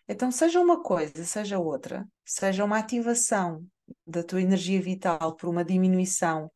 Então, 0.07 0.31
seja 0.31 0.59
uma 0.61 0.81
coisa, 0.81 1.25
seja 1.25 1.59
outra, 1.59 2.07
seja 2.25 2.63
uma 2.63 2.77
ativação 2.77 3.65
da 4.05 4.23
tua 4.23 4.41
energia 4.41 4.81
vital 4.81 5.35
por 5.35 5.49
uma 5.49 5.65
diminuição 5.65 6.51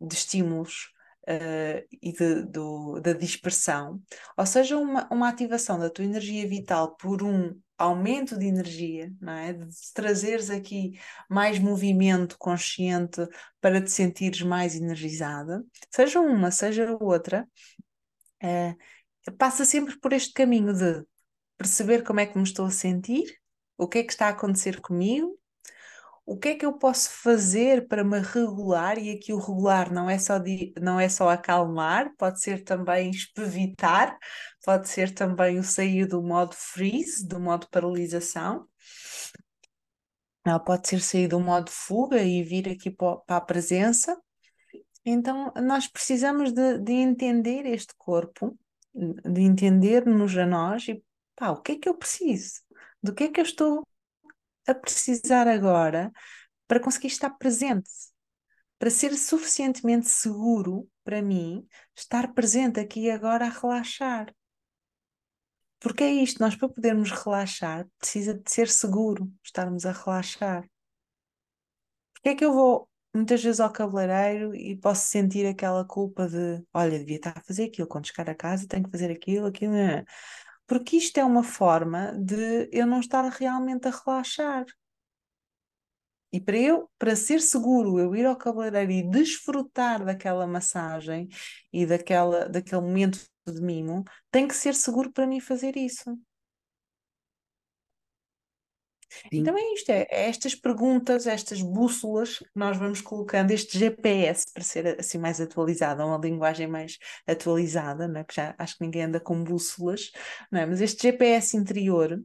de 0.00 0.14
estímulos 0.14 0.93
uh, 1.28 1.86
e 2.02 2.12
de, 2.12 2.42
do, 2.46 3.00
da 3.00 3.12
dispersão, 3.12 4.00
ou 4.36 4.46
seja, 4.46 4.76
uma, 4.78 5.08
uma 5.10 5.28
ativação 5.28 5.78
da 5.78 5.90
tua 5.90 6.04
energia 6.04 6.46
vital 6.48 6.96
por 6.96 7.22
um 7.22 7.58
aumento 7.76 8.38
de 8.38 8.46
energia, 8.46 9.12
não 9.20 9.32
é? 9.32 9.52
De 9.52 9.66
trazeres 9.92 10.48
aqui 10.50 10.98
mais 11.28 11.58
movimento 11.58 12.36
consciente 12.38 13.26
para 13.60 13.82
te 13.82 13.90
sentires 13.90 14.42
mais 14.42 14.76
energizada, 14.76 15.64
seja 15.90 16.20
uma, 16.20 16.50
seja 16.50 16.96
outra, 17.00 17.48
é, 18.42 18.74
passa 19.38 19.64
sempre 19.64 19.98
por 19.98 20.12
este 20.12 20.32
caminho 20.32 20.72
de 20.72 21.04
perceber 21.56 22.02
como 22.02 22.20
é 22.20 22.26
que 22.26 22.36
me 22.36 22.44
estou 22.44 22.66
a 22.66 22.70
sentir, 22.70 23.24
o 23.76 23.88
que 23.88 23.98
é 23.98 24.04
que 24.04 24.12
está 24.12 24.26
a 24.26 24.30
acontecer 24.30 24.80
comigo, 24.80 25.38
o 26.26 26.38
que 26.38 26.48
é 26.50 26.54
que 26.54 26.64
eu 26.64 26.72
posso 26.72 27.10
fazer 27.10 27.86
para 27.86 28.02
me 28.02 28.18
regular? 28.18 28.98
E 28.98 29.10
aqui 29.10 29.32
o 29.32 29.38
regular 29.38 29.92
não 29.92 30.08
é 30.08 30.18
só, 30.18 30.38
de, 30.38 30.72
não 30.80 30.98
é 30.98 31.08
só 31.08 31.28
acalmar, 31.28 32.14
pode 32.16 32.40
ser 32.40 32.64
também 32.64 33.10
espevitar, 33.10 34.18
pode 34.64 34.88
ser 34.88 35.12
também 35.12 35.58
o 35.58 35.64
sair 35.64 36.06
do 36.06 36.22
modo 36.22 36.54
freeze, 36.54 37.26
do 37.26 37.38
modo 37.38 37.68
paralisação. 37.70 38.66
Ela 40.46 40.58
pode 40.58 40.88
ser 40.88 41.00
sair 41.00 41.28
do 41.28 41.40
modo 41.40 41.70
fuga 41.70 42.22
e 42.22 42.42
vir 42.42 42.70
aqui 42.70 42.90
para 42.90 43.20
a 43.28 43.40
presença. 43.40 44.18
Então, 45.04 45.52
nós 45.56 45.86
precisamos 45.86 46.52
de, 46.52 46.78
de 46.78 46.92
entender 46.92 47.66
este 47.66 47.94
corpo, 47.98 48.58
de 48.94 49.42
entender-nos 49.42 50.36
a 50.38 50.46
nós 50.46 50.88
e 50.88 51.02
pá, 51.36 51.50
o 51.50 51.60
que 51.60 51.72
é 51.72 51.78
que 51.78 51.88
eu 51.88 51.94
preciso? 51.94 52.62
Do 53.02 53.14
que 53.14 53.24
é 53.24 53.28
que 53.28 53.40
eu 53.40 53.44
estou 53.44 53.86
a 54.66 54.74
precisar 54.74 55.48
agora 55.48 56.10
para 56.66 56.80
conseguir 56.80 57.08
estar 57.08 57.30
presente, 57.30 57.90
para 58.78 58.90
ser 58.90 59.14
suficientemente 59.16 60.08
seguro 60.08 60.88
para 61.04 61.22
mim 61.22 61.66
estar 61.96 62.32
presente 62.32 62.80
aqui 62.80 63.10
agora 63.10 63.46
a 63.46 63.50
relaxar. 63.50 64.34
Porque 65.80 66.02
é 66.02 66.12
isto, 66.12 66.40
nós 66.40 66.56
para 66.56 66.68
podermos 66.68 67.10
relaxar 67.10 67.86
precisa 67.98 68.34
de 68.34 68.50
ser 68.50 68.68
seguro 68.68 69.30
estarmos 69.44 69.84
a 69.84 69.92
relaxar. 69.92 70.68
Porque 72.14 72.30
é 72.30 72.34
que 72.34 72.44
eu 72.44 72.52
vou 72.52 72.88
muitas 73.14 73.42
vezes 73.42 73.60
ao 73.60 73.70
cabeleireiro 73.70 74.54
e 74.54 74.76
posso 74.76 75.06
sentir 75.06 75.46
aquela 75.46 75.84
culpa 75.84 76.26
de 76.26 76.64
olha, 76.72 76.98
devia 76.98 77.16
estar 77.16 77.34
a 77.36 77.42
fazer 77.42 77.64
aquilo, 77.66 77.86
quando 77.86 78.06
chegar 78.06 78.28
a 78.28 78.34
casa 78.34 78.66
tenho 78.66 78.84
que 78.84 78.90
fazer 78.90 79.10
aquilo, 79.10 79.46
aquilo. 79.46 79.74
Porque 80.66 80.96
isto 80.96 81.18
é 81.18 81.24
uma 81.24 81.42
forma 81.42 82.12
de 82.18 82.68
eu 82.72 82.86
não 82.86 83.00
estar 83.00 83.28
realmente 83.28 83.88
a 83.88 83.90
relaxar. 83.90 84.64
E 86.32 86.40
para 86.40 86.56
eu, 86.56 86.90
para 86.98 87.14
ser 87.14 87.40
seguro, 87.40 87.98
eu 87.98 88.14
ir 88.16 88.26
ao 88.26 88.36
cabeleireiro 88.36 88.90
e 88.90 89.08
desfrutar 89.08 90.04
daquela 90.04 90.46
massagem 90.46 91.28
e 91.72 91.86
daquela, 91.86 92.48
daquele 92.48 92.80
momento 92.80 93.20
de 93.46 93.60
mimo, 93.60 94.02
tem 94.32 94.48
que 94.48 94.56
ser 94.56 94.74
seguro 94.74 95.12
para 95.12 95.26
mim 95.28 95.38
fazer 95.38 95.76
isso. 95.76 96.18
Sim. 99.22 99.28
Então 99.32 99.56
é 99.56 99.74
isto, 99.74 99.90
é, 99.90 100.06
é, 100.10 100.28
estas 100.28 100.54
perguntas, 100.54 101.26
estas 101.26 101.62
bússolas 101.62 102.38
que 102.38 102.46
nós 102.54 102.76
vamos 102.76 103.00
colocando, 103.00 103.50
este 103.50 103.78
GPS 103.78 104.44
para 104.52 104.62
ser 104.62 105.00
assim 105.00 105.18
mais 105.18 105.40
atualizado, 105.40 106.04
uma 106.04 106.18
linguagem 106.18 106.66
mais 106.66 106.98
atualizada, 107.26 108.08
não 108.08 108.20
é? 108.20 108.24
que 108.24 108.34
já 108.34 108.54
acho 108.58 108.76
que 108.76 108.84
ninguém 108.84 109.04
anda 109.04 109.20
com 109.20 109.42
bússolas, 109.42 110.10
é? 110.52 110.66
mas 110.66 110.80
este 110.80 111.02
GPS 111.02 111.56
interior 111.56 112.22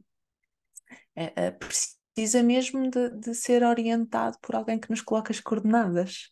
é, 1.16 1.46
é, 1.46 1.50
precisa 1.50 2.42
mesmo 2.42 2.90
de, 2.90 3.10
de, 3.10 3.34
ser 3.34 3.62
orientado 3.62 4.36
por 4.40 4.54
alguém 4.54 4.78
que 4.78 4.90
nos 4.90 5.00
coloque 5.00 5.32
as 5.32 5.40
coordenadas, 5.40 6.28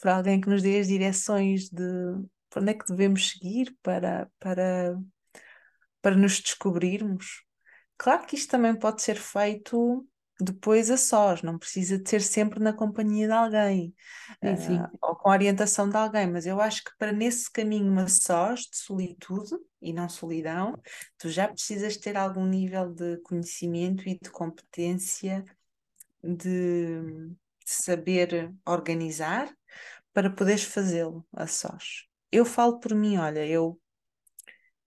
por 0.00 0.08
alguém 0.08 0.40
que 0.40 0.48
nos 0.48 0.62
dê 0.62 0.78
as 0.78 0.88
direções 0.88 1.68
de 1.70 1.84
para 2.52 2.60
onde 2.60 2.70
é 2.72 2.74
que 2.74 2.84
devemos 2.86 3.30
seguir 3.30 3.74
para, 3.82 4.30
para, 4.38 4.98
para 6.02 6.16
nos 6.16 6.38
descobrirmos. 6.40 7.44
Claro 8.02 8.26
que 8.26 8.34
isto 8.34 8.50
também 8.50 8.74
pode 8.74 9.00
ser 9.00 9.14
feito 9.14 10.04
depois 10.40 10.90
a 10.90 10.96
sós, 10.96 11.40
não 11.40 11.56
precisa 11.56 11.96
de 11.96 12.10
ser 12.10 12.20
sempre 12.20 12.58
na 12.58 12.72
companhia 12.72 13.28
de 13.28 13.32
alguém 13.32 13.94
sim, 14.42 14.56
sim. 14.56 14.80
Uh, 14.80 14.98
ou 15.00 15.14
com 15.14 15.28
a 15.30 15.32
orientação 15.34 15.88
de 15.88 15.96
alguém, 15.96 16.26
mas 16.26 16.44
eu 16.44 16.60
acho 16.60 16.82
que 16.82 16.90
para 16.98 17.12
nesse 17.12 17.48
caminho 17.48 17.96
a 18.00 18.08
sós, 18.08 18.62
de 18.62 18.76
solitude 18.76 19.56
e 19.80 19.92
não 19.92 20.08
solidão, 20.08 20.76
tu 21.16 21.28
já 21.28 21.46
precisas 21.46 21.96
ter 21.96 22.16
algum 22.16 22.44
nível 22.44 22.92
de 22.92 23.18
conhecimento 23.18 24.08
e 24.08 24.18
de 24.20 24.30
competência 24.30 25.44
de, 26.24 27.02
de 27.02 27.36
saber 27.64 28.52
organizar 28.66 29.48
para 30.12 30.28
poderes 30.28 30.64
fazê-lo 30.64 31.24
a 31.32 31.46
sós. 31.46 32.08
Eu 32.32 32.44
falo 32.44 32.80
por 32.80 32.96
mim, 32.96 33.16
olha, 33.16 33.46
eu, 33.46 33.80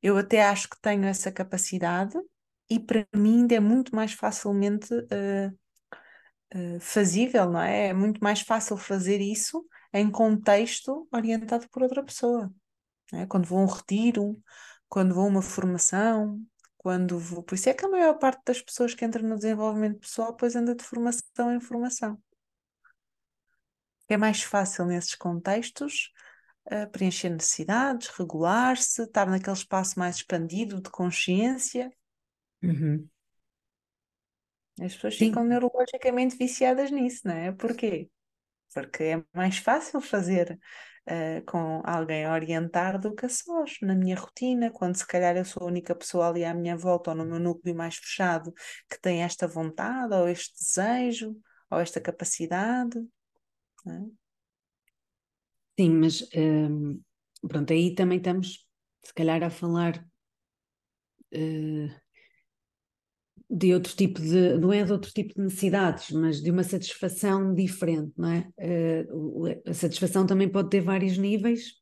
eu 0.02 0.18
até 0.18 0.44
acho 0.44 0.70
que 0.70 0.82
tenho 0.82 1.06
essa 1.06 1.32
capacidade 1.32 2.18
e 2.70 2.80
para 2.80 3.08
mim 3.16 3.42
ainda 3.42 3.56
é 3.56 3.60
muito 3.60 3.96
mais 3.96 4.14
facilmente 4.14 4.94
uh, 4.94 5.58
uh, 6.56 6.80
fazível, 6.80 7.50
não 7.52 7.62
é? 7.62 7.88
É 7.88 7.94
muito 7.94 8.24
mais 8.24 8.42
fácil 8.42 8.78
fazer 8.78 9.22
isso 9.22 9.66
em 9.94 10.10
contexto 10.10 11.08
orientado 11.12 11.70
por 11.70 11.84
outra 11.84 12.04
pessoa. 12.04 12.52
É? 13.14 13.26
Quando 13.26 13.46
vou 13.46 13.60
a 13.60 13.64
um 13.64 13.68
retiro, 13.68 14.42
quando 14.90 15.14
vou 15.14 15.26
a 15.26 15.28
uma 15.28 15.42
formação, 15.42 16.42
quando 16.78 17.20
vou. 17.20 17.44
Por 17.44 17.56
isso 17.56 17.70
é 17.70 17.74
que 17.74 17.86
a 17.86 17.90
maior 17.90 18.16
parte 18.16 18.42
das 18.46 18.62
pessoas 18.62 18.94
que 18.94 19.06
entram 19.06 19.28
no 19.28 19.36
desenvolvimento 19.36 20.00
pessoal 20.00 20.32
depois 20.32 20.56
anda 20.56 20.76
de 20.76 20.84
formação 20.84 21.54
em 21.54 21.60
formação. 21.60 22.22
É 24.08 24.18
mais 24.18 24.44
fácil 24.44 24.86
nesses 24.86 25.16
contextos 25.16 26.12
uh, 26.72 26.90
preencher 26.92 27.30
necessidades, 27.30 28.10
regular-se, 28.10 29.04
estar 29.04 29.28
naquele 29.28 29.56
espaço 29.56 29.98
mais 29.98 30.18
expandido 30.18 30.82
de 30.82 30.90
consciência 30.90 31.92
Uhum. 32.66 33.08
As 34.82 34.94
pessoas 34.94 35.16
ficam 35.16 35.44
neurologicamente 35.46 36.36
viciadas 36.36 36.92
nisso, 36.92 37.22
não 37.26 37.34
é? 37.34 37.52
Porquê? 37.52 38.10
Porque 38.74 39.04
é 39.04 39.24
mais 39.34 39.58
fácil 39.58 40.02
fazer 40.02 40.60
uh, 41.08 41.46
com 41.46 41.82
alguém 41.86 42.28
orientar 42.28 43.00
do 43.00 43.16
que 43.16 43.26
a 43.26 43.30
sós, 43.30 43.78
na 43.82 43.96
minha 43.96 44.18
rotina, 44.18 44.70
quando 44.70 44.96
se 44.98 45.08
calhar 45.08 45.38
eu 45.38 45.46
sou 45.46 45.64
a 45.64 45.68
única 45.68 45.96
pessoa 45.96 46.28
ali 46.28 46.44
à 46.44 46.54
minha 46.54 46.76
volta 46.76 47.12
ou 47.12 47.16
no 47.16 47.26
meu 47.26 47.40
núcleo 47.40 47.74
mais 47.74 47.96
fechado 47.96 48.54
que 48.90 49.00
tem 49.00 49.24
esta 49.24 49.48
vontade, 49.48 50.14
ou 50.14 50.28
este 50.28 50.54
desejo, 50.58 51.38
ou 51.72 51.80
esta 51.80 52.02
capacidade. 52.02 53.00
É? 53.88 54.26
Sim, 55.80 55.90
mas 55.92 56.28
hum, 56.36 57.02
pronto, 57.48 57.72
aí 57.72 57.96
também 57.96 58.18
estamos, 58.18 58.68
se 59.04 59.14
calhar, 59.14 59.42
a 59.44 59.50
falar 59.50 60.06
uh, 61.34 62.05
de 63.56 63.74
outro 63.74 63.96
tipo 63.96 64.20
de, 64.20 64.58
não 64.58 64.74
é 64.74 64.84
de 64.84 64.92
outro 64.92 65.10
tipo 65.14 65.34
de 65.34 65.42
necessidades, 65.42 66.12
mas 66.12 66.42
de 66.42 66.52
uma 66.52 66.64
satisfação 66.64 67.54
diferente, 67.54 68.12
não 68.18 68.30
é? 68.30 68.50
Uh, 68.60 69.70
a 69.70 69.74
satisfação 69.74 70.26
também 70.26 70.50
pode 70.50 70.70
ter 70.70 70.82
vários 70.82 71.18
níveis 71.18 71.76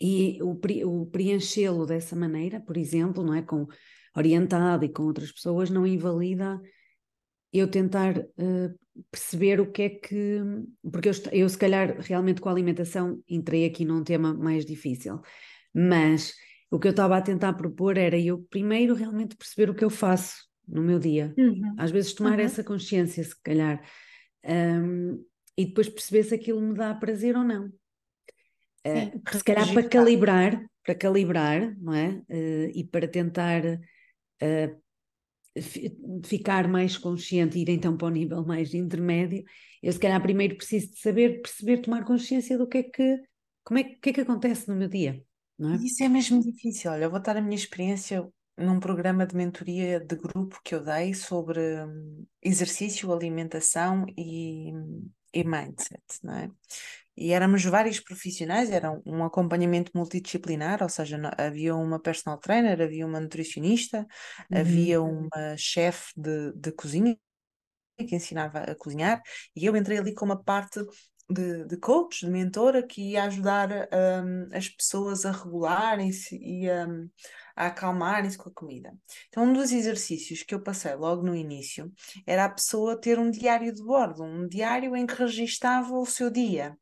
e 0.00 0.38
o, 0.42 0.58
o 0.86 1.06
preenchê-lo 1.06 1.84
dessa 1.84 2.16
maneira, 2.16 2.60
por 2.60 2.78
exemplo, 2.78 3.22
não 3.22 3.34
é? 3.34 3.42
Com 3.42 3.66
orientado 4.16 4.86
e 4.86 4.88
com 4.88 5.02
outras 5.02 5.30
pessoas, 5.30 5.68
não 5.68 5.86
invalida 5.86 6.58
eu 7.52 7.68
tentar 7.68 8.16
uh, 8.18 8.78
perceber 9.10 9.60
o 9.60 9.70
que 9.70 9.82
é 9.82 9.88
que. 9.90 10.40
Porque 10.90 11.10
eu, 11.10 11.12
eu, 11.30 11.48
se 11.48 11.58
calhar, 11.58 12.00
realmente 12.00 12.40
com 12.40 12.48
a 12.48 12.52
alimentação 12.52 13.22
entrei 13.28 13.66
aqui 13.66 13.84
num 13.84 14.02
tema 14.02 14.32
mais 14.32 14.64
difícil, 14.64 15.20
mas 15.74 16.32
o 16.70 16.78
que 16.78 16.88
eu 16.88 16.92
estava 16.92 17.18
a 17.18 17.22
tentar 17.22 17.52
propor 17.52 17.98
era 17.98 18.18
eu 18.18 18.38
primeiro 18.48 18.94
realmente 18.94 19.36
perceber 19.36 19.68
o 19.68 19.74
que 19.74 19.84
eu 19.84 19.90
faço 19.90 20.53
no 20.66 20.82
meu 20.82 20.98
dia. 20.98 21.34
Uhum. 21.36 21.74
Às 21.78 21.90
vezes 21.90 22.12
tomar 22.12 22.38
uhum. 22.38 22.44
essa 22.44 22.64
consciência, 22.64 23.22
se 23.22 23.40
calhar. 23.42 23.82
Um, 24.44 25.24
e 25.56 25.66
depois 25.66 25.88
perceber 25.88 26.24
se 26.24 26.34
aquilo 26.34 26.60
me 26.60 26.74
dá 26.74 26.94
prazer 26.94 27.36
ou 27.36 27.44
não. 27.44 27.66
Uh, 28.86 29.20
se 29.32 29.44
calhar 29.44 29.72
para 29.72 29.88
calibrar, 29.88 30.64
para 30.84 30.94
calibrar, 30.94 31.76
não 31.80 31.94
é? 31.94 32.22
Uh, 32.28 32.70
e 32.74 32.84
para 32.84 33.08
tentar 33.08 33.62
uh, 33.64 34.82
ficar 36.24 36.68
mais 36.68 36.98
consciente 36.98 37.58
e 37.58 37.62
ir 37.62 37.70
então 37.70 37.96
para 37.96 38.08
o 38.08 38.10
nível 38.10 38.44
mais 38.44 38.74
intermédio, 38.74 39.44
eu 39.82 39.92
se 39.92 39.98
calhar 39.98 40.20
primeiro 40.20 40.56
preciso 40.56 40.90
de 40.90 40.98
saber, 40.98 41.40
perceber, 41.40 41.78
tomar 41.78 42.04
consciência 42.04 42.58
do 42.58 42.66
que 42.66 42.78
é 42.78 42.82
que, 42.82 43.22
como 43.62 43.78
é 43.78 43.84
que, 43.84 44.10
é 44.10 44.12
que 44.12 44.20
acontece 44.20 44.68
no 44.68 44.76
meu 44.76 44.88
dia. 44.88 45.22
Não 45.58 45.74
é? 45.74 45.76
Isso 45.76 46.02
é 46.02 46.08
mesmo 46.08 46.42
difícil. 46.42 46.90
Olha, 46.90 47.04
eu 47.04 47.10
vou 47.10 47.20
dar 47.20 47.36
a 47.36 47.40
minha 47.40 47.54
experiência 47.54 48.26
num 48.56 48.78
programa 48.78 49.26
de 49.26 49.34
mentoria 49.34 50.00
de 50.00 50.16
grupo 50.16 50.60
que 50.62 50.74
eu 50.74 50.82
dei 50.82 51.12
sobre 51.14 51.60
hum, 51.60 52.26
exercício, 52.42 53.12
alimentação 53.12 54.06
e, 54.16 54.72
e 55.32 55.44
mindset, 55.44 56.02
não 56.22 56.34
é? 56.34 56.50
E 57.16 57.32
éramos 57.32 57.64
vários 57.64 58.00
profissionais, 58.00 58.70
era 58.70 58.90
um 59.06 59.24
acompanhamento 59.24 59.92
multidisciplinar, 59.94 60.82
ou 60.82 60.88
seja, 60.88 61.20
havia 61.38 61.74
uma 61.76 62.00
personal 62.00 62.38
trainer, 62.38 62.80
havia 62.80 63.06
uma 63.06 63.20
nutricionista, 63.20 64.06
uhum. 64.50 64.58
havia 64.58 65.00
uma 65.00 65.56
chefe 65.56 66.12
de, 66.16 66.52
de 66.54 66.72
cozinha 66.72 67.16
que 67.96 68.16
ensinava 68.16 68.58
a 68.58 68.74
cozinhar, 68.74 69.22
e 69.54 69.64
eu 69.64 69.76
entrei 69.76 69.98
ali 69.98 70.12
com 70.12 70.24
uma 70.24 70.42
parte 70.42 70.80
de, 71.28 71.64
de 71.64 71.76
coach, 71.76 72.24
de 72.24 72.30
mentora, 72.30 72.86
que 72.86 73.12
ia 73.12 73.24
ajudar 73.24 73.70
um, 73.70 74.48
as 74.56 74.68
pessoas 74.68 75.24
a 75.24 75.32
regularem-se 75.32 76.36
e 76.36 76.70
um, 76.70 77.08
a 77.56 77.66
acalmarem-se 77.66 78.36
com 78.36 78.48
a 78.48 78.52
comida. 78.52 78.92
Então, 79.28 79.44
um 79.44 79.52
dos 79.52 79.72
exercícios 79.72 80.42
que 80.42 80.54
eu 80.54 80.62
passei 80.62 80.94
logo 80.94 81.22
no 81.22 81.34
início 81.34 81.92
era 82.26 82.44
a 82.44 82.50
pessoa 82.50 83.00
ter 83.00 83.18
um 83.18 83.30
diário 83.30 83.72
de 83.72 83.82
bordo, 83.82 84.22
um 84.22 84.46
diário 84.46 84.94
em 84.94 85.06
que 85.06 85.14
registava 85.14 85.94
o 85.94 86.06
seu 86.06 86.30
dia. 86.30 86.76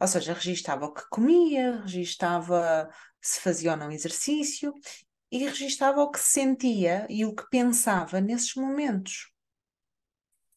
Ou 0.00 0.06
seja, 0.06 0.32
registava 0.32 0.86
o 0.86 0.94
que 0.94 1.02
comia, 1.10 1.82
registava 1.82 2.88
se 3.20 3.40
fazia 3.40 3.72
ou 3.72 3.76
não 3.76 3.92
exercício 3.92 4.72
e 5.30 5.38
registava 5.38 6.00
o 6.00 6.10
que 6.10 6.18
sentia 6.18 7.06
e 7.08 7.24
o 7.24 7.34
que 7.34 7.48
pensava 7.50 8.20
nesses 8.20 8.54
momentos. 8.54 9.30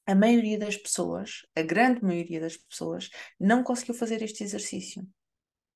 A 0.06 0.16
maioria 0.16 0.60
das 0.60 0.76
pessoas, 0.76 1.46
a 1.56 1.62
grande 1.62 2.04
maioria 2.04 2.40
das 2.40 2.58
pessoas, 2.58 3.10
não 3.40 3.64
conseguiu 3.64 3.96
fazer 3.96 4.22
este 4.22 4.44
exercício. 4.44 5.08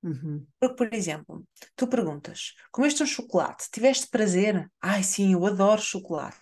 Uhum. 0.02 0.46
Porque, 0.60 0.76
por 0.76 0.94
exemplo, 0.94 1.46
tu 1.74 1.88
perguntas: 1.88 2.54
comeste 2.70 3.02
um 3.02 3.06
chocolate? 3.06 3.68
Tiveste 3.70 4.08
prazer? 4.08 4.70
Ai, 4.80 5.02
sim, 5.02 5.32
eu 5.32 5.44
adoro 5.46 5.80
chocolate. 5.80 6.38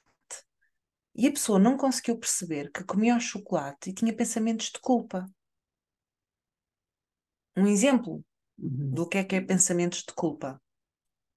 E 1.14 1.26
a 1.26 1.32
pessoa 1.32 1.58
não 1.58 1.78
conseguiu 1.78 2.18
perceber 2.18 2.70
que 2.70 2.84
comia 2.84 3.16
o 3.16 3.20
chocolate 3.20 3.88
e 3.88 3.94
tinha 3.94 4.14
pensamentos 4.14 4.66
de 4.66 4.78
culpa. 4.78 5.26
Um 7.56 7.66
exemplo 7.66 8.22
uhum. 8.58 8.90
do 8.90 9.08
que 9.08 9.16
é 9.16 9.24
que 9.24 9.36
é 9.36 9.40
pensamentos 9.40 10.00
de 10.00 10.12
culpa, 10.12 10.60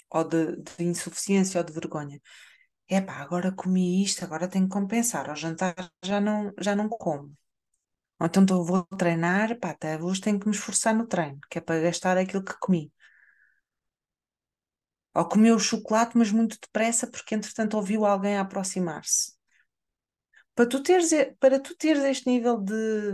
ou 0.10 0.24
de, 0.26 0.58
de 0.58 0.84
insuficiência 0.84 1.60
ou 1.60 1.66
de 1.66 1.72
vergonha. 1.72 2.20
É 2.90 3.00
pá, 3.08 3.16
agora 3.26 3.52
comi 3.62 4.04
isto, 4.04 4.24
agora 4.24 4.48
tenho 4.50 4.66
que 4.68 4.74
compensar. 4.74 5.30
Ao 5.30 5.36
jantar 5.36 5.76
já 6.04 6.20
não, 6.20 6.54
já 6.60 6.76
não 6.76 6.90
como. 6.90 7.26
Ou 8.20 8.28
então 8.28 8.46
tô, 8.46 8.64
vou 8.66 8.84
treinar, 8.98 9.60
pá, 9.60 9.72
até 9.72 10.02
hoje 10.02 10.22
tenho 10.22 10.40
que 10.40 10.48
me 10.48 10.56
esforçar 10.56 10.96
no 10.96 11.08
treino, 11.08 11.40
que 11.50 11.60
é 11.60 11.62
para 11.62 11.82
gastar 11.82 12.18
aquilo 12.18 12.44
que 12.46 12.58
comi. 12.60 12.92
Ou 15.14 15.26
comeu 15.30 15.56
o 15.56 15.60
chocolate, 15.60 16.18
mas 16.18 16.32
muito 16.32 16.58
depressa, 16.60 17.06
porque 17.06 17.36
entretanto 17.36 17.78
ouviu 17.78 18.06
alguém 18.06 18.38
aproximar-se. 18.40 19.34
Para 20.56 20.70
tu 20.70 20.84
teres, 20.84 21.12
para 21.40 21.60
tu 21.60 21.76
teres 21.76 22.04
este 22.04 22.30
nível 22.30 22.58
de, 22.60 23.14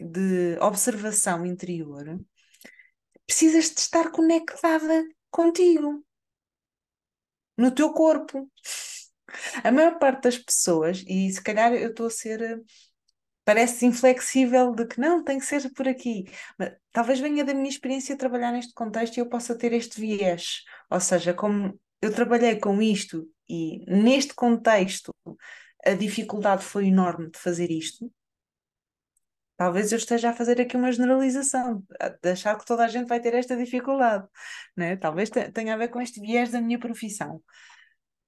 de 0.00 0.58
observação 0.60 1.46
interior, 1.46 2.04
precisas 3.26 3.70
de 3.74 3.80
estar 3.80 4.10
conectada 4.12 5.04
contigo, 5.30 6.04
no 7.56 7.70
teu 7.74 7.92
corpo. 7.92 8.50
A 9.64 9.70
maior 9.72 9.98
parte 9.98 10.24
das 10.24 10.38
pessoas, 10.38 11.04
e 11.06 11.30
se 11.30 11.42
calhar 11.42 11.72
eu 11.74 11.90
estou 11.90 12.06
a 12.06 12.10
ser 12.10 12.62
parece 13.44 13.86
inflexível 13.86 14.74
de 14.74 14.86
que 14.86 15.00
não, 15.00 15.22
tem 15.22 15.38
que 15.38 15.44
ser 15.44 15.70
por 15.72 15.88
aqui. 15.88 16.24
Mas, 16.58 16.72
talvez 16.92 17.20
venha 17.20 17.44
da 17.44 17.54
minha 17.54 17.68
experiência 17.68 18.16
trabalhar 18.16 18.52
neste 18.52 18.72
contexto 18.72 19.16
e 19.16 19.20
eu 19.20 19.28
possa 19.28 19.56
ter 19.56 19.72
este 19.72 20.00
viés. 20.00 20.62
Ou 20.90 21.00
seja, 21.00 21.34
como 21.34 21.78
eu 22.00 22.12
trabalhei 22.14 22.58
com 22.58 22.80
isto 22.80 23.28
e 23.48 23.84
neste 23.86 24.34
contexto 24.34 25.14
a 25.84 25.94
dificuldade 25.94 26.64
foi 26.64 26.86
enorme 26.86 27.30
de 27.30 27.38
fazer 27.38 27.70
isto, 27.70 28.10
talvez 29.56 29.92
eu 29.92 29.98
esteja 29.98 30.30
a 30.30 30.34
fazer 30.34 30.60
aqui 30.60 30.76
uma 30.76 30.92
generalização, 30.92 31.84
de 32.22 32.30
achar 32.30 32.56
que 32.58 32.66
toda 32.66 32.84
a 32.84 32.88
gente 32.88 33.08
vai 33.08 33.20
ter 33.20 33.34
esta 33.34 33.56
dificuldade. 33.56 34.26
Né? 34.76 34.96
Talvez 34.96 35.30
tenha 35.30 35.74
a 35.74 35.76
ver 35.76 35.88
com 35.88 36.00
este 36.00 36.20
viés 36.20 36.50
da 36.50 36.60
minha 36.60 36.78
profissão. 36.78 37.42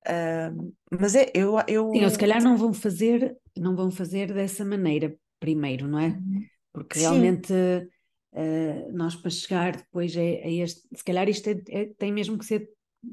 Uh, 0.07 0.75
mas 0.91 1.15
é, 1.15 1.31
eu, 1.35 1.57
eu... 1.67 1.91
Sim, 1.93 2.05
ou 2.05 2.11
se 2.11 2.19
calhar 2.19 2.43
não 2.43 2.57
vão 2.57 2.73
fazer, 2.73 3.37
não 3.57 3.75
vão 3.75 3.91
fazer 3.91 4.33
dessa 4.33 4.65
maneira 4.65 5.17
primeiro, 5.41 5.89
não 5.89 5.99
é? 5.99 6.09
Uhum. 6.09 6.45
Porque 6.73 6.99
realmente 6.99 7.53
uh, 7.53 8.93
nós 8.93 9.15
para 9.15 9.31
chegar 9.31 9.77
depois 9.77 10.17
a, 10.17 10.21
a, 10.21 10.51
este, 10.51 10.83
se 10.95 11.05
calhar 11.05 11.29
isto 11.29 11.49
é, 11.49 11.63
é, 11.69 11.87
tem 11.99 12.13
mesmo 12.13 12.39
que 12.39 12.45
ser 12.45 12.69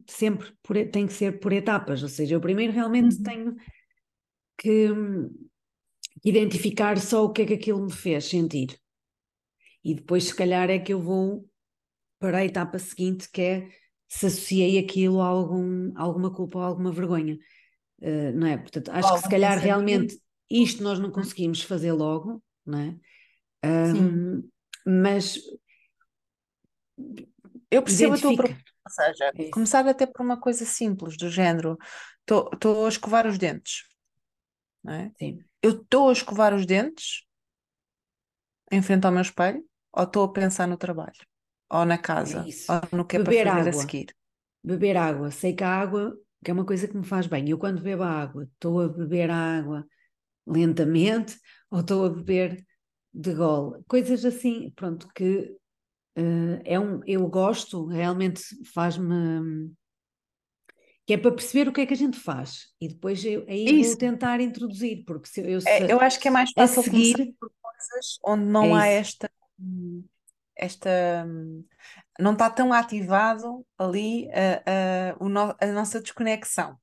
sempre 0.07 0.51
por, 0.63 0.75
tem 0.89 1.05
que 1.05 1.13
ser 1.13 1.39
por 1.39 1.51
etapas, 1.51 2.01
ou 2.01 2.09
seja, 2.09 2.35
eu 2.35 2.41
primeiro 2.41 2.73
realmente 2.73 3.17
uhum. 3.17 3.23
tenho 3.23 3.55
que 4.57 4.89
identificar 6.23 6.99
só 6.99 7.25
o 7.25 7.31
que 7.31 7.41
é 7.41 7.45
que 7.45 7.53
aquilo 7.53 7.83
me 7.83 7.91
fez 7.91 8.25
sentir. 8.25 8.77
E 9.83 9.95
depois, 9.95 10.25
se 10.25 10.35
calhar, 10.35 10.69
é 10.69 10.77
que 10.77 10.93
eu 10.93 11.01
vou 11.01 11.47
para 12.19 12.39
a 12.39 12.45
etapa 12.45 12.77
seguinte, 12.77 13.29
que 13.31 13.41
é 13.41 13.69
se 14.11 14.25
associei 14.25 14.77
aquilo 14.77 15.21
a 15.21 15.25
algum, 15.25 15.93
alguma 15.95 16.33
culpa 16.33 16.59
ou 16.59 16.65
alguma 16.65 16.91
vergonha. 16.91 17.37
Uh, 18.01 18.31
não 18.35 18.45
é? 18.45 18.57
Portanto, 18.57 18.89
acho 18.89 19.13
que 19.13 19.21
se 19.21 19.29
calhar 19.29 19.57
realmente 19.57 20.19
isto 20.49 20.83
nós 20.83 20.99
não 20.99 21.09
conseguimos 21.09 21.61
fazer 21.63 21.93
logo, 21.93 22.43
não 22.65 22.77
é? 22.77 22.99
Um, 23.65 24.49
mas 24.85 25.37
eu 27.69 27.81
percebo 27.81 28.17
identifica. 28.17 28.43
a 28.43 28.47
tua 28.47 28.57
ou 28.83 28.91
seja, 28.91 29.31
é 29.33 29.49
começar 29.49 29.87
até 29.87 30.05
por 30.05 30.21
uma 30.21 30.37
coisa 30.37 30.65
simples, 30.65 31.15
do 31.15 31.29
género, 31.29 31.77
estou 32.21 32.85
a 32.85 32.89
escovar 32.89 33.25
os 33.25 33.37
dentes, 33.37 33.83
não 34.83 34.93
é? 34.93 35.11
Sim. 35.17 35.39
Eu 35.61 35.71
estou 35.71 36.09
a 36.09 36.13
escovar 36.13 36.53
os 36.53 36.65
dentes 36.65 37.25
em 38.69 38.81
frente 38.81 39.05
ao 39.05 39.11
meu 39.11 39.21
espelho 39.21 39.63
ou 39.93 40.03
estou 40.03 40.25
a 40.25 40.33
pensar 40.33 40.67
no 40.67 40.75
trabalho? 40.75 41.30
Ou 41.71 41.85
na 41.85 41.97
casa, 41.97 42.45
é 42.47 42.73
ou 42.73 42.97
no 42.97 43.05
que 43.05 43.15
é 43.15 43.19
Beber 43.19 43.43
para 43.43 43.55
fazer 43.55 43.69
água. 43.69 43.81
a 43.81 43.85
seguir. 43.85 44.15
Beber 44.63 44.97
água, 44.97 45.31
sei 45.31 45.53
que 45.53 45.63
a 45.63 45.69
água 45.69 46.15
que 46.43 46.49
é 46.49 46.53
uma 46.53 46.65
coisa 46.65 46.87
que 46.87 46.97
me 46.97 47.05
faz 47.05 47.27
bem. 47.27 47.47
Eu 47.49 47.57
quando 47.57 47.81
bebo 47.81 48.03
água, 48.03 48.43
estou 48.43 48.81
a 48.81 48.89
beber 48.89 49.29
a 49.29 49.57
água 49.59 49.85
lentamente 50.45 51.39
ou 51.69 51.81
estou 51.81 52.05
a 52.05 52.09
beber 52.09 52.65
de 53.13 53.33
gole. 53.33 53.83
Coisas 53.87 54.25
assim, 54.25 54.71
pronto, 54.75 55.07
que 55.13 55.55
uh, 56.17 56.61
é 56.65 56.79
um, 56.79 57.01
eu 57.05 57.27
gosto, 57.27 57.85
realmente 57.85 58.41
faz-me 58.73 59.71
que 61.05 61.13
é 61.13 61.17
para 61.17 61.31
perceber 61.31 61.67
o 61.67 61.73
que 61.73 61.81
é 61.81 61.85
que 61.85 61.93
a 61.93 61.97
gente 61.97 62.17
faz 62.17 62.67
e 62.79 62.87
depois 62.87 63.25
eu, 63.25 63.43
aí 63.47 63.65
Isso. 63.65 63.89
vou 63.89 63.97
tentar 63.97 64.39
introduzir, 64.39 65.03
porque 65.03 65.27
se 65.27 65.41
eu, 65.41 65.59
se, 65.59 65.67
é, 65.67 65.91
eu 65.91 65.99
acho 65.99 66.19
que 66.19 66.27
é 66.27 66.31
mais 66.31 66.51
fácil 66.51 66.83
seguir 66.83 67.35
por 67.39 67.51
coisas 67.59 68.19
onde 68.23 68.45
não 68.45 68.77
é 68.77 68.81
há 68.81 68.87
esta 68.87 69.29
esta 70.61 71.27
não 72.19 72.33
está 72.33 72.49
tão 72.49 72.71
ativado 72.71 73.65
ali 73.77 74.29
a, 74.31 75.15
a, 75.19 75.27
no, 75.27 75.55
a 75.59 75.67
nossa 75.73 75.99
desconexão. 75.99 76.77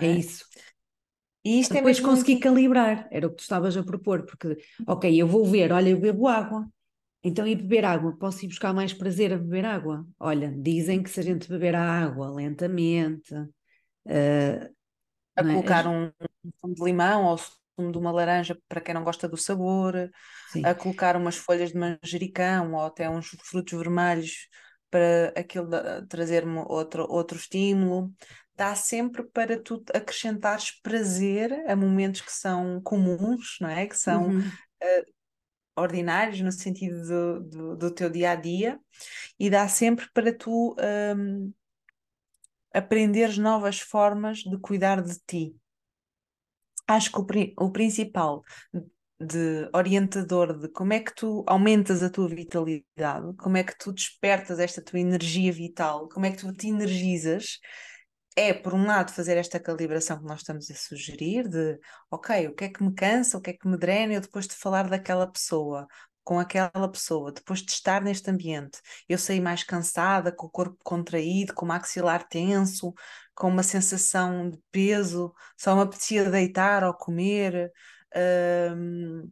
É? 0.00 0.06
é? 0.06 0.12
isso. 0.12 0.44
E 1.44 1.60
isto 1.60 1.72
é 1.72 1.76
Depois 1.76 1.98
é 1.98 2.02
consegui 2.02 2.40
calibrar, 2.40 3.08
era 3.10 3.26
o 3.26 3.30
que 3.30 3.36
tu 3.36 3.42
estavas 3.42 3.76
a 3.76 3.82
propor, 3.82 4.24
porque, 4.24 4.56
ok, 4.86 5.14
eu 5.20 5.28
vou 5.28 5.44
ver, 5.44 5.72
olha, 5.72 5.90
eu 5.90 6.00
bebo 6.00 6.26
água, 6.26 6.68
Então, 7.22 7.46
e 7.46 7.54
beber 7.54 7.84
água? 7.84 8.16
Posso 8.16 8.44
ir 8.44 8.48
buscar 8.48 8.72
mais 8.72 8.92
prazer 8.92 9.32
a 9.32 9.38
beber 9.38 9.64
água? 9.64 10.06
Olha, 10.18 10.52
dizem 10.56 11.02
que 11.02 11.10
se 11.10 11.20
a 11.20 11.22
gente 11.22 11.48
beber 11.48 11.74
a 11.74 11.82
água 11.82 12.30
lentamente, 12.30 13.32
uh, 13.34 14.74
a 15.36 15.40
é? 15.40 15.52
colocar 15.52 15.86
um, 15.86 16.06
um 16.44 16.50
sumo 16.60 16.74
de 16.74 16.84
limão 16.84 17.24
ou 17.24 17.38
sumo 17.76 17.92
de 17.92 17.98
uma 17.98 18.10
laranja 18.10 18.58
para 18.68 18.80
quem 18.80 18.94
não 18.94 19.04
gosta 19.04 19.28
do 19.28 19.36
sabor, 19.36 19.94
Sim. 20.50 20.64
a 20.64 20.74
colocar 20.74 21.16
umas 21.16 21.36
folhas 21.36 21.72
de 21.72 21.78
manjericão 21.78 22.74
ou 22.74 22.80
até 22.80 23.08
uns 23.08 23.28
frutos 23.44 23.78
vermelhos 23.78 24.48
para 24.90 25.32
aquilo 25.36 25.68
trazer-me 26.08 26.58
outro, 26.66 27.06
outro 27.08 27.36
estímulo. 27.36 28.12
Dá 28.54 28.74
sempre 28.74 29.22
para 29.22 29.60
tu 29.62 29.84
acrescentares 29.94 30.80
prazer 30.80 31.52
a 31.68 31.76
momentos 31.76 32.22
que 32.22 32.32
são 32.32 32.80
comuns, 32.82 33.58
não 33.60 33.68
é? 33.68 33.86
Que 33.86 33.96
são 33.96 34.28
uhum. 34.28 34.40
uh, 34.40 35.04
ordinários 35.76 36.40
no 36.40 36.50
sentido 36.50 37.06
do, 37.06 37.40
do, 37.40 37.76
do, 37.76 37.90
teu 37.90 38.08
dia 38.08 38.30
a 38.30 38.34
dia, 38.34 38.80
e 39.38 39.50
dá 39.50 39.68
sempre 39.68 40.08
para 40.14 40.32
tu 40.32 40.74
um, 41.14 41.52
aprenderes 42.72 43.36
novas 43.36 43.78
formas 43.78 44.38
de 44.38 44.56
cuidar 44.58 45.02
de 45.02 45.18
ti. 45.26 45.54
Acho 46.86 47.10
que 47.10 47.18
o, 47.18 47.66
o 47.66 47.70
principal 47.70 48.42
de 49.18 49.68
orientador 49.72 50.58
de 50.58 50.68
como 50.68 50.92
é 50.92 51.00
que 51.00 51.14
tu 51.14 51.42
aumentas 51.46 52.02
a 52.02 52.10
tua 52.10 52.28
vitalidade, 52.28 53.34
como 53.38 53.56
é 53.56 53.64
que 53.64 53.76
tu 53.78 53.92
despertas 53.92 54.58
esta 54.58 54.82
tua 54.82 55.00
energia 55.00 55.50
vital, 55.52 56.08
como 56.08 56.26
é 56.26 56.30
que 56.30 56.38
tu 56.38 56.52
te 56.52 56.68
energizas, 56.68 57.58
é, 58.36 58.52
por 58.52 58.74
um 58.74 58.84
lado, 58.86 59.12
fazer 59.12 59.38
esta 59.38 59.58
calibração 59.58 60.18
que 60.18 60.26
nós 60.26 60.40
estamos 60.40 60.70
a 60.70 60.74
sugerir, 60.74 61.48
de 61.48 61.78
ok, 62.10 62.48
o 62.48 62.54
que 62.54 62.64
é 62.64 62.68
que 62.68 62.82
me 62.82 62.94
cansa, 62.94 63.38
o 63.38 63.40
que 63.40 63.50
é 63.50 63.52
que 63.54 63.66
me 63.66 63.78
drena, 63.78 64.12
eu 64.12 64.20
depois 64.20 64.46
de 64.46 64.54
falar 64.54 64.88
daquela 64.90 65.26
pessoa, 65.26 65.86
com 66.26 66.40
aquela 66.40 66.90
pessoa, 66.90 67.30
depois 67.30 67.60
de 67.62 67.70
estar 67.70 68.02
neste 68.02 68.28
ambiente, 68.28 68.80
eu 69.08 69.16
saí 69.16 69.40
mais 69.40 69.62
cansada, 69.62 70.32
com 70.32 70.48
o 70.48 70.50
corpo 70.50 70.76
contraído, 70.82 71.54
com 71.54 71.64
o 71.64 71.68
maxilar 71.68 72.26
tenso, 72.28 72.92
com 73.32 73.48
uma 73.48 73.62
sensação 73.62 74.50
de 74.50 74.58
peso, 74.72 75.32
só 75.56 75.76
me 75.76 75.82
apetecia 75.82 76.28
deitar 76.28 76.82
ou 76.82 76.92
comer. 76.94 77.70
Um, 78.76 79.30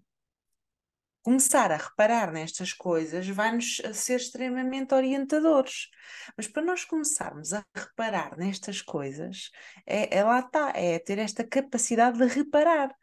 começar 1.22 1.72
a 1.72 1.76
reparar 1.78 2.30
nestas 2.30 2.72
coisas 2.72 3.26
vai-nos 3.26 3.80
ser 3.94 4.16
extremamente 4.16 4.94
orientadores. 4.94 5.88
Mas 6.36 6.46
para 6.46 6.62
nós 6.62 6.84
começarmos 6.84 7.52
a 7.52 7.64
reparar 7.74 8.36
nestas 8.38 8.80
coisas, 8.80 9.50
é, 9.84 10.18
é 10.18 10.22
lá 10.22 10.40
está, 10.40 10.72
é 10.76 10.98
ter 11.00 11.18
esta 11.18 11.42
capacidade 11.42 12.18
de 12.18 12.26
reparar. 12.26 12.94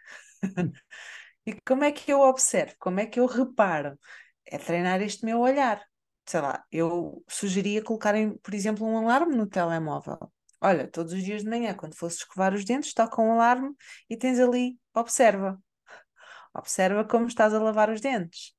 E 1.45 1.53
como 1.61 1.83
é 1.83 1.91
que 1.91 2.11
eu 2.11 2.19
observo? 2.21 2.75
Como 2.79 2.99
é 2.99 3.05
que 3.05 3.19
eu 3.19 3.25
reparo? 3.25 3.99
É 4.45 4.57
treinar 4.57 5.01
este 5.01 5.25
meu 5.25 5.39
olhar. 5.39 5.83
Sei 6.25 6.39
lá, 6.41 6.63
eu 6.71 7.23
sugeria 7.27 7.83
colocarem, 7.83 8.37
por 8.37 8.53
exemplo, 8.53 8.85
um 8.85 8.97
alarme 8.97 9.35
no 9.35 9.47
telemóvel. 9.47 10.31
Olha, 10.61 10.87
todos 10.87 11.13
os 11.13 11.23
dias 11.23 11.41
de 11.43 11.49
manhã, 11.49 11.73
quando 11.73 11.95
fosses 11.95 12.19
escovar 12.19 12.53
os 12.53 12.63
dentes, 12.63 12.93
toca 12.93 13.21
um 13.21 13.33
alarme 13.33 13.75
e 14.09 14.15
tens 14.17 14.39
ali, 14.39 14.79
observa. 14.93 15.59
Observa 16.53 17.05
como 17.05 17.27
estás 17.27 17.53
a 17.53 17.59
lavar 17.59 17.89
os 17.89 18.01
dentes. 18.01 18.53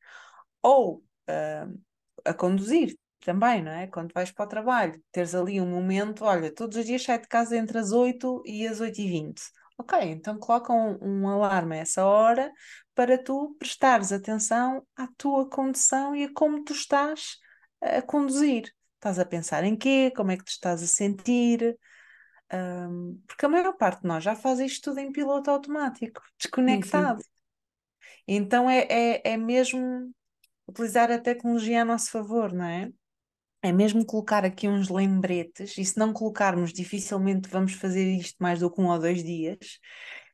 Ou 0.62 0.99
uh, 1.28 1.80
a 2.24 2.35
conduzir 2.35 2.99
também, 3.20 3.62
não 3.62 3.72
é? 3.72 3.87
Quando 3.87 4.12
vais 4.12 4.33
para 4.33 4.45
o 4.45 4.49
trabalho, 4.49 5.03
teres 5.12 5.35
ali 5.35 5.61
um 5.61 5.68
momento, 5.68 6.24
olha, 6.24 6.53
todos 6.53 6.76
os 6.76 6.85
dias 6.85 7.03
sai 7.05 7.20
de 7.20 7.28
casa 7.28 7.57
entre 7.57 7.78
as 7.78 7.93
8 7.93 8.43
e 8.47 8.66
as 8.66 8.80
8 8.80 9.01
e 9.01 9.09
20 9.09 9.43
Ok, 9.78 9.98
então 10.02 10.38
coloca 10.38 10.72
um, 10.72 10.98
um 11.24 11.28
alarme 11.28 11.76
a 11.76 11.80
essa 11.80 12.04
hora 12.04 12.52
para 12.94 13.22
tu 13.22 13.56
prestares 13.58 14.12
atenção 14.12 14.86
à 14.96 15.08
tua 15.16 15.48
condução 15.48 16.14
e 16.14 16.24
a 16.24 16.32
como 16.32 16.62
tu 16.64 16.72
estás 16.72 17.38
a 17.80 18.02
conduzir. 18.02 18.72
Estás 18.94 19.18
a 19.18 19.24
pensar 19.24 19.64
em 19.64 19.76
quê? 19.76 20.12
Como 20.14 20.30
é 20.30 20.36
que 20.36 20.44
tu 20.44 20.50
estás 20.50 20.82
a 20.82 20.86
sentir? 20.86 21.76
Um, 22.52 23.20
porque 23.26 23.46
a 23.46 23.48
maior 23.48 23.72
parte 23.76 24.02
de 24.02 24.08
nós 24.08 24.22
já 24.22 24.36
faz 24.36 24.60
isto 24.60 24.90
tudo 24.90 25.00
em 25.00 25.10
piloto 25.10 25.50
automático, 25.50 26.22
desconectado. 26.38 27.22
Sim, 27.22 27.24
sim. 27.24 27.32
Então 28.26 28.68
é, 28.70 28.86
é, 28.88 29.32
é 29.32 29.36
mesmo 29.36 30.12
utilizar 30.68 31.10
a 31.10 31.18
tecnologia 31.20 31.82
a 31.82 31.84
nosso 31.84 32.10
favor, 32.10 32.52
não 32.52 32.64
é? 32.64 32.92
É 33.62 33.70
mesmo 33.70 34.04
colocar 34.04 34.44
aqui 34.44 34.68
uns 34.68 34.88
lembretes, 34.88 35.78
e 35.78 35.84
se 35.84 35.96
não 35.96 36.12
colocarmos, 36.12 36.72
dificilmente 36.72 37.48
vamos 37.48 37.74
fazer 37.74 38.12
isto 38.16 38.36
mais 38.40 38.58
do 38.58 38.70
que 38.70 38.80
um 38.80 38.88
ou 38.88 38.98
dois 38.98 39.22
dias. 39.22 39.78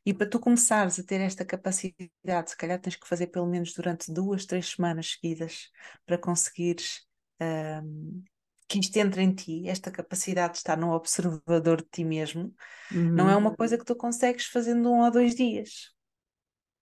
E 0.05 0.13
para 0.13 0.27
tu 0.27 0.39
começares 0.39 0.97
a 0.97 1.03
ter 1.03 1.21
esta 1.21 1.45
capacidade, 1.45 2.49
se 2.49 2.57
calhar 2.57 2.79
tens 2.79 2.95
que 2.95 3.07
fazer 3.07 3.27
pelo 3.27 3.45
menos 3.45 3.73
durante 3.73 4.11
duas, 4.11 4.45
três 4.45 4.69
semanas 4.69 5.11
seguidas 5.11 5.69
para 6.05 6.17
conseguires 6.17 7.05
um, 7.39 8.23
que 8.67 8.79
isto 8.79 8.97
entre 8.97 9.21
em 9.21 9.33
ti, 9.33 9.67
esta 9.67 9.91
capacidade 9.91 10.53
de 10.53 10.57
estar 10.59 10.77
no 10.77 10.91
observador 10.91 11.83
de 11.83 11.87
ti 11.91 12.03
mesmo, 12.03 12.53
uhum. 12.91 13.11
não 13.11 13.29
é 13.29 13.35
uma 13.35 13.55
coisa 13.55 13.77
que 13.77 13.85
tu 13.85 13.95
consegues 13.95 14.45
fazendo 14.45 14.91
um 14.91 15.01
ou 15.03 15.11
dois 15.11 15.35
dias, 15.35 15.93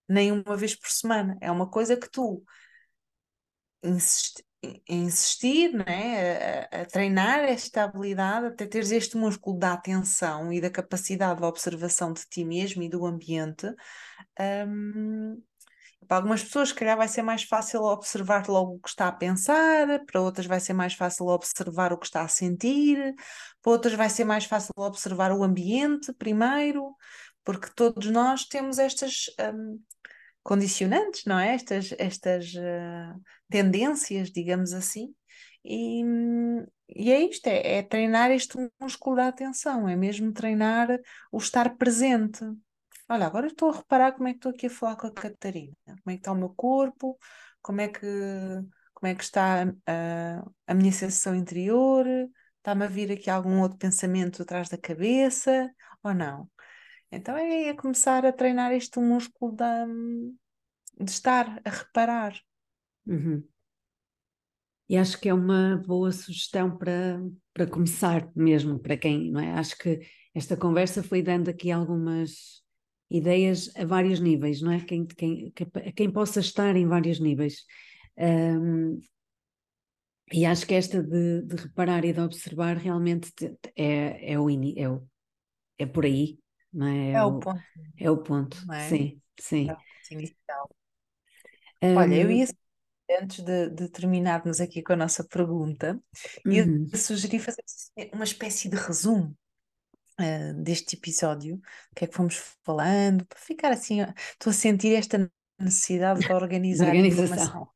nem 0.07 0.31
uma 0.31 0.55
vez 0.55 0.75
por 0.75 0.89
semana. 0.89 1.37
É 1.41 1.51
uma 1.51 1.69
coisa 1.69 1.97
que 1.97 2.09
tu 2.09 2.43
insistir, 4.87 5.71
né? 5.73 6.65
A, 6.71 6.81
a, 6.81 6.85
treinar 6.85 7.39
esta 7.39 7.83
habilidade, 7.83 8.47
até 8.47 8.65
teres 8.65 8.91
este 8.91 9.17
músculo 9.17 9.57
da 9.57 9.73
atenção 9.73 10.51
e 10.51 10.59
da 10.59 10.69
capacidade 10.69 11.39
de 11.39 11.45
observação 11.45 12.13
de 12.13 12.25
ti 12.27 12.43
mesmo 12.43 12.81
e 12.83 12.89
do 12.89 13.05
ambiente. 13.05 13.67
Um, 14.39 15.41
para 16.07 16.17
algumas 16.17 16.43
pessoas, 16.43 16.69
se 16.69 16.75
calhar, 16.75 16.95
vai 16.95 17.07
ser 17.07 17.21
mais 17.21 17.43
fácil 17.43 17.81
observar 17.81 18.47
logo 18.47 18.75
o 18.75 18.79
que 18.79 18.89
está 18.89 19.07
a 19.07 19.11
pensar, 19.11 20.05
para 20.05 20.21
outras, 20.21 20.45
vai 20.45 20.59
ser 20.59 20.73
mais 20.73 20.93
fácil 20.93 21.27
observar 21.27 21.91
o 21.91 21.97
que 21.97 22.05
está 22.05 22.21
a 22.21 22.27
sentir, 22.27 23.13
para 23.61 23.71
outras, 23.71 23.93
vai 23.93 24.09
ser 24.09 24.23
mais 24.23 24.45
fácil 24.45 24.73
observar 24.77 25.31
o 25.31 25.43
ambiente 25.43 26.13
primeiro, 26.13 26.95
porque 27.43 27.69
todos 27.75 28.09
nós 28.09 28.45
temos 28.45 28.79
estas. 28.79 29.25
Um, 29.53 29.81
condicionantes, 30.47 31.25
não 31.25 31.37
é? 31.37 31.53
Estas, 31.55 31.93
estas 31.99 32.53
uh, 32.53 33.21
tendências, 33.49 34.31
digamos 34.31 34.71
assim. 34.71 35.13
E, 35.63 36.01
e 36.95 37.11
é 37.11 37.19
isto, 37.19 37.47
é, 37.47 37.79
é, 37.79 37.83
treinar 37.83 38.31
este 38.31 38.57
músculo 38.79 39.17
da 39.17 39.27
atenção, 39.27 39.89
é 39.89 39.95
mesmo 39.97 40.31
treinar 40.31 40.87
o 41.33 41.37
estar 41.37 41.75
presente. 41.75 42.39
Olha, 43.09 43.25
agora 43.25 43.47
estou 43.47 43.69
a 43.69 43.75
reparar 43.75 44.13
como 44.13 44.29
é 44.29 44.31
que 44.31 44.37
estou 44.37 44.51
aqui 44.51 44.67
a 44.67 44.69
falar 44.69 44.95
com 44.95 45.07
a 45.07 45.11
Catarina, 45.11 45.75
como 45.85 45.99
é 46.07 46.13
que 46.13 46.19
está 46.19 46.31
o 46.31 46.35
meu 46.35 46.49
corpo, 46.49 47.17
como 47.61 47.81
é 47.81 47.89
que, 47.89 47.99
como 48.93 49.11
é 49.11 49.15
que 49.15 49.23
está 49.23 49.63
a, 49.85 50.45
a 50.65 50.73
minha 50.73 50.93
sensação 50.93 51.35
interior, 51.35 52.05
está-me 52.57 52.85
a 52.85 52.87
vir 52.87 53.11
aqui 53.11 53.29
algum 53.29 53.59
outro 53.61 53.77
pensamento 53.77 54.41
atrás 54.43 54.69
da 54.69 54.77
cabeça 54.77 55.69
ou 56.01 56.13
não? 56.13 56.49
Então 57.11 57.37
é, 57.37 57.69
é 57.69 57.73
começar 57.73 58.25
a 58.25 58.33
treinar 58.33 58.71
este 58.73 58.99
músculo 58.99 59.53
da, 59.53 59.85
de 59.85 61.09
estar 61.09 61.61
a 61.63 61.69
reparar. 61.69 62.39
Uhum. 63.05 63.43
E 64.89 64.95
acho 64.95 65.19
que 65.19 65.27
é 65.27 65.33
uma 65.33 65.83
boa 65.85 66.11
sugestão 66.11 66.77
para, 66.77 67.21
para 67.53 67.67
começar 67.67 68.29
mesmo, 68.35 68.79
para 68.79 68.95
quem, 68.95 69.31
não 69.31 69.41
é? 69.41 69.51
Acho 69.53 69.77
que 69.77 69.99
esta 70.33 70.55
conversa 70.55 71.03
foi 71.03 71.21
dando 71.21 71.49
aqui 71.49 71.71
algumas 71.71 72.63
ideias 73.09 73.73
a 73.75 73.85
vários 73.85 74.19
níveis, 74.19 74.61
não 74.61 74.71
é? 74.71 74.79
Quem, 74.79 75.05
quem, 75.05 75.53
quem 75.95 76.11
possa 76.11 76.39
estar 76.39 76.75
em 76.75 76.87
vários 76.87 77.19
níveis. 77.19 77.65
Um, 78.17 78.99
e 80.31 80.45
acho 80.45 80.65
que 80.65 80.73
esta 80.73 81.01
de, 81.01 81.41
de, 81.43 81.55
reparar 81.55 82.03
e 82.03 82.11
de 82.11 82.19
observar 82.19 82.77
realmente 82.77 83.31
é, 83.75 84.33
é, 84.33 84.39
o, 84.39 84.49
é, 84.49 84.89
o, 84.89 85.07
é 85.77 85.85
por 85.85 86.05
aí, 86.05 86.37
não 86.77 86.87
é? 86.87 87.09
É, 87.09 87.11
é 87.13 87.23
o, 87.23 87.27
o, 87.27 87.39
ponto. 87.39 87.63
É 87.99 88.11
o 88.11 88.17
ponto, 88.17 88.71
é? 88.71 88.87
sim, 88.87 89.21
sim. 89.39 89.69
É 89.69 90.13
inicial. 90.13 90.69
Um... 91.81 91.95
Olha, 91.95 92.15
eu 92.15 92.31
ia 92.31 92.47
antes 93.21 93.43
de, 93.43 93.69
de, 93.69 93.89
terminarmos 93.89 94.59
aqui 94.59 94.83
com 94.83 94.93
a 94.93 94.97
nossa 94.97 95.23
pergunta, 95.23 95.99
uhum. 96.45 96.89
eu 96.91 96.97
sugeri 96.97 97.39
fazer 97.39 97.63
uma 98.13 98.25
espécie 98.25 98.69
de 98.69 98.75
resumo 98.75 99.35
uh, 100.19 100.53
deste 100.61 100.95
episódio, 100.97 101.55
o 101.55 101.95
que 101.95 102.03
é 102.03 102.07
que 102.07 102.15
fomos 102.15 102.35
falando, 102.63 103.25
para 103.25 103.39
ficar 103.39 103.71
assim, 103.71 104.01
estou 104.01 104.51
a 104.51 104.53
sentir 104.53 104.93
esta 104.95 105.31
necessidade 105.57 106.19
de 106.19 106.31
organizar 106.33 106.91
a 106.91 106.95
informação. 106.95 107.69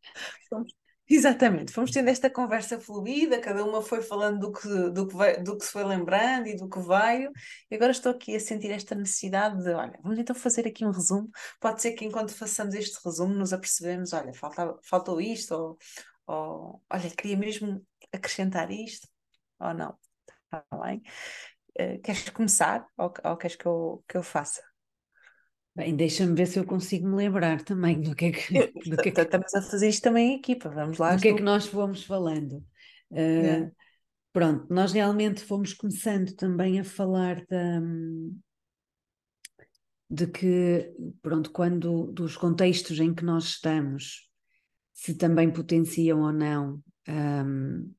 Exatamente, 1.14 1.74
fomos 1.74 1.92
tendo 1.92 2.08
esta 2.08 2.30
conversa 2.30 2.80
fluida, 2.80 3.38
cada 3.42 3.66
uma 3.66 3.82
foi 3.82 4.02
falando 4.02 4.40
do 4.40 4.52
que, 4.54 4.90
do, 4.92 5.06
que 5.06 5.38
do 5.42 5.58
que 5.58 5.66
se 5.66 5.72
foi 5.72 5.84
lembrando 5.84 6.48
e 6.48 6.56
do 6.56 6.70
que 6.70 6.80
veio, 6.80 7.30
e 7.70 7.76
agora 7.76 7.92
estou 7.92 8.14
aqui 8.14 8.34
a 8.34 8.40
sentir 8.40 8.72
esta 8.72 8.96
necessidade 8.96 9.62
de, 9.62 9.74
olha, 9.74 10.00
vamos 10.02 10.18
então 10.18 10.34
fazer 10.34 10.66
aqui 10.66 10.86
um 10.86 10.92
resumo. 10.92 11.30
Pode 11.60 11.82
ser 11.82 11.92
que 11.92 12.06
enquanto 12.06 12.34
façamos 12.34 12.74
este 12.76 12.98
resumo 13.04 13.34
nos 13.34 13.52
apercebemos, 13.52 14.14
olha, 14.14 14.32
faltou 14.84 15.20
isto, 15.20 15.52
ou, 15.54 15.78
ou 16.28 16.82
olha, 16.90 17.10
queria 17.10 17.36
mesmo 17.36 17.86
acrescentar 18.14 18.72
isto, 18.72 19.06
ou 19.60 19.74
não. 19.74 19.98
Está 20.46 20.66
bem? 20.82 21.02
Uh, 21.78 22.02
queres 22.02 22.30
começar 22.30 22.88
ou, 22.98 23.14
ou 23.26 23.36
queres 23.36 23.58
que 23.58 23.66
eu, 23.66 24.02
que 24.08 24.16
eu 24.16 24.24
faça? 24.24 24.71
Bem, 25.74 25.96
deixa-me 25.96 26.36
ver 26.36 26.48
se 26.48 26.60
eu 26.60 26.66
consigo 26.66 27.08
me 27.08 27.16
lembrar 27.16 27.64
também 27.64 28.02
do 28.02 28.14
que 28.14 28.26
é 28.26 28.32
que, 28.32 28.90
do 28.90 28.98
que, 28.98 29.10
é 29.10 29.12
que, 29.12 29.22
Estamos 29.22 29.54
a 29.54 29.62
fazer 29.62 29.88
isto 29.88 30.04
também 30.04 30.34
em 30.34 30.36
equipa, 30.38 30.70
vamos 30.70 30.98
lá. 30.98 31.16
do 31.16 31.22
que 31.22 31.30
é 31.30 31.34
que 31.34 31.42
nós 31.42 31.66
fomos 31.66 32.04
falando. 32.04 32.58
Uh, 33.10 33.18
Yeah. 33.18 33.72
Pronto, 34.34 34.74
nós 34.74 34.94
realmente 34.94 35.44
fomos 35.44 35.74
começando 35.74 36.34
também 36.34 36.80
a 36.80 36.86
falar 36.86 37.46
da, 37.48 37.82
de 40.10 40.28
que, 40.28 40.90
pronto, 41.22 41.52
quando 41.52 42.08
dos 42.14 42.38
contextos 42.38 43.00
em 43.00 43.14
que 43.14 43.26
nós 43.26 43.46
estamos, 43.46 44.30
se 44.94 45.16
também 45.16 45.52
potenciam 45.52 46.22
ou 46.22 46.32
não 46.32 46.82
um, 47.08 47.94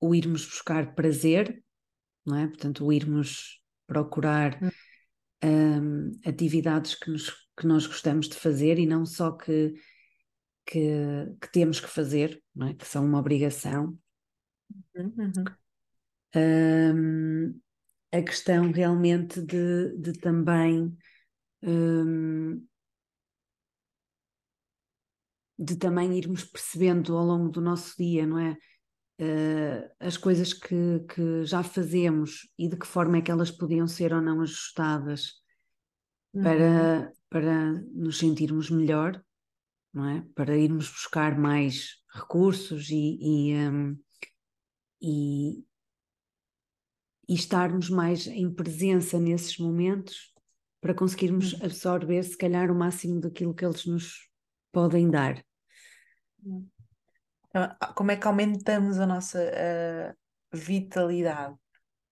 o 0.00 0.14
irmos 0.14 0.44
buscar 0.44 0.94
prazer, 0.94 1.62
não 2.26 2.36
é? 2.36 2.46
Portanto, 2.48 2.84
o 2.84 2.92
irmos 2.92 3.60
procurar 3.86 4.58
um, 5.44 6.10
atividades 6.26 6.94
que, 6.94 7.10
nos, 7.10 7.30
que 7.56 7.66
nós 7.66 7.86
gostamos 7.86 8.28
de 8.28 8.36
fazer 8.36 8.78
e 8.78 8.86
não 8.86 9.04
só 9.06 9.32
que, 9.32 9.74
que, 10.66 11.34
que 11.40 11.52
temos 11.52 11.80
que 11.80 11.88
fazer, 11.88 12.42
é? 12.62 12.74
Que 12.74 12.86
são 12.86 13.04
uma 13.04 13.18
obrigação. 13.18 13.98
Uhum. 14.94 15.32
Um, 16.34 17.60
a 18.12 18.22
questão 18.22 18.70
realmente 18.70 19.40
de, 19.40 19.96
de 19.98 20.12
também 20.12 20.96
um, 21.62 22.64
de 25.58 25.76
também 25.76 26.16
irmos 26.16 26.44
percebendo 26.44 27.16
ao 27.16 27.24
longo 27.24 27.50
do 27.50 27.60
nosso 27.60 27.94
dia, 27.96 28.26
não 28.26 28.38
é? 28.38 28.56
Uh, 29.20 29.86
as 30.00 30.16
coisas 30.16 30.54
que, 30.54 31.00
que 31.14 31.44
já 31.44 31.62
fazemos 31.62 32.48
e 32.58 32.66
de 32.68 32.76
que 32.78 32.86
forma 32.86 33.18
é 33.18 33.20
que 33.20 33.30
elas 33.30 33.50
podiam 33.50 33.86
ser 33.86 34.14
ou 34.14 34.22
não 34.22 34.40
ajustadas 34.40 35.32
Uhum. 36.32 36.42
para, 36.42 37.12
para 37.28 37.72
nos 37.92 38.18
sentirmos 38.18 38.70
melhor, 38.70 39.22
não 39.92 40.08
é? 40.08 40.24
Para 40.34 40.56
irmos 40.56 40.88
buscar 40.88 41.38
mais 41.38 41.96
recursos 42.14 42.88
e, 42.88 43.18
e, 43.20 43.54
um, 43.68 43.98
e, 45.02 45.64
e 47.28 47.34
estarmos 47.34 47.90
mais 47.90 48.26
em 48.26 48.50
presença 48.50 49.18
nesses 49.20 49.58
momentos 49.58 50.32
para 50.80 50.94
conseguirmos 50.94 51.52
Uhum. 51.52 51.64
absorver, 51.64 52.22
se 52.22 52.38
calhar, 52.38 52.70
o 52.70 52.74
máximo 52.74 53.20
daquilo 53.20 53.54
que 53.54 53.64
eles 53.64 53.84
nos 53.84 54.30
podem 54.72 55.10
dar. 55.10 55.44
Então, 57.50 57.76
como 57.94 58.10
é 58.10 58.16
que 58.16 58.26
aumentamos 58.26 58.98
a 59.00 59.06
nossa 59.06 59.40
uh, 59.42 60.16
vitalidade? 60.56 61.56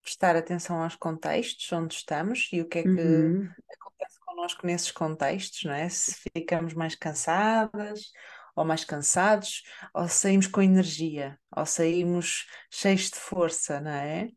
Prestar 0.02 0.36
atenção 0.36 0.82
aos 0.82 0.96
contextos 0.96 1.70
onde 1.72 1.94
estamos 1.94 2.48
e 2.52 2.60
o 2.62 2.68
que 2.68 2.80
é 2.80 2.84
que 2.88 3.00
Uhum. 3.04 3.54
acontece 3.80 4.20
connosco 4.20 4.66
nesses 4.66 4.90
contextos, 4.92 5.64
não 5.64 5.72
é? 5.74 5.88
Se 5.88 6.16
ficamos 6.36 6.74
mais 6.74 6.94
cansadas 6.94 8.12
ou 8.56 8.64
mais 8.64 8.84
cansados, 8.84 9.62
ou 9.94 10.08
saímos 10.08 10.46
com 10.48 10.60
energia, 10.62 11.38
ou 11.56 11.64
saímos 11.66 12.46
cheios 12.70 13.10
de 13.10 13.16
força, 13.18 13.80
não 13.80 13.90
é? 13.92 14.30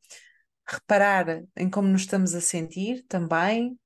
Reparar 0.67 1.43
em 1.57 1.69
como 1.69 1.87
nos 1.87 2.01
estamos 2.01 2.33
a 2.35 2.41
sentir 2.41 3.03
também, 3.07 3.79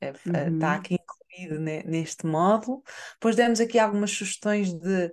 é, 0.00 0.12
Uhum. 0.26 0.50
está 0.50 0.74
aqui 0.76 0.94
incluído 0.96 1.60
ne- 1.60 1.82
neste 1.84 2.26
módulo. 2.26 2.82
Depois 3.14 3.36
demos 3.36 3.60
aqui 3.60 3.78
algumas 3.78 4.10
sugestões 4.12 4.72
de 4.72 5.12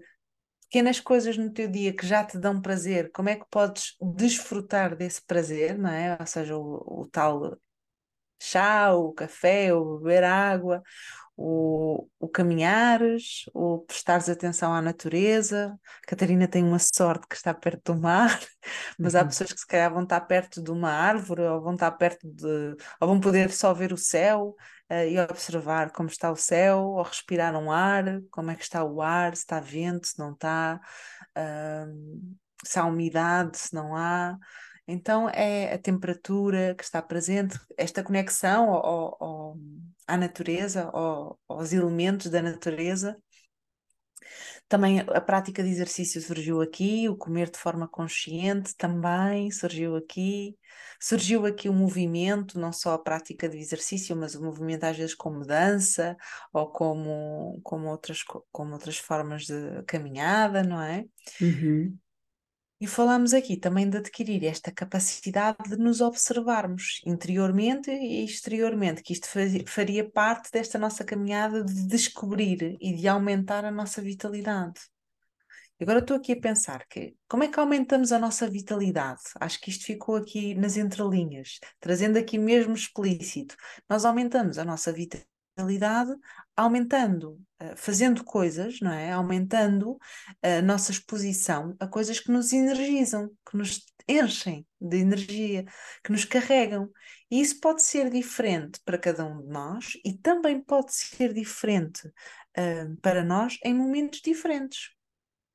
pequenas 0.69 0.99
coisas 0.99 1.37
no 1.37 1.51
teu 1.51 1.67
dia 1.69 1.95
que 1.95 2.05
já 2.05 2.23
te 2.25 2.37
dão 2.37 2.61
prazer, 2.61 3.11
como 3.11 3.29
é 3.29 3.35
que 3.35 3.45
podes 3.49 3.95
desfrutar 4.01 4.95
desse 4.95 5.21
prazer, 5.21 5.77
não 5.77 5.89
é? 5.89 6.17
Ou 6.19 6.25
seja, 6.25 6.57
o, 6.57 7.01
o 7.01 7.07
tal 7.07 7.57
chá, 8.41 8.93
o 8.93 9.13
café, 9.13 9.73
o 9.73 9.97
beber 9.99 10.23
água, 10.23 10.81
o, 11.35 12.07
o 12.19 12.27
caminhares, 12.27 13.43
o 13.53 13.79
prestares 13.79 14.27
atenção 14.29 14.73
à 14.73 14.81
natureza. 14.81 15.77
A 16.03 16.07
Catarina 16.07 16.47
tem 16.47 16.63
uma 16.63 16.79
sorte 16.79 17.27
que 17.27 17.35
está 17.35 17.53
perto 17.53 17.93
do 17.93 18.01
mar, 18.01 18.39
mas 19.01 19.15
há 19.15 19.21
Uhum. 19.21 19.27
pessoas 19.27 19.53
que 19.53 19.59
se 19.59 19.67
calhar 19.67 19.93
vão 19.93 20.03
estar 20.03 20.21
perto 20.21 20.61
de 20.61 20.71
uma 20.71 20.89
árvore 20.91 21.41
ou 21.43 21.61
vão 21.61 21.73
estar 21.75 21.91
perto 21.91 22.27
de. 22.31 22.75
ou 22.99 23.07
vão 23.07 23.19
poder 23.19 23.51
só 23.51 23.73
ver 23.73 23.93
o 23.93 23.97
céu 23.97 24.55
uh, 24.91 24.93
e 25.07 25.19
observar 25.19 25.91
como 25.91 26.09
está 26.09 26.31
o 26.31 26.35
céu, 26.35 26.79
ou 26.79 27.03
respirar 27.03 27.55
um 27.55 27.71
ar, 27.71 28.05
como 28.31 28.51
é 28.51 28.55
que 28.55 28.63
está 28.63 28.83
o 28.83 29.01
ar, 29.01 29.35
se 29.35 29.43
está 29.43 29.59
vento, 29.59 30.07
se 30.07 30.17
não 30.19 30.31
está, 30.33 30.79
uh, 31.37 32.37
se 32.65 32.79
há 32.79 32.85
umidade, 32.85 33.57
se 33.57 33.73
não 33.73 33.95
há. 33.95 34.37
Então 34.87 35.29
é 35.29 35.73
a 35.73 35.77
temperatura 35.77 36.73
que 36.75 36.83
está 36.83 37.01
presente, 37.01 37.59
esta 37.77 38.03
conexão 38.03 38.69
ao, 38.73 39.23
ao, 39.23 39.57
à 40.07 40.15
natureza, 40.15 40.89
ao, 40.93 41.37
aos 41.47 41.73
elementos 41.73 42.29
da 42.29 42.41
natureza. 42.41 43.17
Também 44.69 44.99
a 44.99 45.21
prática 45.21 45.63
de 45.63 45.69
exercício 45.69 46.21
surgiu 46.21 46.61
aqui, 46.61 47.07
o 47.07 47.15
comer 47.15 47.49
de 47.49 47.57
forma 47.57 47.87
consciente 47.87 48.75
também 48.75 49.49
surgiu 49.49 49.95
aqui. 49.95 50.57
Surgiu 50.99 51.45
aqui 51.45 51.69
o 51.69 51.73
movimento, 51.73 52.59
não 52.59 52.73
só 52.73 52.93
a 52.93 52.99
prática 52.99 53.47
de 53.47 53.57
exercício, 53.57 54.15
mas 54.15 54.35
o 54.35 54.43
movimento 54.43 54.83
às 54.83 54.97
vezes 54.97 55.15
como 55.15 55.45
dança 55.45 56.17
ou 56.51 56.69
como, 56.69 57.59
como, 57.63 57.87
outras, 57.87 58.23
como 58.51 58.73
outras 58.73 58.97
formas 58.97 59.43
de 59.43 59.83
caminhada, 59.85 60.63
não 60.63 60.81
é? 60.81 61.05
Uhum. 61.39 61.97
E 62.79 62.85
falamos 62.85 63.33
aqui 63.33 63.57
também 63.57 63.89
de 63.89 63.97
adquirir 63.97 64.43
esta 64.43 64.71
capacidade 64.71 65.69
de 65.69 65.77
nos 65.77 65.99
observarmos 65.99 67.01
interiormente 67.03 67.89
e 67.89 68.23
exteriormente, 68.23 69.01
que 69.01 69.13
isto 69.13 69.27
faria 69.65 70.07
parte 70.07 70.51
desta 70.51 70.77
nossa 70.77 71.03
caminhada 71.03 71.63
de 71.63 71.87
descobrir 71.87 72.77
e 72.79 72.93
de 72.93 73.07
aumentar 73.07 73.65
a 73.65 73.71
nossa 73.71 73.99
vitalidade. 73.99 74.79
Agora 75.81 75.99
estou 75.99 76.17
aqui 76.17 76.33
a 76.33 76.39
pensar 76.39 76.85
que 76.87 77.15
como 77.27 77.43
é 77.43 77.47
que 77.47 77.59
aumentamos 77.59 78.11
a 78.11 78.19
nossa 78.19 78.47
vitalidade? 78.47 79.21
Acho 79.39 79.59
que 79.59 79.71
isto 79.71 79.85
ficou 79.85 80.15
aqui 80.15 80.53
nas 80.53 80.77
entrelinhas, 80.77 81.59
trazendo 81.79 82.17
aqui 82.17 82.37
mesmo 82.37 82.73
explícito. 82.73 83.55
Nós 83.89 84.05
aumentamos 84.05 84.59
a 84.59 84.65
nossa 84.65 84.91
vitalidade 84.91 86.15
aumentando, 86.57 87.39
fazendo 87.75 88.23
coisas, 88.23 88.81
não 88.81 88.91
é? 88.91 89.11
Aumentando 89.11 89.97
a 90.41 90.61
nossa 90.61 90.91
exposição 90.91 91.75
a 91.79 91.87
coisas 91.87 92.19
que 92.19 92.31
nos 92.31 92.51
energizam, 92.51 93.29
que 93.49 93.55
nos 93.55 93.85
enchem 94.07 94.65
de 94.79 94.97
energia, 94.97 95.65
que 96.03 96.11
nos 96.11 96.25
carregam. 96.25 96.89
E 97.29 97.41
isso 97.41 97.59
pode 97.59 97.83
ser 97.83 98.09
diferente 98.09 98.79
para 98.85 98.97
cada 98.97 99.25
um 99.25 99.41
de 99.41 99.47
nós 99.49 99.93
e 100.03 100.13
também 100.13 100.61
pode 100.61 100.93
ser 100.93 101.33
diferente 101.33 102.07
uh, 102.07 102.95
para 103.01 103.23
nós 103.23 103.57
em 103.63 103.73
momentos 103.73 104.21
diferentes. 104.21 104.91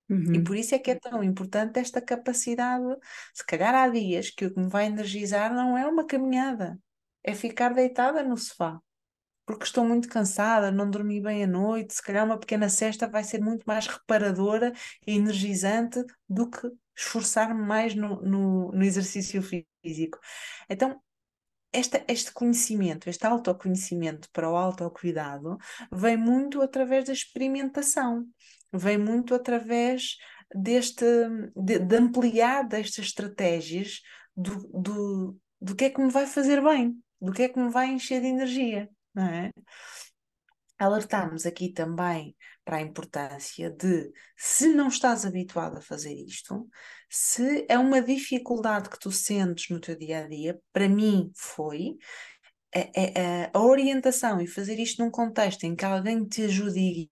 Uhum. 0.08 0.34
E 0.34 0.44
por 0.44 0.56
isso 0.56 0.74
é 0.74 0.78
que 0.78 0.90
é 0.90 0.94
tão 0.94 1.24
importante 1.24 1.78
esta 1.78 2.00
capacidade. 2.00 2.84
Se 3.32 3.44
calhar 3.46 3.74
há 3.74 3.88
dias 3.88 4.28
que 4.30 4.44
o 4.44 4.52
que 4.52 4.60
me 4.60 4.68
vai 4.68 4.86
energizar 4.86 5.54
não 5.54 5.78
é 5.78 5.86
uma 5.86 6.06
caminhada, 6.06 6.78
é 7.24 7.34
ficar 7.34 7.72
deitada 7.72 8.22
no 8.22 8.36
sofá. 8.36 8.78
Porque 9.44 9.64
estou 9.64 9.84
muito 9.84 10.08
cansada, 10.08 10.70
não 10.70 10.88
dormi 10.88 11.20
bem 11.20 11.44
à 11.44 11.46
noite, 11.46 11.94
se 11.94 12.02
calhar 12.02 12.24
uma 12.24 12.38
pequena 12.38 12.68
cesta 12.68 13.08
vai 13.08 13.24
ser 13.24 13.40
muito 13.40 13.64
mais 13.64 13.86
reparadora 13.86 14.72
e 15.06 15.16
energizante 15.16 16.02
do 16.28 16.48
que 16.48 16.70
esforçar-me 16.96 17.60
mais 17.60 17.94
no, 17.94 18.20
no, 18.22 18.72
no 18.72 18.84
exercício 18.84 19.42
físico. 19.42 20.18
Então, 20.68 21.00
esta, 21.72 22.04
este 22.06 22.32
conhecimento, 22.32 23.08
este 23.08 23.26
autoconhecimento 23.26 24.28
para 24.30 24.50
o 24.50 24.56
autocuidado, 24.56 25.56
vem 25.90 26.16
muito 26.16 26.60
através 26.60 27.06
da 27.06 27.12
experimentação, 27.12 28.26
vem 28.72 28.98
muito 28.98 29.34
através 29.34 30.16
deste, 30.54 31.04
de, 31.56 31.78
de 31.78 31.96
ampliar 31.96 32.68
destas 32.68 33.06
estratégias 33.06 34.02
do, 34.36 34.68
do, 34.68 35.38
do 35.60 35.74
que 35.74 35.84
é 35.84 35.90
que 35.90 36.00
me 36.00 36.10
vai 36.10 36.26
fazer 36.26 36.62
bem, 36.62 37.02
do 37.20 37.32
que 37.32 37.42
é 37.42 37.48
que 37.48 37.58
me 37.58 37.70
vai 37.70 37.88
encher 37.88 38.20
de 38.20 38.26
energia, 38.26 38.88
não 39.14 39.24
é? 39.24 39.52
Alertamos 40.78 41.46
aqui 41.46 41.72
também 41.72 42.36
para 42.64 42.78
a 42.78 42.82
importância 42.82 43.70
de, 43.70 44.12
se 44.36 44.68
não 44.68 44.88
estás 44.88 45.24
habituado 45.24 45.78
a 45.78 45.82
fazer 45.82 46.12
isto, 46.14 46.68
se 47.08 47.66
é 47.68 47.78
uma 47.78 48.02
dificuldade 48.02 48.88
que 48.88 48.98
tu 48.98 49.12
sentes 49.12 49.70
no 49.70 49.80
teu 49.80 49.96
dia 49.96 50.24
a 50.24 50.28
dia, 50.28 50.60
para 50.72 50.88
mim 50.88 51.30
foi, 51.36 51.96
a, 52.74 52.80
a, 52.80 53.58
a 53.58 53.62
orientação 53.62 54.40
e 54.40 54.46
fazer 54.46 54.78
isto 54.78 55.02
num 55.02 55.10
contexto 55.10 55.64
em 55.64 55.76
que 55.76 55.84
alguém 55.84 56.26
te 56.26 56.42
ajude 56.42 56.80
e 56.80 57.10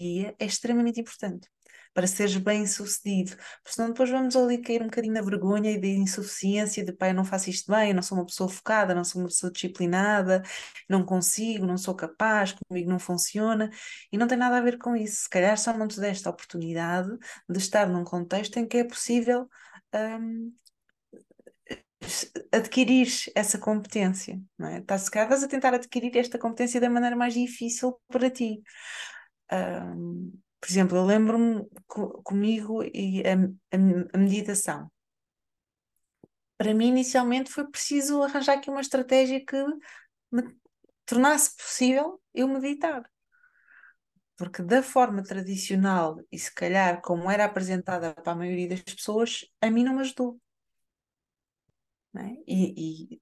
guia 0.00 0.34
é 0.38 0.44
extremamente 0.46 1.00
importante 1.00 1.48
para 1.94 2.06
seres 2.06 2.36
bem 2.36 2.66
sucedido, 2.66 3.36
porque 3.36 3.72
senão 3.72 3.88
depois 3.88 4.10
vamos 4.10 4.36
ali 4.36 4.58
cair 4.58 4.82
um 4.82 4.86
bocadinho 4.86 5.14
na 5.14 5.22
vergonha 5.22 5.70
e 5.70 5.80
da 5.80 5.86
insuficiência 5.86 6.84
de 6.84 6.92
pai, 6.92 7.10
eu 7.10 7.14
não 7.14 7.24
faço 7.24 7.50
isto 7.50 7.70
bem, 7.70 7.90
eu 7.90 7.94
não 7.94 8.02
sou 8.02 8.18
uma 8.18 8.26
pessoa 8.26 8.48
focada, 8.48 8.94
não 8.94 9.04
sou 9.04 9.22
uma 9.22 9.28
pessoa 9.28 9.52
disciplinada, 9.52 10.42
não 10.88 11.04
consigo, 11.04 11.66
não 11.66 11.76
sou 11.76 11.94
capaz, 11.94 12.52
comigo 12.52 12.90
não 12.90 12.98
funciona, 12.98 13.70
e 14.12 14.18
não 14.18 14.26
tem 14.26 14.38
nada 14.38 14.58
a 14.58 14.60
ver 14.60 14.78
com 14.78 14.96
isso. 14.96 15.22
Se 15.22 15.28
calhar 15.28 15.56
só 15.58 15.76
não 15.76 15.88
te 15.88 16.00
deste 16.00 16.26
a 16.26 16.30
oportunidade 16.30 17.10
de 17.48 17.58
estar 17.58 17.88
num 17.88 18.04
contexto 18.04 18.58
em 18.58 18.66
que 18.66 18.78
é 18.78 18.84
possível 18.84 19.48
um, 19.94 20.52
adquirir 22.52 23.08
essa 23.34 23.58
competência, 23.58 24.40
não 24.58 24.68
é? 24.68 24.78
Estás, 24.78 25.04
estás 25.04 25.42
a 25.42 25.48
tentar 25.48 25.74
adquirir 25.74 26.16
esta 26.16 26.38
competência 26.38 26.80
da 26.80 26.90
maneira 26.90 27.16
mais 27.16 27.34
difícil 27.34 27.98
para 28.08 28.30
ti. 28.30 28.62
Um, 29.52 30.32
por 30.60 30.68
exemplo, 30.68 30.96
eu 30.96 31.04
lembro-me 31.04 31.68
co 31.86 32.22
comigo 32.22 32.82
e 32.82 33.22
a, 33.26 33.34
a, 33.34 33.78
a, 34.14 34.18
meditação. 34.18 34.90
Para 36.56 36.74
mim, 36.74 36.88
inicialmente, 36.88 37.50
foi 37.50 37.68
preciso 37.70 38.22
arranjar 38.22 38.54
aqui 38.58 38.68
uma 38.68 38.80
estratégia 38.80 39.44
que 39.44 39.56
me 40.32 40.42
tornasse 41.06 41.56
possível 41.56 42.20
eu 42.34 42.48
meditar. 42.48 43.08
Porque 44.36 44.62
da 44.62 44.82
forma 44.82 45.22
tradicional 45.22 46.20
e 46.30 46.38
se 46.38 46.52
calhar 46.52 47.00
como 47.02 47.30
era 47.30 47.44
apresentada 47.44 48.14
para 48.14 48.32
a 48.32 48.36
maioria 48.36 48.68
das 48.68 48.82
pessoas, 48.82 49.44
a 49.60 49.70
mim 49.70 49.84
não 49.84 49.94
me 49.94 50.00
ajudou. 50.00 50.40
Não 52.12 52.22
é? 52.22 52.36
e, 52.46 53.12
e 53.14 53.20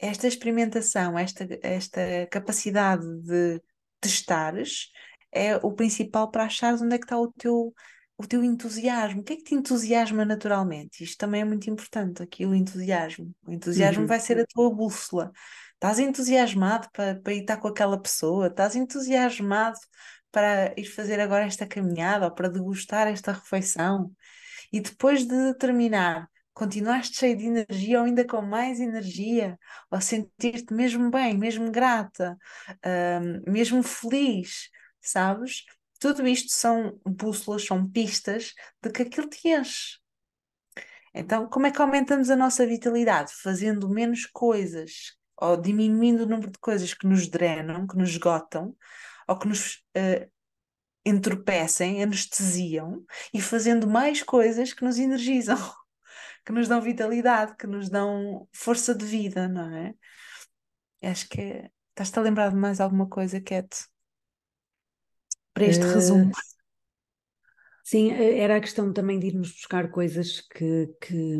esta 0.00 0.26
experimentação, 0.26 1.18
esta, 1.18 1.46
esta 1.62 2.26
capacidade 2.30 3.06
de 3.22 3.62
testares 4.00 4.90
é 5.32 5.56
o 5.56 5.72
principal 5.72 6.30
para 6.30 6.44
achares 6.44 6.82
onde 6.82 6.94
é 6.94 6.98
que 6.98 7.04
está 7.04 7.18
o 7.18 7.32
teu, 7.32 7.74
o 8.16 8.26
teu 8.26 8.44
entusiasmo. 8.44 9.20
O 9.20 9.24
que 9.24 9.34
é 9.34 9.36
que 9.36 9.44
te 9.44 9.54
entusiasma 9.54 10.24
naturalmente? 10.24 11.02
Isto 11.02 11.18
também 11.18 11.42
é 11.42 11.44
muito 11.44 11.70
importante, 11.70 12.22
aqui 12.22 12.44
o 12.44 12.54
entusiasmo. 12.54 13.34
O 13.46 13.52
entusiasmo 13.52 14.02
uhum. 14.02 14.08
vai 14.08 14.20
ser 14.20 14.38
a 14.40 14.46
tua 14.46 14.70
bússola. 14.74 15.32
Estás 15.74 15.98
entusiasmado 15.98 16.88
para, 16.92 17.18
para 17.20 17.32
ir 17.32 17.40
estar 17.40 17.56
com 17.56 17.68
aquela 17.68 18.00
pessoa? 18.00 18.48
Estás 18.48 18.76
entusiasmado 18.76 19.78
para 20.30 20.74
ir 20.76 20.84
fazer 20.84 21.18
agora 21.20 21.46
esta 21.46 21.66
caminhada 21.66 22.26
ou 22.26 22.34
para 22.34 22.50
degustar 22.50 23.08
esta 23.08 23.32
refeição? 23.32 24.12
E 24.72 24.80
depois 24.80 25.24
de 25.24 25.54
terminar, 25.54 26.28
continuaste 26.52 27.16
cheio 27.16 27.36
de 27.36 27.46
energia 27.46 27.98
ou 27.98 28.04
ainda 28.04 28.26
com 28.26 28.42
mais 28.42 28.78
energia, 28.78 29.58
ou 29.90 30.00
sentir-te 30.00 30.74
mesmo 30.74 31.10
bem, 31.10 31.36
mesmo 31.38 31.70
grata, 31.70 32.36
uh, 32.68 33.50
mesmo 33.50 33.82
feliz, 33.82 34.68
sabes? 35.00 35.64
Tudo 35.98 36.26
isto 36.26 36.50
são 36.50 36.98
bússolas, 37.04 37.64
são 37.64 37.88
pistas 37.88 38.54
de 38.82 38.90
que 38.90 39.02
aquilo 39.02 39.28
te 39.28 39.48
enche. 39.48 39.98
Então, 41.14 41.48
como 41.48 41.66
é 41.66 41.70
que 41.70 41.82
aumentamos 41.82 42.30
a 42.30 42.36
nossa 42.36 42.66
vitalidade? 42.66 43.32
Fazendo 43.42 43.88
menos 43.88 44.26
coisas 44.26 45.16
ou 45.36 45.56
diminuindo 45.56 46.24
o 46.24 46.26
número 46.26 46.50
de 46.50 46.58
coisas 46.58 46.94
que 46.94 47.06
nos 47.06 47.28
drenam, 47.28 47.86
que 47.86 47.96
nos 47.96 48.10
esgotam 48.10 48.76
ou 49.26 49.38
que 49.38 49.48
nos 49.48 49.76
uh, 49.96 50.30
entorpecem, 51.04 52.02
anestesiam 52.02 53.04
e 53.32 53.40
fazendo 53.40 53.88
mais 53.88 54.22
coisas 54.22 54.72
que 54.72 54.84
nos 54.84 54.98
energizam. 54.98 55.56
que 56.44 56.52
nos 56.52 56.68
dão 56.68 56.80
vitalidade, 56.80 57.56
que 57.56 57.66
nos 57.66 57.88
dão 57.88 58.48
força 58.52 58.94
de 58.94 59.04
vida, 59.04 59.48
não 59.48 59.74
é? 59.76 59.94
Acho 61.02 61.28
que 61.28 61.40
é... 61.40 61.70
estás-te 61.90 62.18
a 62.18 62.22
lembrar 62.22 62.50
de 62.50 62.56
mais 62.56 62.80
alguma 62.80 63.08
coisa, 63.08 63.40
Cat? 63.40 63.68
Para 65.52 65.66
este 65.66 65.84
uh, 65.84 65.94
resumo. 65.94 66.30
Sim, 67.84 68.12
eh, 68.12 68.38
era 68.38 68.56
a 68.56 68.60
questão 68.60 68.92
também 68.92 69.18
de 69.18 69.26
irmos 69.26 69.50
buscar 69.52 69.90
coisas 69.90 70.40
que, 70.40 70.86
que, 71.00 71.36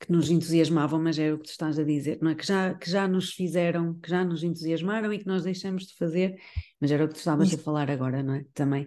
que 0.00 0.12
nos 0.12 0.30
entusiasmavam, 0.30 1.00
mas 1.00 1.18
é 1.18 1.32
o 1.32 1.38
que 1.38 1.44
tu 1.44 1.50
estás 1.50 1.78
a 1.78 1.84
dizer, 1.84 2.18
não 2.20 2.30
é? 2.30 2.34
Que 2.34 2.46
já, 2.46 2.74
que 2.74 2.90
já 2.90 3.08
nos 3.08 3.32
fizeram, 3.32 3.94
que 3.94 4.10
já 4.10 4.24
nos 4.24 4.42
entusiasmaram 4.42 5.12
e 5.12 5.18
que 5.18 5.26
nós 5.26 5.44
deixamos 5.44 5.86
de 5.86 5.94
fazer, 5.96 6.38
mas 6.80 6.90
era 6.90 7.04
o 7.04 7.08
que 7.08 7.14
tu 7.14 7.18
estavas 7.18 7.48
Isso. 7.48 7.60
a 7.60 7.62
falar 7.62 7.90
agora, 7.90 8.22
não 8.22 8.34
é? 8.34 8.44
Também 8.52 8.86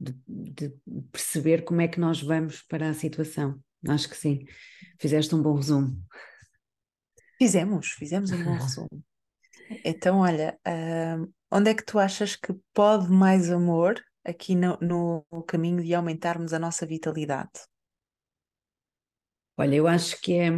de, 0.00 0.14
de 0.26 0.72
perceber 1.10 1.64
como 1.64 1.80
é 1.80 1.88
que 1.88 1.98
nós 1.98 2.22
vamos 2.22 2.62
para 2.62 2.90
a 2.90 2.94
situação. 2.94 3.58
Acho 3.86 4.08
que 4.08 4.16
sim. 4.16 4.44
Fizeste 4.98 5.34
um 5.34 5.42
bom 5.42 5.54
resumo. 5.54 5.96
Fizemos, 7.38 7.88
fizemos 7.92 8.30
um 8.30 8.44
bom 8.44 8.54
resumo. 8.54 8.88
Então, 9.84 10.20
olha, 10.20 10.58
uh, 10.66 11.30
onde 11.50 11.70
é 11.70 11.74
que 11.74 11.84
tu 11.84 11.98
achas 11.98 12.36
que 12.36 12.54
pode 12.72 13.10
mais 13.10 13.50
amor 13.50 14.02
aqui 14.24 14.54
no, 14.54 14.78
no 14.80 15.24
caminho 15.44 15.82
de 15.82 15.94
aumentarmos 15.94 16.52
a 16.52 16.58
nossa 16.58 16.86
vitalidade? 16.86 17.50
Olha, 19.56 19.74
eu 19.74 19.88
acho 19.88 20.20
que 20.20 20.34
é 20.34 20.50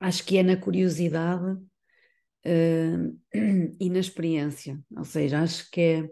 acho 0.00 0.24
que 0.24 0.36
é 0.36 0.42
na 0.42 0.56
curiosidade 0.56 1.52
uh, 2.44 3.18
e 3.80 3.88
na 3.88 3.98
experiência. 3.98 4.80
Ou 4.96 5.04
seja, 5.04 5.40
acho 5.40 5.70
que 5.70 5.80
é 5.80 6.10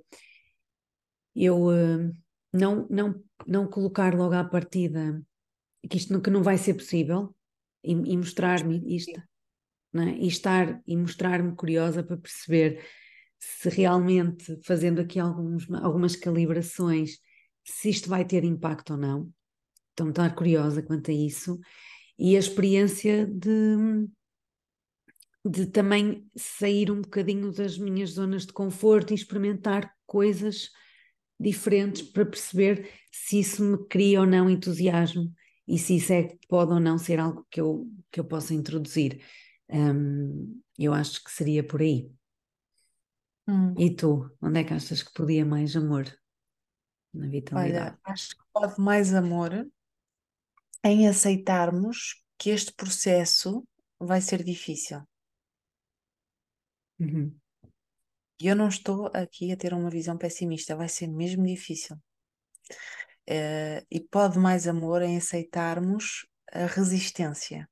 eu 1.35 1.67
uh, 1.67 2.13
não, 2.53 2.87
não, 2.89 3.23
não 3.47 3.67
colocar 3.69 4.15
logo 4.15 4.35
à 4.35 4.45
partida 4.45 5.23
que 5.89 5.97
isto 5.97 6.13
não, 6.13 6.21
que 6.21 6.31
não 6.31 6.43
vai 6.43 6.59
ser 6.59 6.75
possível 6.75 7.35
e, 7.83 7.93
e 7.93 8.17
mostrar-me 8.17 8.83
isto, 8.95 9.19
é? 9.97 10.11
e 10.19 10.27
estar 10.27 10.81
e 10.87 10.97
mostrar-me 10.97 11.55
curiosa 11.57 12.03
para 12.03 12.17
perceber 12.17 12.85
se 13.41 13.71
realmente 13.71 14.61
fazendo 14.63 15.01
aqui 15.01 15.19
alguns, 15.19 15.69
algumas 15.83 16.15
calibrações, 16.15 17.19
se 17.65 17.89
isto 17.89 18.09
vai 18.09 18.25
ter 18.25 18.45
impacto 18.45 18.93
ou 18.93 18.97
não. 18.99 19.33
Então, 19.93 20.11
estar 20.11 20.35
curiosa 20.35 20.83
quanto 20.83 21.11
a 21.11 21.15
isso 21.15 21.59
e 22.19 22.37
a 22.37 22.39
experiência 22.39 23.27
de, 23.27 23.49
de 25.45 25.67
também 25.67 26.29
sair 26.37 26.91
um 26.91 27.01
bocadinho 27.01 27.51
das 27.51 27.79
minhas 27.79 28.11
zonas 28.11 28.47
de 28.47 28.53
conforto 28.53 29.13
e 29.13 29.15
experimentar 29.15 29.95
coisas 30.07 30.71
diferentes 31.39 32.03
para 32.03 32.27
perceber 32.27 32.91
se 33.11 33.41
isso 33.41 33.65
me 33.65 33.79
cria 33.89 34.21
ou 34.21 34.27
não 34.27 34.51
entusiasmo 34.51 35.33
e 35.67 35.79
se 35.79 35.97
isso 35.97 36.13
é, 36.13 36.37
pode 36.49 36.73
ou 36.73 36.81
não 36.81 36.99
ser 36.99 37.19
algo 37.19 37.47
que 37.51 37.61
eu, 37.61 37.89
que 38.11 38.21
eu 38.21 38.25
possa 38.25 38.53
introduzir. 38.53 39.23
Um, 39.71 40.61
eu 40.79 40.93
acho 40.93 41.23
que 41.25 41.31
seria 41.31 41.65
por 41.65 41.81
aí. 41.81 42.11
Hum. 43.51 43.75
E 43.77 43.91
tu, 43.91 44.31
onde 44.41 44.61
é 44.61 44.65
que 44.65 44.73
achas 44.73 45.03
que 45.03 45.13
podia 45.13 45.45
mais 45.45 45.75
amor 45.75 46.05
na 47.13 47.27
vitalidade? 47.27 47.97
Olha, 47.97 47.99
acho 48.05 48.37
que 48.37 48.45
pode 48.53 48.81
mais 48.81 49.13
amor 49.13 49.69
em 50.85 51.09
aceitarmos 51.09 52.23
que 52.39 52.51
este 52.51 52.73
processo 52.73 53.67
vai 53.99 54.21
ser 54.21 54.45
difícil. 54.45 55.03
Uhum. 57.01 57.37
E 58.41 58.47
eu 58.47 58.55
não 58.55 58.69
estou 58.69 59.11
aqui 59.13 59.51
a 59.51 59.57
ter 59.57 59.75
uma 59.75 59.91
visão 59.91 60.17
pessimista, 60.17 60.77
vai 60.77 60.89
ser 60.89 61.09
mesmo 61.09 61.45
difícil. 61.45 61.97
Uh, 63.29 63.85
e 63.91 64.01
pode 64.01 64.39
mais 64.39 64.69
amor 64.69 65.03
em 65.03 65.17
aceitarmos 65.17 66.25
a 66.53 66.67
resistência. 66.67 67.69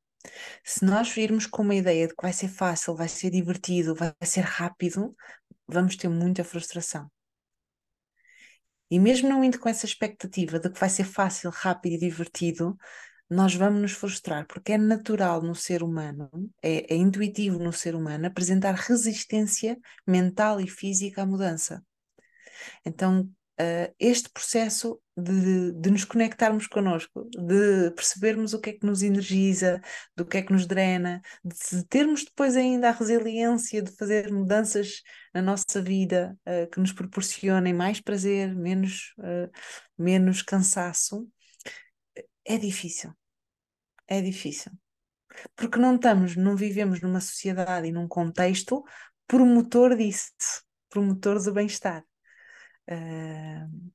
Se 0.65 0.85
nós 0.85 1.09
virmos 1.11 1.47
com 1.47 1.63
uma 1.63 1.75
ideia 1.75 2.09
de 2.09 2.15
que 2.15 2.23
vai 2.23 2.33
ser 2.33 2.49
fácil, 2.49 2.97
vai 2.97 3.09
ser 3.09 3.31
divertido, 3.31 3.95
vai 3.95 4.13
ser 4.25 4.43
rápido, 4.43 5.15
vamos 5.69 5.97
ter 5.97 6.09
muita 6.09 6.43
frustração. 6.43 7.11
E 8.91 8.99
mesmo 8.99 9.29
não 9.29 9.45
indo 9.45 9.59
com 9.59 9.69
essa 9.69 9.85
expectativa 9.85 10.59
de 10.59 10.71
que 10.71 10.81
vai 10.81 10.89
ser 10.89 11.05
fácil, 11.05 11.51
rápido 11.51 11.93
e 11.95 11.99
divertido, 11.99 12.77
nós 13.29 13.55
vamos 13.55 13.83
nos 13.83 13.93
frustrar, 13.93 14.47
porque 14.47 14.73
é 14.73 14.79
natural 14.79 15.43
no 15.43 15.55
ser 15.55 15.83
humano, 15.83 16.31
é, 16.63 16.95
é 16.95 16.97
intuitivo 16.97 17.59
no 17.59 17.73
ser 17.73 17.95
humano 17.95 18.27
apresentar 18.27 18.75
resistência 18.75 19.79
mental 20.07 20.61
e 20.61 20.67
física 20.67 21.23
à 21.23 21.27
mudança. 21.27 21.85
Então, 22.85 23.31
uh, 23.61 23.95
este 23.99 24.31
processo 24.31 25.01
de, 25.17 25.73
de, 25.73 25.91
nos 25.91 26.05
conectarmos 26.05 26.67
connosco, 26.67 27.29
de 27.31 27.91
percebermos 27.91 28.55
o 28.55 28.61
que 28.61 28.71
é 28.71 28.73
que 28.75 28.87
nos 28.87 29.03
energiza, 29.03 29.81
do 30.17 30.25
que 30.25 30.39
é 30.39 30.43
que 30.43 30.53
nos 30.53 30.67
drena, 30.67 31.21
de 31.45 31.85
termos 31.87 32.25
depois 32.25 32.57
ainda 32.57 32.89
a 32.89 32.93
resiliência 32.93 33.83
de 33.83 33.91
fazer 33.93 34.33
mudanças 34.33 35.03
na 35.35 35.43
nossa 35.43 35.83
vida 35.83 36.39
uh, 36.47 36.71
que 36.71 36.81
nos 36.81 36.93
proporcionem 36.93 37.75
mais 37.75 38.01
prazer, 38.01 38.55
menos, 38.55 39.15
uh, 39.19 39.51
menos 39.99 40.43
cansaço, 40.43 41.29
é 42.45 42.57
difícil. 42.57 43.13
É 44.07 44.23
difícil. 44.23 44.73
Porque 45.55 45.79
não 45.79 45.97
estamos, 45.97 46.35
não 46.35 46.57
vivemos 46.57 47.01
numa 47.01 47.21
sociedade 47.21 47.89
e 47.89 47.93
num 47.93 48.09
contexto 48.09 48.83
promotor 49.27 49.95
disso, 49.95 50.33
promotor 50.89 51.43
do 51.43 51.53
bem-estar. 51.53 52.03
Uh, 52.89 53.91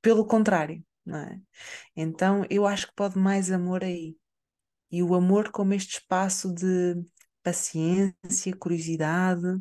pelo 0.00 0.24
contrário, 0.24 0.84
não 1.04 1.18
é? 1.18 1.40
Então 1.96 2.44
eu 2.48 2.66
acho 2.66 2.86
que 2.88 2.94
pode 2.94 3.18
mais 3.18 3.50
amor 3.50 3.82
aí. 3.82 4.16
E 4.90 5.02
o 5.02 5.14
amor 5.14 5.50
como 5.50 5.74
este 5.74 5.94
espaço 5.98 6.52
de 6.54 6.94
paciência, 7.42 8.56
curiosidade, 8.58 9.60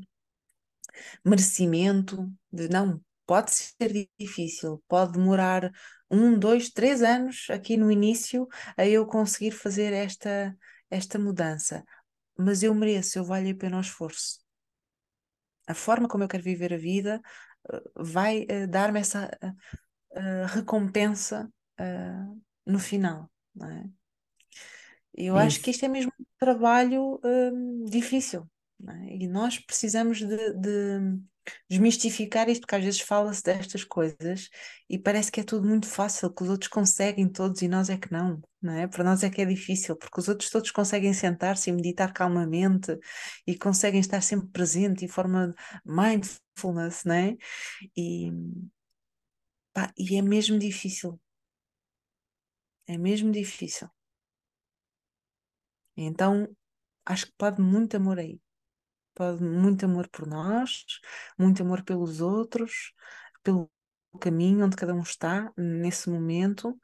merecimento, 1.24 2.32
de 2.52 2.68
não, 2.70 3.02
pode 3.26 3.52
ser 3.52 4.10
difícil, 4.20 4.84
pode 4.88 5.14
demorar 5.14 5.72
um, 6.10 6.38
dois, 6.38 6.70
três 6.70 7.02
anos 7.02 7.48
aqui 7.50 7.78
no 7.78 7.92
início 7.92 8.48
a 8.78 8.86
eu 8.88 9.06
conseguir 9.06 9.52
fazer 9.52 9.94
esta, 9.94 10.56
esta 10.90 11.18
mudança. 11.20 11.84
Mas 12.38 12.64
eu 12.64 12.74
mereço, 12.74 13.18
eu 13.18 13.24
valho 13.26 13.52
a 13.52 13.56
pena 13.56 13.78
o 13.78 13.82
esforço. 13.82 14.40
A 15.68 15.74
forma 15.74 16.08
como 16.08 16.24
eu 16.24 16.28
quero 16.28 16.44
viver 16.44 16.74
a 16.74 16.78
vida 16.78 17.22
vai 17.96 18.44
uh, 18.44 18.68
dar-me 18.68 19.00
essa 19.00 19.30
uh, 20.16 20.46
recompensa 20.48 21.50
no 22.66 22.80
final. 22.80 23.30
É? 23.62 23.90
Eu 25.14 25.38
É 25.38 25.38
acho 25.38 25.62
isso. 25.62 25.62
que 25.62 25.72
isto 25.72 25.86
é 25.86 25.88
mesmo 25.88 26.12
um 26.20 26.26
trabalho 26.40 27.20
hum, 27.24 27.86
difícil, 27.86 28.50
não 28.80 28.94
é? 28.94 29.16
E 29.16 29.28
nós 29.28 29.58
precisamos 29.60 30.20
de, 30.20 30.54
de 30.54 31.00
desmistificar 31.70 32.50
isto, 32.50 32.62
porque 32.62 32.76
às 32.76 32.84
vezes 32.84 33.02
fala-se 33.02 33.44
destas 33.44 33.84
coisas 33.84 34.50
e 34.90 34.98
parece 35.00 35.32
que 35.32 35.42
é 35.42 35.44
tudo 35.44 35.68
muito 35.68 35.88
fácil, 35.88 36.34
que 36.34 36.44
os 36.44 36.50
outros 36.50 36.70
conseguem 36.70 37.28
todos 37.30 37.62
e 37.62 37.68
nós 37.68 37.90
é 37.90 37.98
que 37.98 38.12
não, 38.12 38.42
não 38.62 38.74
é? 38.74 38.88
Para 38.88 39.04
nós 39.04 39.24
é 39.24 39.30
que 39.30 39.42
é 39.42 39.46
difícil, 39.46 39.96
porque 39.96 40.20
os 40.20 40.28
outros 40.28 40.50
todos 40.50 40.72
conseguem 40.72 41.14
sentar-se 41.14 41.70
e 41.70 41.74
meditar 41.74 42.14
calmamente 42.14 42.98
e 43.48 43.58
conseguem 43.58 44.00
estar 44.00 44.22
sempre 44.22 44.48
presente 44.50 45.06
em 45.06 45.08
forma 45.08 45.54
mindfulness, 45.86 47.04
não 47.06 47.16
é? 47.16 47.38
E, 47.96 48.32
pá, 49.74 49.92
e 49.98 50.16
é 50.18 50.22
mesmo 50.22 50.58
difícil. 50.60 51.20
É 52.88 52.98
mesmo 52.98 53.32
difícil. 53.32 53.88
Então, 55.98 56.48
acho 57.06 57.26
que 57.28 57.34
pode 57.38 57.62
muito 57.62 57.98
amor 57.98 58.20
aí. 58.20 58.40
Pode 59.16 59.42
muito 59.44 59.86
amor 59.86 60.10
por 60.10 60.28
nós, 60.28 60.84
muito 61.40 61.64
amor 61.64 61.84
pelos 61.84 62.22
outros, 62.22 62.94
pelo 63.42 63.72
caminho 64.20 64.66
onde 64.66 64.76
cada 64.76 64.94
um 64.94 65.02
está 65.02 65.52
nesse 65.58 66.10
momento 66.10 66.78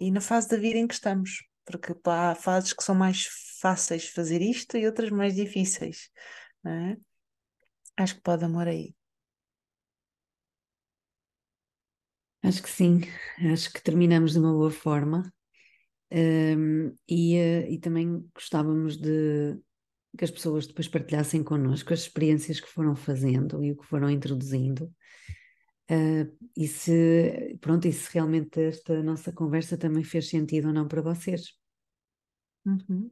e 0.00 0.10
na 0.10 0.20
fase 0.20 0.48
da 0.48 0.56
vida 0.56 0.78
em 0.78 0.86
que 0.86 0.94
estamos. 0.94 1.44
Porque 1.64 1.94
há 2.06 2.34
fases 2.34 2.72
que 2.72 2.84
são 2.84 2.94
mais 2.94 3.26
fáceis 3.60 4.08
fazer 4.08 4.40
isto 4.40 4.76
e 4.76 4.86
outras 4.86 5.10
mais 5.10 5.34
difíceis. 5.34 6.10
é? 6.66 6.96
Acho 7.96 8.16
que 8.16 8.22
pode 8.22 8.44
amor 8.44 8.68
aí. 8.68 8.94
Acho 12.42 12.62
que 12.62 12.68
sim, 12.68 13.00
acho 13.52 13.72
que 13.72 13.82
terminamos 13.82 14.32
de 14.32 14.38
uma 14.38 14.52
boa 14.52 14.70
forma. 14.70 15.32
Um, 16.12 16.94
e, 17.08 17.36
uh, 17.36 17.72
e 17.72 17.78
também 17.80 18.28
gostávamos 18.34 18.96
de 18.98 19.58
que 20.16 20.24
as 20.24 20.30
pessoas 20.30 20.66
depois 20.66 20.88
partilhassem 20.88 21.42
connosco 21.42 21.92
as 21.92 22.00
experiências 22.00 22.60
que 22.60 22.68
foram 22.68 22.94
fazendo 22.94 23.62
e 23.64 23.72
o 23.72 23.76
que 23.76 23.86
foram 23.86 24.10
introduzindo. 24.10 24.92
Uh, 25.90 26.32
e 26.56 26.66
se 26.66 27.58
pronto, 27.60 27.86
e 27.86 27.92
se 27.92 28.12
realmente 28.14 28.58
esta 28.60 29.02
nossa 29.02 29.32
conversa 29.32 29.76
também 29.76 30.02
fez 30.02 30.28
sentido 30.28 30.68
ou 30.68 30.74
não 30.74 30.88
para 30.88 31.02
vocês. 31.02 31.52
Uhum. 32.64 33.10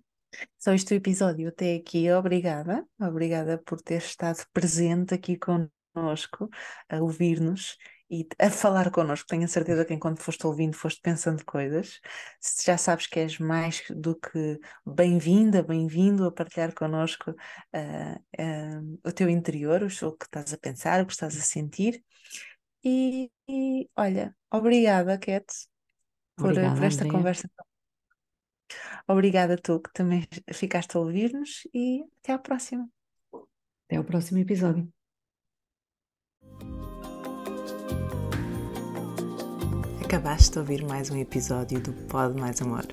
Só 0.58 0.72
este 0.72 0.94
episódio 0.94 1.48
até 1.48 1.74
aqui, 1.74 2.10
obrigada, 2.10 2.86
obrigada 2.98 3.58
por 3.58 3.82
ter 3.82 3.98
estado 3.98 4.42
presente 4.52 5.12
aqui 5.12 5.36
connosco, 5.36 6.48
a 6.88 7.00
ouvir-nos 7.02 7.76
e 8.10 8.26
a 8.38 8.50
falar 8.50 8.90
connosco. 8.90 9.26
Tenho 9.28 9.44
a 9.44 9.48
certeza 9.48 9.84
que 9.84 9.94
enquanto 9.94 10.20
foste 10.20 10.46
ouvindo, 10.46 10.76
foste 10.76 11.00
pensando 11.00 11.44
coisas. 11.44 12.00
Se 12.40 12.66
já 12.66 12.76
sabes 12.76 13.06
que 13.06 13.20
és 13.20 13.38
mais 13.38 13.82
do 13.90 14.14
que 14.16 14.58
bem-vinda, 14.86 15.62
bem-vindo 15.62 16.26
a 16.26 16.32
partilhar 16.32 16.74
connosco 16.74 17.30
uh, 17.30 18.16
uh, 18.38 19.00
o 19.04 19.12
teu 19.12 19.28
interior, 19.30 19.82
o 19.82 19.88
que 19.88 20.24
estás 20.24 20.52
a 20.52 20.58
pensar, 20.58 21.02
o 21.02 21.06
que 21.06 21.12
estás 21.12 21.36
a 21.36 21.40
sentir. 21.42 22.04
E, 22.84 23.30
e 23.48 23.88
olha, 23.96 24.36
obrigada, 24.50 25.18
Cat, 25.18 25.46
por, 26.36 26.54
por 26.54 26.84
esta 26.84 27.04
Andrea. 27.04 27.12
conversa. 27.12 27.48
Obrigada 29.06 29.56
tu 29.56 29.80
que 29.80 29.92
também 29.92 30.26
ficaste 30.52 30.96
a 30.96 31.00
ouvir-nos 31.00 31.68
e 31.74 32.04
até 32.20 32.32
à 32.32 32.38
próxima. 32.38 32.88
Até 33.86 33.96
ao 33.96 34.04
próximo 34.04 34.38
episódio. 34.38 34.92
Acabaste 40.12 40.52
de 40.52 40.58
ouvir 40.58 40.84
mais 40.84 41.10
um 41.10 41.16
episódio 41.16 41.80
do 41.80 41.90
Pod 41.90 42.38
Mais 42.38 42.60
Amor. 42.60 42.84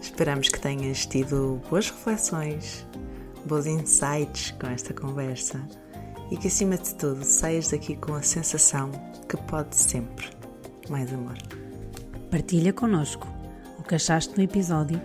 Esperamos 0.00 0.48
que 0.48 0.58
tenhas 0.58 1.04
tido 1.04 1.60
boas 1.68 1.90
reflexões, 1.90 2.86
bons 3.44 3.66
insights 3.66 4.50
com 4.52 4.66
esta 4.66 4.94
conversa 4.94 5.60
e 6.30 6.38
que, 6.38 6.48
acima 6.48 6.78
de 6.78 6.94
tudo, 6.94 7.22
saias 7.22 7.70
daqui 7.70 7.96
com 7.96 8.14
a 8.14 8.22
sensação 8.22 8.90
que 9.28 9.36
pode 9.36 9.76
sempre 9.76 10.30
mais 10.88 11.12
amor. 11.12 11.36
Partilha 12.30 12.72
connosco 12.72 13.28
o 13.78 13.82
que 13.82 13.96
achaste 13.96 14.38
no 14.38 14.42
episódio 14.42 14.98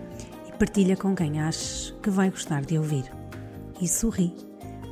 e 0.48 0.52
partilha 0.56 0.96
com 0.96 1.14
quem 1.14 1.42
achas 1.42 1.94
que 2.02 2.08
vai 2.08 2.30
gostar 2.30 2.64
de 2.64 2.78
ouvir. 2.78 3.04
E 3.82 3.86
sorri, 3.86 4.34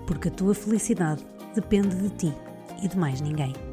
porque 0.07 0.29
a 0.29 0.33
tua 0.33 0.55
felicidade 0.55 1.25
depende 1.55 1.97
de 1.97 2.11
ti 2.11 2.35
e 2.83 2.89
de 2.89 2.99
mais 2.99 3.23
ninguém. 3.23 3.70